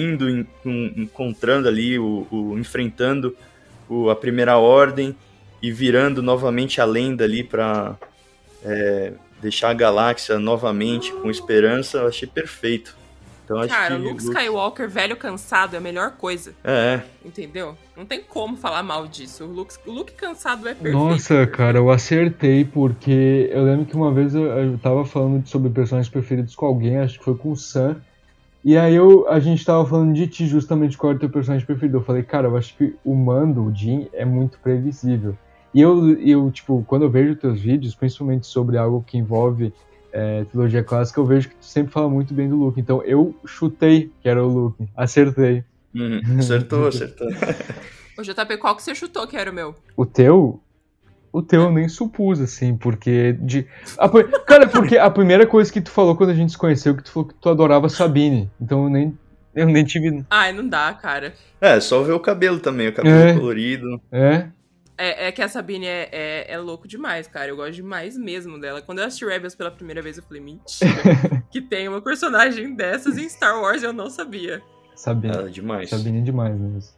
[0.00, 3.36] Indo, em- em- encontrando ali, o, o- enfrentando
[3.88, 5.14] o- a primeira ordem
[5.62, 7.96] e virando novamente a lenda ali para
[9.40, 12.96] deixar a galáxia novamente com esperança, eu achei perfeito.
[13.44, 16.54] Então acho Cara, que o Luke Skywalker velho cansado é a melhor coisa.
[16.64, 17.76] É, Entendeu?
[17.94, 19.44] Não tem como falar mal disso.
[19.44, 20.96] O Luke, o Luke cansado é perfeito.
[20.96, 25.68] Nossa, cara, eu acertei, porque eu lembro que uma vez eu, eu tava falando sobre
[25.68, 28.00] personagens preferidos com alguém, acho que foi com o Sam.
[28.64, 31.66] E aí eu, a gente tava falando de ti, justamente qual era o teu personagem
[31.66, 31.98] preferido.
[31.98, 35.36] Eu falei, cara, eu acho que o Mando, o Jin, é muito previsível.
[35.74, 39.72] E eu, eu, tipo, quando eu vejo teus vídeos, principalmente sobre algo que envolve
[40.10, 42.80] é, trilogia clássica, eu vejo que tu sempre fala muito bem do Luke.
[42.80, 44.88] Então eu chutei que era o Luke.
[44.96, 45.62] Acertei.
[45.94, 47.28] uhum, acertou, acertou.
[48.16, 49.74] Ô, JP, qual que você chutou que era o meu?
[49.96, 50.60] O teu?
[51.34, 53.32] O teu eu nem supus, assim, porque.
[53.40, 53.66] De...
[53.98, 54.08] a
[54.46, 57.10] cara, porque a primeira coisa que tu falou quando a gente se conheceu, que tu
[57.10, 58.48] falou que tu adorava Sabine.
[58.60, 59.18] Então eu nem,
[59.52, 60.24] eu nem tive.
[60.30, 61.34] Ai, não dá, cara.
[61.60, 63.34] É, só ver o cabelo também, o cabelo É.
[63.34, 64.00] colorido.
[64.12, 64.46] É?
[64.96, 67.48] É, é que a Sabine é, é, é louco demais, cara.
[67.48, 68.80] Eu gosto demais mesmo dela.
[68.80, 70.92] Quando eu assisti Rebels pela primeira vez, eu falei, mentira.
[71.50, 74.62] que tem uma personagem dessas em Star Wars eu não sabia.
[74.94, 75.36] Sabine.
[75.36, 75.90] Ah, demais.
[75.90, 76.92] Sabine é demais mesmo.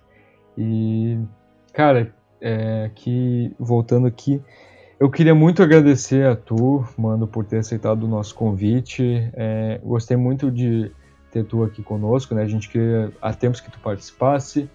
[0.59, 1.19] E.
[1.73, 3.53] Cara, é, que.
[3.59, 4.43] Voltando aqui.
[4.99, 9.31] Eu queria muito agradecer a tu, Mano, por ter aceitado o nosso convite.
[9.35, 10.91] É, gostei muito de
[11.31, 12.43] ter tu aqui conosco, né?
[12.43, 14.71] A gente queria há tempos que tu participasse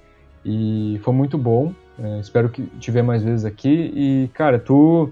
[0.45, 1.73] e foi muito bom.
[1.97, 3.91] É, espero que tiver mais vezes aqui.
[3.95, 5.09] E, cara, tu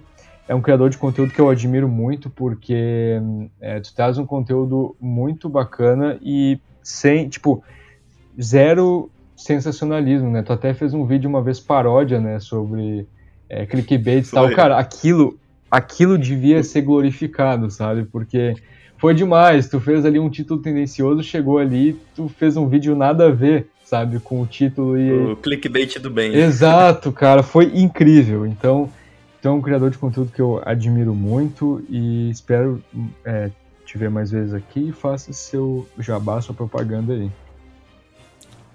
[0.48, 3.20] é um criador de conteúdo que eu admiro muito porque
[3.60, 7.64] é, tu traz um conteúdo muito bacana e sem, tipo,
[8.40, 9.10] zero
[9.40, 10.44] sensacionalismo, né?
[10.44, 13.08] Tu até fez um vídeo uma vez paródia, né, sobre
[13.48, 14.50] é, clickbait e tal.
[14.52, 15.40] Cara, aquilo,
[15.72, 18.04] aquilo devia ser glorificado, sabe?
[18.04, 18.54] Porque
[18.98, 19.70] foi demais.
[19.70, 23.70] Tu fez ali um título tendencioso, chegou ali, tu fez um vídeo nada a ver,
[23.84, 26.36] sabe, com o título e O clickbait do bem.
[26.36, 28.46] Exato, cara, foi incrível.
[28.46, 28.90] Então,
[29.40, 32.84] então é um criador de conteúdo que eu admiro muito e espero
[33.24, 33.50] é,
[33.86, 37.32] te ver mais vezes aqui e faça seu jabá, sua propaganda aí.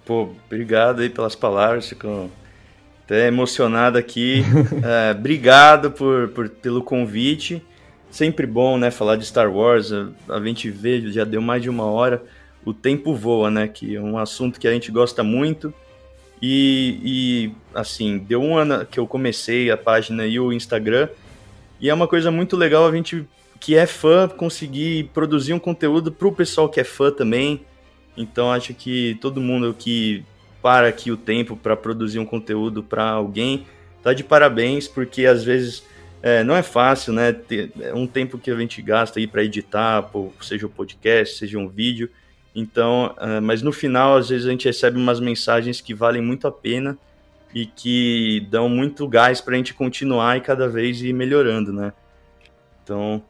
[0.04, 2.30] Pô, obrigado aí pelas palavras, fico
[3.04, 4.42] até emocionado aqui.
[4.84, 7.62] É, obrigado por, por- pelo convite.
[8.10, 9.92] Sempre bom, né, falar de Star Wars.
[9.92, 12.22] A, a gente vê, já deu mais de uma hora.
[12.64, 15.72] O tempo voa, né, que é um assunto que a gente gosta muito.
[16.40, 21.08] E, e, assim, deu um ano que eu comecei a página e o Instagram.
[21.80, 23.26] E é uma coisa muito legal a gente
[23.58, 27.62] que é fã conseguir produzir um conteúdo para o pessoal que é fã também.
[28.16, 30.24] Então acho que todo mundo que
[30.62, 33.66] para aqui o tempo para produzir um conteúdo para alguém
[34.02, 35.84] tá de parabéns, porque às vezes
[36.22, 37.32] é, não é fácil, né?
[37.32, 40.10] Ter, é um tempo que a gente gasta aí para editar,
[40.40, 42.08] seja o podcast, seja um vídeo.
[42.54, 46.46] Então, é, mas no final às vezes a gente recebe umas mensagens que valem muito
[46.46, 46.96] a pena
[47.54, 51.92] e que dão muito gás para a gente continuar e cada vez ir melhorando, né?
[52.82, 53.22] Então,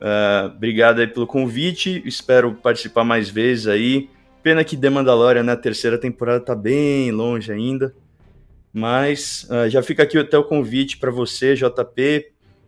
[0.00, 4.10] é, obrigado aí pelo convite, espero participar mais vezes aí.
[4.44, 7.94] Pena que The Mandalorian na terceira temporada tá bem longe ainda.
[8.70, 12.26] Mas ah, já fica aqui até o convite para você, JP,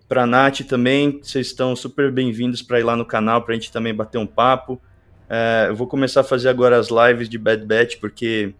[0.08, 1.20] para Nath também.
[1.22, 4.26] Vocês estão super bem-vindos para ir lá no canal para a gente também bater um
[4.26, 4.80] papo.
[5.28, 8.54] Eh, eu vou começar a fazer agora as lives de Bad Batch, porque,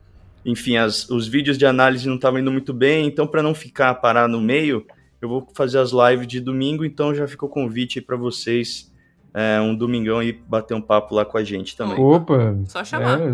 [0.44, 3.06] enfim, as- os vídeos de análise não estavam indo muito bem.
[3.06, 4.84] Então, para não ficar parar no meio,
[5.22, 6.84] eu vou fazer as lives de domingo.
[6.84, 8.92] Então, já fica o convite aí para vocês.
[9.38, 12.00] Eh, um domingão e bater um papo lá com a gente também.
[12.00, 12.56] Opa!
[12.66, 13.20] Só chamar.
[13.20, 13.32] É,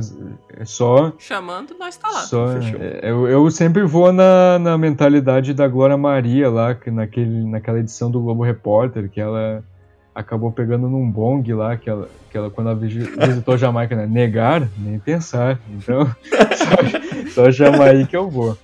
[0.60, 1.12] é só.
[1.18, 2.20] Chamando, nós tá lá.
[2.22, 2.80] só Fechou.
[2.82, 7.78] é, eu, eu sempre vou na, na mentalidade da Glória Maria lá, que naquele, naquela
[7.78, 9.62] edição do Globo Repórter, que ela
[10.14, 14.06] acabou pegando num bong lá, que ela, que ela quando ela visi- visitou Jamaica, né?
[14.06, 15.58] Negar, nem pensar.
[15.70, 16.04] Então,
[17.30, 18.58] só, só chamar aí que eu vou.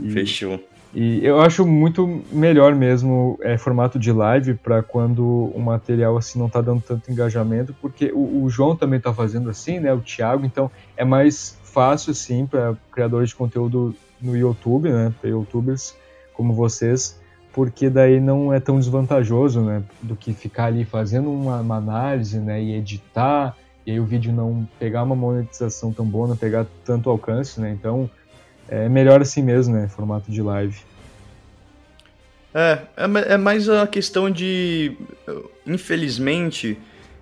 [0.00, 0.58] E- Fechou.
[0.94, 6.38] E eu acho muito melhor mesmo é, formato de live para quando o material assim
[6.38, 9.92] não tá dando tanto engajamento, porque o, o João também tá fazendo assim, né?
[9.92, 15.12] O Thiago, então é mais fácil assim para criadores de conteúdo no YouTube, né?
[15.20, 15.96] Para YouTubers
[16.32, 17.20] como vocês,
[17.52, 19.82] porque daí não é tão desvantajoso, né?
[20.00, 22.62] Do que ficar ali fazendo uma, uma análise, né?
[22.62, 23.56] E editar
[23.86, 27.70] e aí o vídeo não pegar uma monetização tão boa, não pegar tanto alcance, né?
[27.70, 28.08] Então
[28.68, 29.88] é melhor assim mesmo, né?
[29.88, 30.76] Formato de live.
[32.54, 34.96] É, é, é mais a questão de.
[35.66, 36.78] Infelizmente,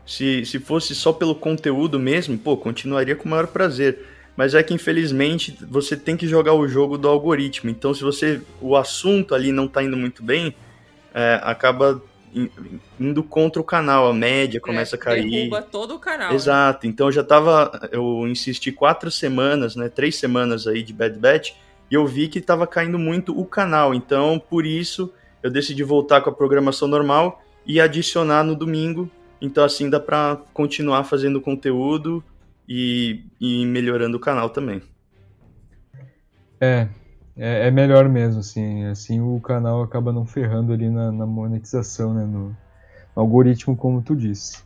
[0.07, 4.07] se, se fosse só pelo conteúdo mesmo, pô, continuaria com o maior prazer.
[4.37, 7.71] Mas é que infelizmente você tem que jogar o jogo do algoritmo.
[7.71, 8.41] Então, se você.
[8.61, 10.55] O assunto ali não tá indo muito bem,
[11.15, 12.03] é, acaba
[12.99, 15.31] indo contra o canal, a média começa É, a cair.
[15.31, 16.31] Derruba todo o canal.
[16.31, 16.35] né?
[16.35, 17.89] Exato, então eu já tava.
[17.93, 19.89] Eu insisti quatro semanas, né?
[19.89, 21.53] Três semanas aí de Bad Batch,
[21.91, 23.93] e eu vi que tava caindo muito o canal.
[23.95, 29.11] Então, por isso, eu decidi voltar com a programação normal e adicionar no domingo.
[29.41, 32.23] Então, assim, dá pra continuar fazendo conteúdo
[32.69, 34.81] e, e melhorando o canal também.
[36.61, 36.87] É,
[37.37, 38.85] é, é melhor mesmo, assim.
[38.85, 42.25] Assim o canal acaba não ferrando ali na, na monetização, né?
[42.25, 42.57] No, no
[43.23, 44.63] algoritmo, como tu disse.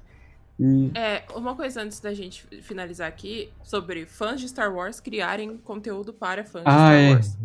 [0.59, 5.57] E É, uma coisa antes da gente finalizar aqui, sobre fãs de Star Wars criarem
[5.59, 7.11] conteúdo para fãs de Ah, Star é.
[7.11, 7.39] Wars.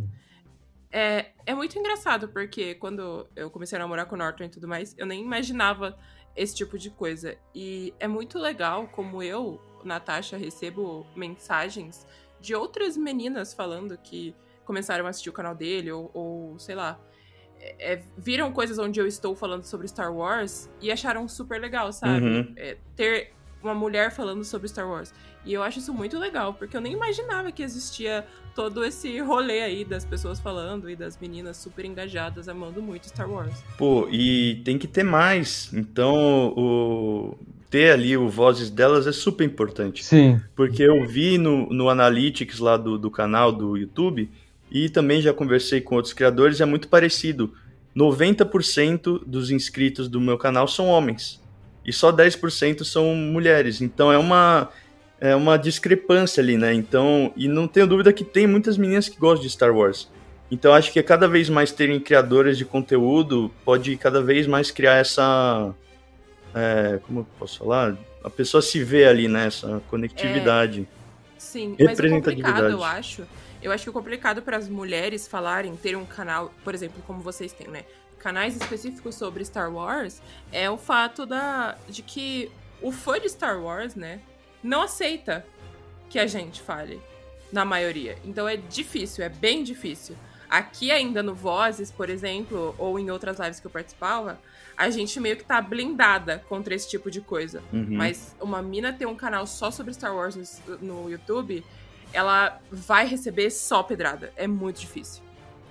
[0.93, 4.67] É, é muito engraçado, porque quando eu comecei a namorar com o Norton e tudo
[4.67, 5.97] mais, eu nem imaginava
[6.35, 7.37] esse tipo de coisa.
[7.55, 12.05] E é muito legal como eu, Natasha, recebo mensagens
[12.39, 14.35] de outras meninas falando que
[14.71, 16.97] começaram a assistir o canal dele, ou, ou, sei lá,
[17.59, 21.91] é, é, viram coisas onde eu estou falando sobre Star Wars e acharam super legal,
[21.91, 22.25] sabe?
[22.25, 22.53] Uhum.
[22.55, 25.13] É, ter uma mulher falando sobre Star Wars.
[25.45, 28.25] E eu acho isso muito legal, porque eu nem imaginava que existia
[28.55, 33.29] todo esse rolê aí das pessoas falando e das meninas super engajadas, amando muito Star
[33.29, 33.61] Wars.
[33.77, 35.69] Pô, e tem que ter mais.
[35.73, 37.37] Então, o...
[37.69, 40.01] ter ali o Vozes delas é super importante.
[40.01, 44.29] sim, Porque eu vi no, no Analytics lá do, do canal do YouTube
[44.71, 47.53] e também já conversei com outros criadores, é muito parecido.
[47.95, 51.41] 90% dos inscritos do meu canal são homens
[51.85, 53.81] e só 10% são mulheres.
[53.81, 54.69] Então é uma
[55.19, 56.73] é uma discrepância ali, né?
[56.73, 60.09] Então, e não tenho dúvida que tem muitas meninas que gostam de Star Wars.
[60.49, 64.71] Então acho que é cada vez mais terem criadoras de conteúdo pode cada vez mais
[64.71, 65.75] criar essa
[66.53, 67.95] é, como eu posso falar?
[68.23, 69.47] A pessoa se vê ali, né?
[69.47, 70.87] Essa conectividade.
[71.37, 72.53] Sim, mas o Representatividade.
[72.53, 73.23] complicado, eu acho.
[73.61, 77.21] Eu acho que o complicado para as mulheres falarem, terem um canal, por exemplo, como
[77.21, 77.85] vocês têm, né?
[78.17, 80.21] Canais específicos sobre Star Wars,
[80.51, 82.51] é o fato da, de que
[82.81, 84.19] o fã de Star Wars, né,
[84.63, 85.45] não aceita
[86.09, 87.01] que a gente fale,
[87.51, 88.17] na maioria.
[88.23, 90.15] Então é difícil, é bem difícil.
[90.49, 94.39] Aqui ainda no Vozes, por exemplo, ou em outras lives que eu participava,
[94.77, 97.63] a gente meio que tá blindada contra esse tipo de coisa.
[97.71, 97.87] Uhum.
[97.89, 101.63] Mas uma mina ter um canal só sobre Star Wars no, no YouTube,
[102.13, 104.31] ela vai receber só pedrada.
[104.35, 105.23] É muito difícil.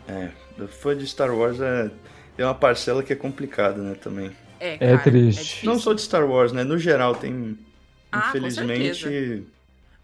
[0.09, 1.91] É, o fã de Star Wars é
[2.37, 4.31] tem uma parcela que é complicada, né, também.
[4.59, 5.43] É, É cara, triste.
[5.45, 5.73] difícil.
[5.73, 7.59] Não só de Star Wars, né, no geral tem
[8.11, 9.47] Ah, com infelizmente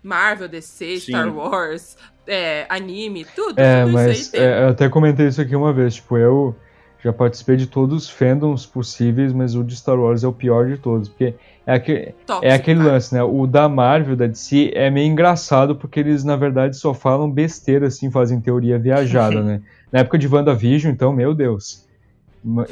[0.02, 1.12] Marvel, DC, Sim.
[1.12, 1.96] Star Wars,
[2.26, 3.58] é, anime, tudo.
[3.60, 4.42] É, tudo mas isso aí tem.
[4.42, 6.54] é, eu até comentei isso aqui uma vez, tipo, eu
[7.02, 10.68] já participei de todos os fandoms possíveis, mas o de Star Wars é o pior
[10.68, 11.34] de todos, porque
[11.66, 12.92] é, aque- Tóxico, é aquele cara.
[12.92, 13.22] lance, né?
[13.22, 17.88] O da Marvel, da DC, é meio engraçado porque eles, na verdade, só falam besteira,
[17.88, 19.60] assim, fazem teoria viajada, né?
[19.92, 21.84] Na época de WandaVision, então, meu Deus.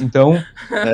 [0.01, 0.41] Então,
[0.71, 0.87] Ah,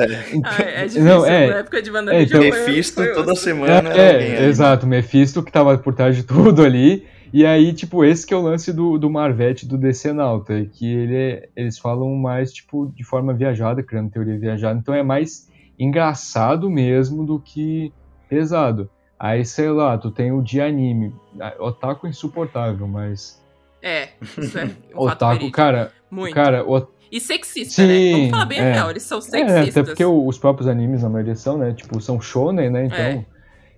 [0.63, 1.03] é difícil.
[1.03, 2.41] Não, é- Na época de é, WandaVision.
[2.43, 4.45] então- foi- Mephisto foi toda semana É, ali.
[4.49, 7.05] exato, Mephisto que tava por trás de tudo ali.
[7.33, 10.65] E aí, tipo, esse que é o lance do, do Marvete do DC Nauta, é
[10.65, 15.01] que ele é- eles falam mais, tipo, de forma viajada, criando teoria viajada, então é
[15.03, 15.47] mais
[15.83, 17.91] engraçado mesmo do que
[18.29, 18.89] pesado.
[19.19, 23.41] Aí, sei lá, tu tem o de anime, Ah, otaku é insuportável, mas
[23.81, 24.71] É, isso é um
[25.01, 26.33] otaku, cara, Muito.
[26.33, 27.93] cara, o, E sexista, né?
[27.93, 28.73] Sim, Vamos falar bem é.
[28.73, 29.77] real, eles são é, sexistas.
[29.77, 32.97] até porque os próprios animes, na maioria são, né, tipo, são shonen, né, então...
[32.97, 33.25] É.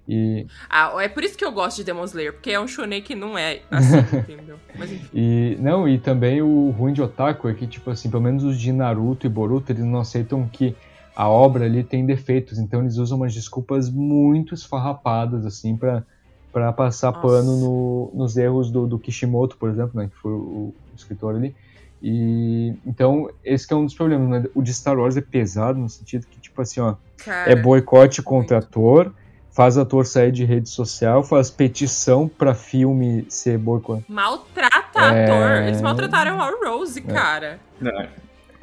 [0.06, 3.02] E, Ah, é por isso que eu gosto de Demon Slayer, porque é um shonen
[3.02, 4.60] que não é assim, entendeu?
[4.78, 5.08] Mas enfim.
[5.14, 8.60] E não, e também o ruim de Otaku é que, tipo assim, pelo menos os
[8.60, 10.76] de Naruto e Boruto, eles não aceitam que
[11.16, 16.04] a obra ali tem defeitos, então eles usam umas desculpas muito esfarrapadas, assim, pra,
[16.52, 17.22] pra passar Nossa.
[17.28, 21.36] pano no- nos erros do, do Kishimoto, por exemplo, né, que foi o, o escritor
[21.36, 21.56] ali.
[22.02, 24.50] E então, esse que é um dos problemas, né?
[24.54, 28.22] O de Star Wars é pesado no sentido que, tipo assim, ó, Cara, é boicote
[28.22, 28.68] contra muito.
[28.68, 29.14] ator,
[29.52, 34.04] faz ator sair de rede social, faz petição pra filme ser boicotado.
[34.10, 35.24] maltrata É.
[35.24, 35.64] ator.
[35.68, 37.58] Eles maltrataram a Rose, cara.
[37.80, 38.06] Não,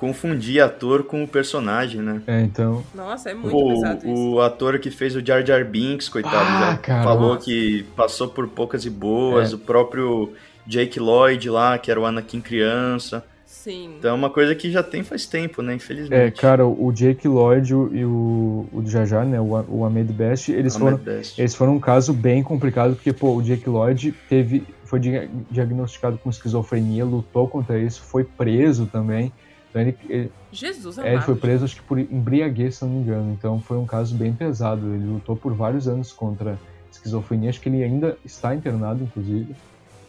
[0.00, 2.22] confundir ator com o personagem, né?
[2.26, 2.82] É, então.
[2.94, 4.30] Nossa, é muito O, pesado isso.
[4.32, 7.04] o ator que fez o Jar Jar Binks, coitado, Ah, já cara.
[7.04, 7.44] falou Nossa.
[7.44, 9.52] que passou por poucas e boas.
[9.52, 9.54] É.
[9.54, 10.32] O próprio
[10.66, 13.22] Jake Lloyd lá, que era o Anakin criança.
[13.44, 13.96] Sim.
[13.98, 15.74] Então é uma coisa que já tem faz tempo, né?
[15.74, 16.14] Infelizmente.
[16.18, 20.76] É, cara, o Jake Lloyd e o, o Jaja, né, o, o Ahmed Best, eles
[20.76, 21.38] Ahmed foram, Best.
[21.38, 26.16] eles foram um caso bem complicado, porque, pô, o Jake Lloyd teve, foi dia- diagnosticado
[26.16, 29.30] com esquizofrenia, lutou contra isso, foi preso também.
[29.70, 31.14] Então ele, ele, Jesus é, amado.
[31.14, 33.32] ele foi preso, acho que por embriaguez, se não me engano.
[33.32, 34.94] Então foi um caso bem pesado.
[34.94, 36.58] Ele lutou por vários anos contra
[36.90, 37.50] esquizofrenia.
[37.50, 39.54] Acho que ele ainda está internado, inclusive.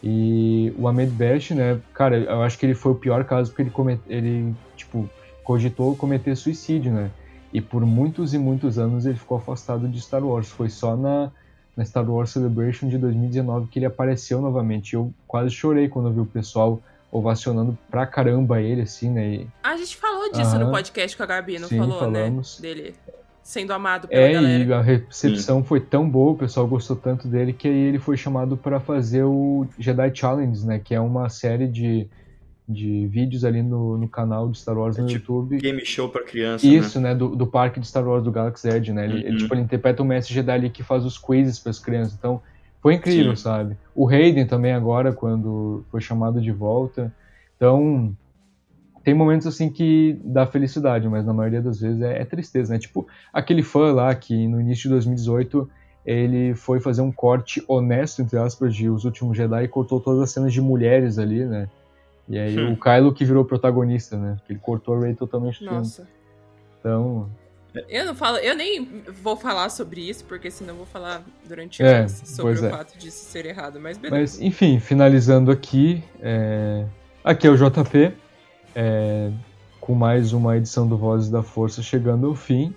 [0.03, 3.61] E o Ahmed Best, né, cara, eu acho que ele foi o pior caso porque
[3.61, 5.07] ele, comet, ele tipo,
[5.43, 7.11] cogitou cometer suicídio, né?
[7.53, 10.49] E por muitos e muitos anos ele ficou afastado de Star Wars.
[10.49, 11.29] Foi só na,
[11.77, 14.95] na Star Wars Celebration de 2019 que ele apareceu novamente.
[14.95, 16.81] Eu quase chorei quando eu vi o pessoal
[17.11, 19.27] ovacionando pra caramba ele, assim, né?
[19.35, 20.71] E, A gente falou disso no Aham.
[20.71, 22.59] podcast com a Gabi, não Sim, falou, falamos.
[22.61, 22.67] né?
[22.69, 22.95] Dele.
[23.43, 24.63] sendo amado pela É, galera.
[24.63, 28.15] e a recepção foi tão boa, o pessoal gostou tanto dele que aí ele foi
[28.15, 30.79] chamado para fazer o Jedi Challenge, né?
[30.79, 32.07] Que é uma série de,
[32.69, 35.57] de vídeos ali no, no canal de Star Wars É no tipo YouTube.
[35.59, 37.13] Game show pra criança, Isso, né?
[37.15, 39.05] Do, do parque de Star Wars do Galaxy Edge, né?
[39.05, 39.37] Ele, ele, Uhum.
[39.37, 42.13] tipo, ele interpreta o mestre Jedi ali que faz os quizzes para as crianças.
[42.13, 42.41] Então,
[42.81, 43.43] foi incrível, Sim.
[43.43, 43.77] sabe?
[43.95, 47.13] O Hayden também agora, quando foi chamado de volta.
[47.55, 48.15] Então,
[49.03, 52.79] tem momentos assim que dá felicidade, mas na maioria das vezes é, é tristeza, né?
[52.79, 55.69] Tipo, aquele fã lá que no início de 2018
[56.03, 60.21] ele foi fazer um corte honesto, entre aspas, de Os Últimos Jedi e cortou todas
[60.21, 61.69] as cenas de mulheres ali, né?
[62.27, 62.73] E aí Hum.
[62.73, 64.37] o Kylo que virou protagonista, né?
[64.49, 65.63] Ele cortou a Rey totalmente.
[65.63, 66.07] Nossa.
[66.79, 67.29] Então,
[67.87, 71.81] Eu não falo, eu nem vou falar sobre isso, porque senão eu vou falar durante
[71.81, 72.69] É, horas sobre o é.
[72.69, 73.79] fato disso ser errado.
[73.79, 74.19] Mas beleza.
[74.19, 76.85] Mas, enfim, finalizando aqui, é,
[77.23, 78.11] aqui é o JP,
[78.75, 79.31] é,
[79.79, 82.75] com mais uma edição do Vozes da Força chegando ao fim.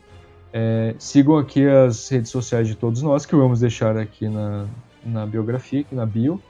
[0.52, 4.66] É, sigam aqui as redes sociais de todos nós, que vamos deixar aqui na,
[5.04, 6.40] na biografia, aqui na bio.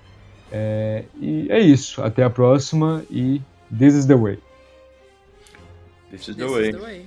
[0.53, 3.41] É, e é isso, até a próxima e
[3.77, 4.39] This is the Way.
[6.11, 6.69] This is the This way.
[6.69, 7.07] is the way.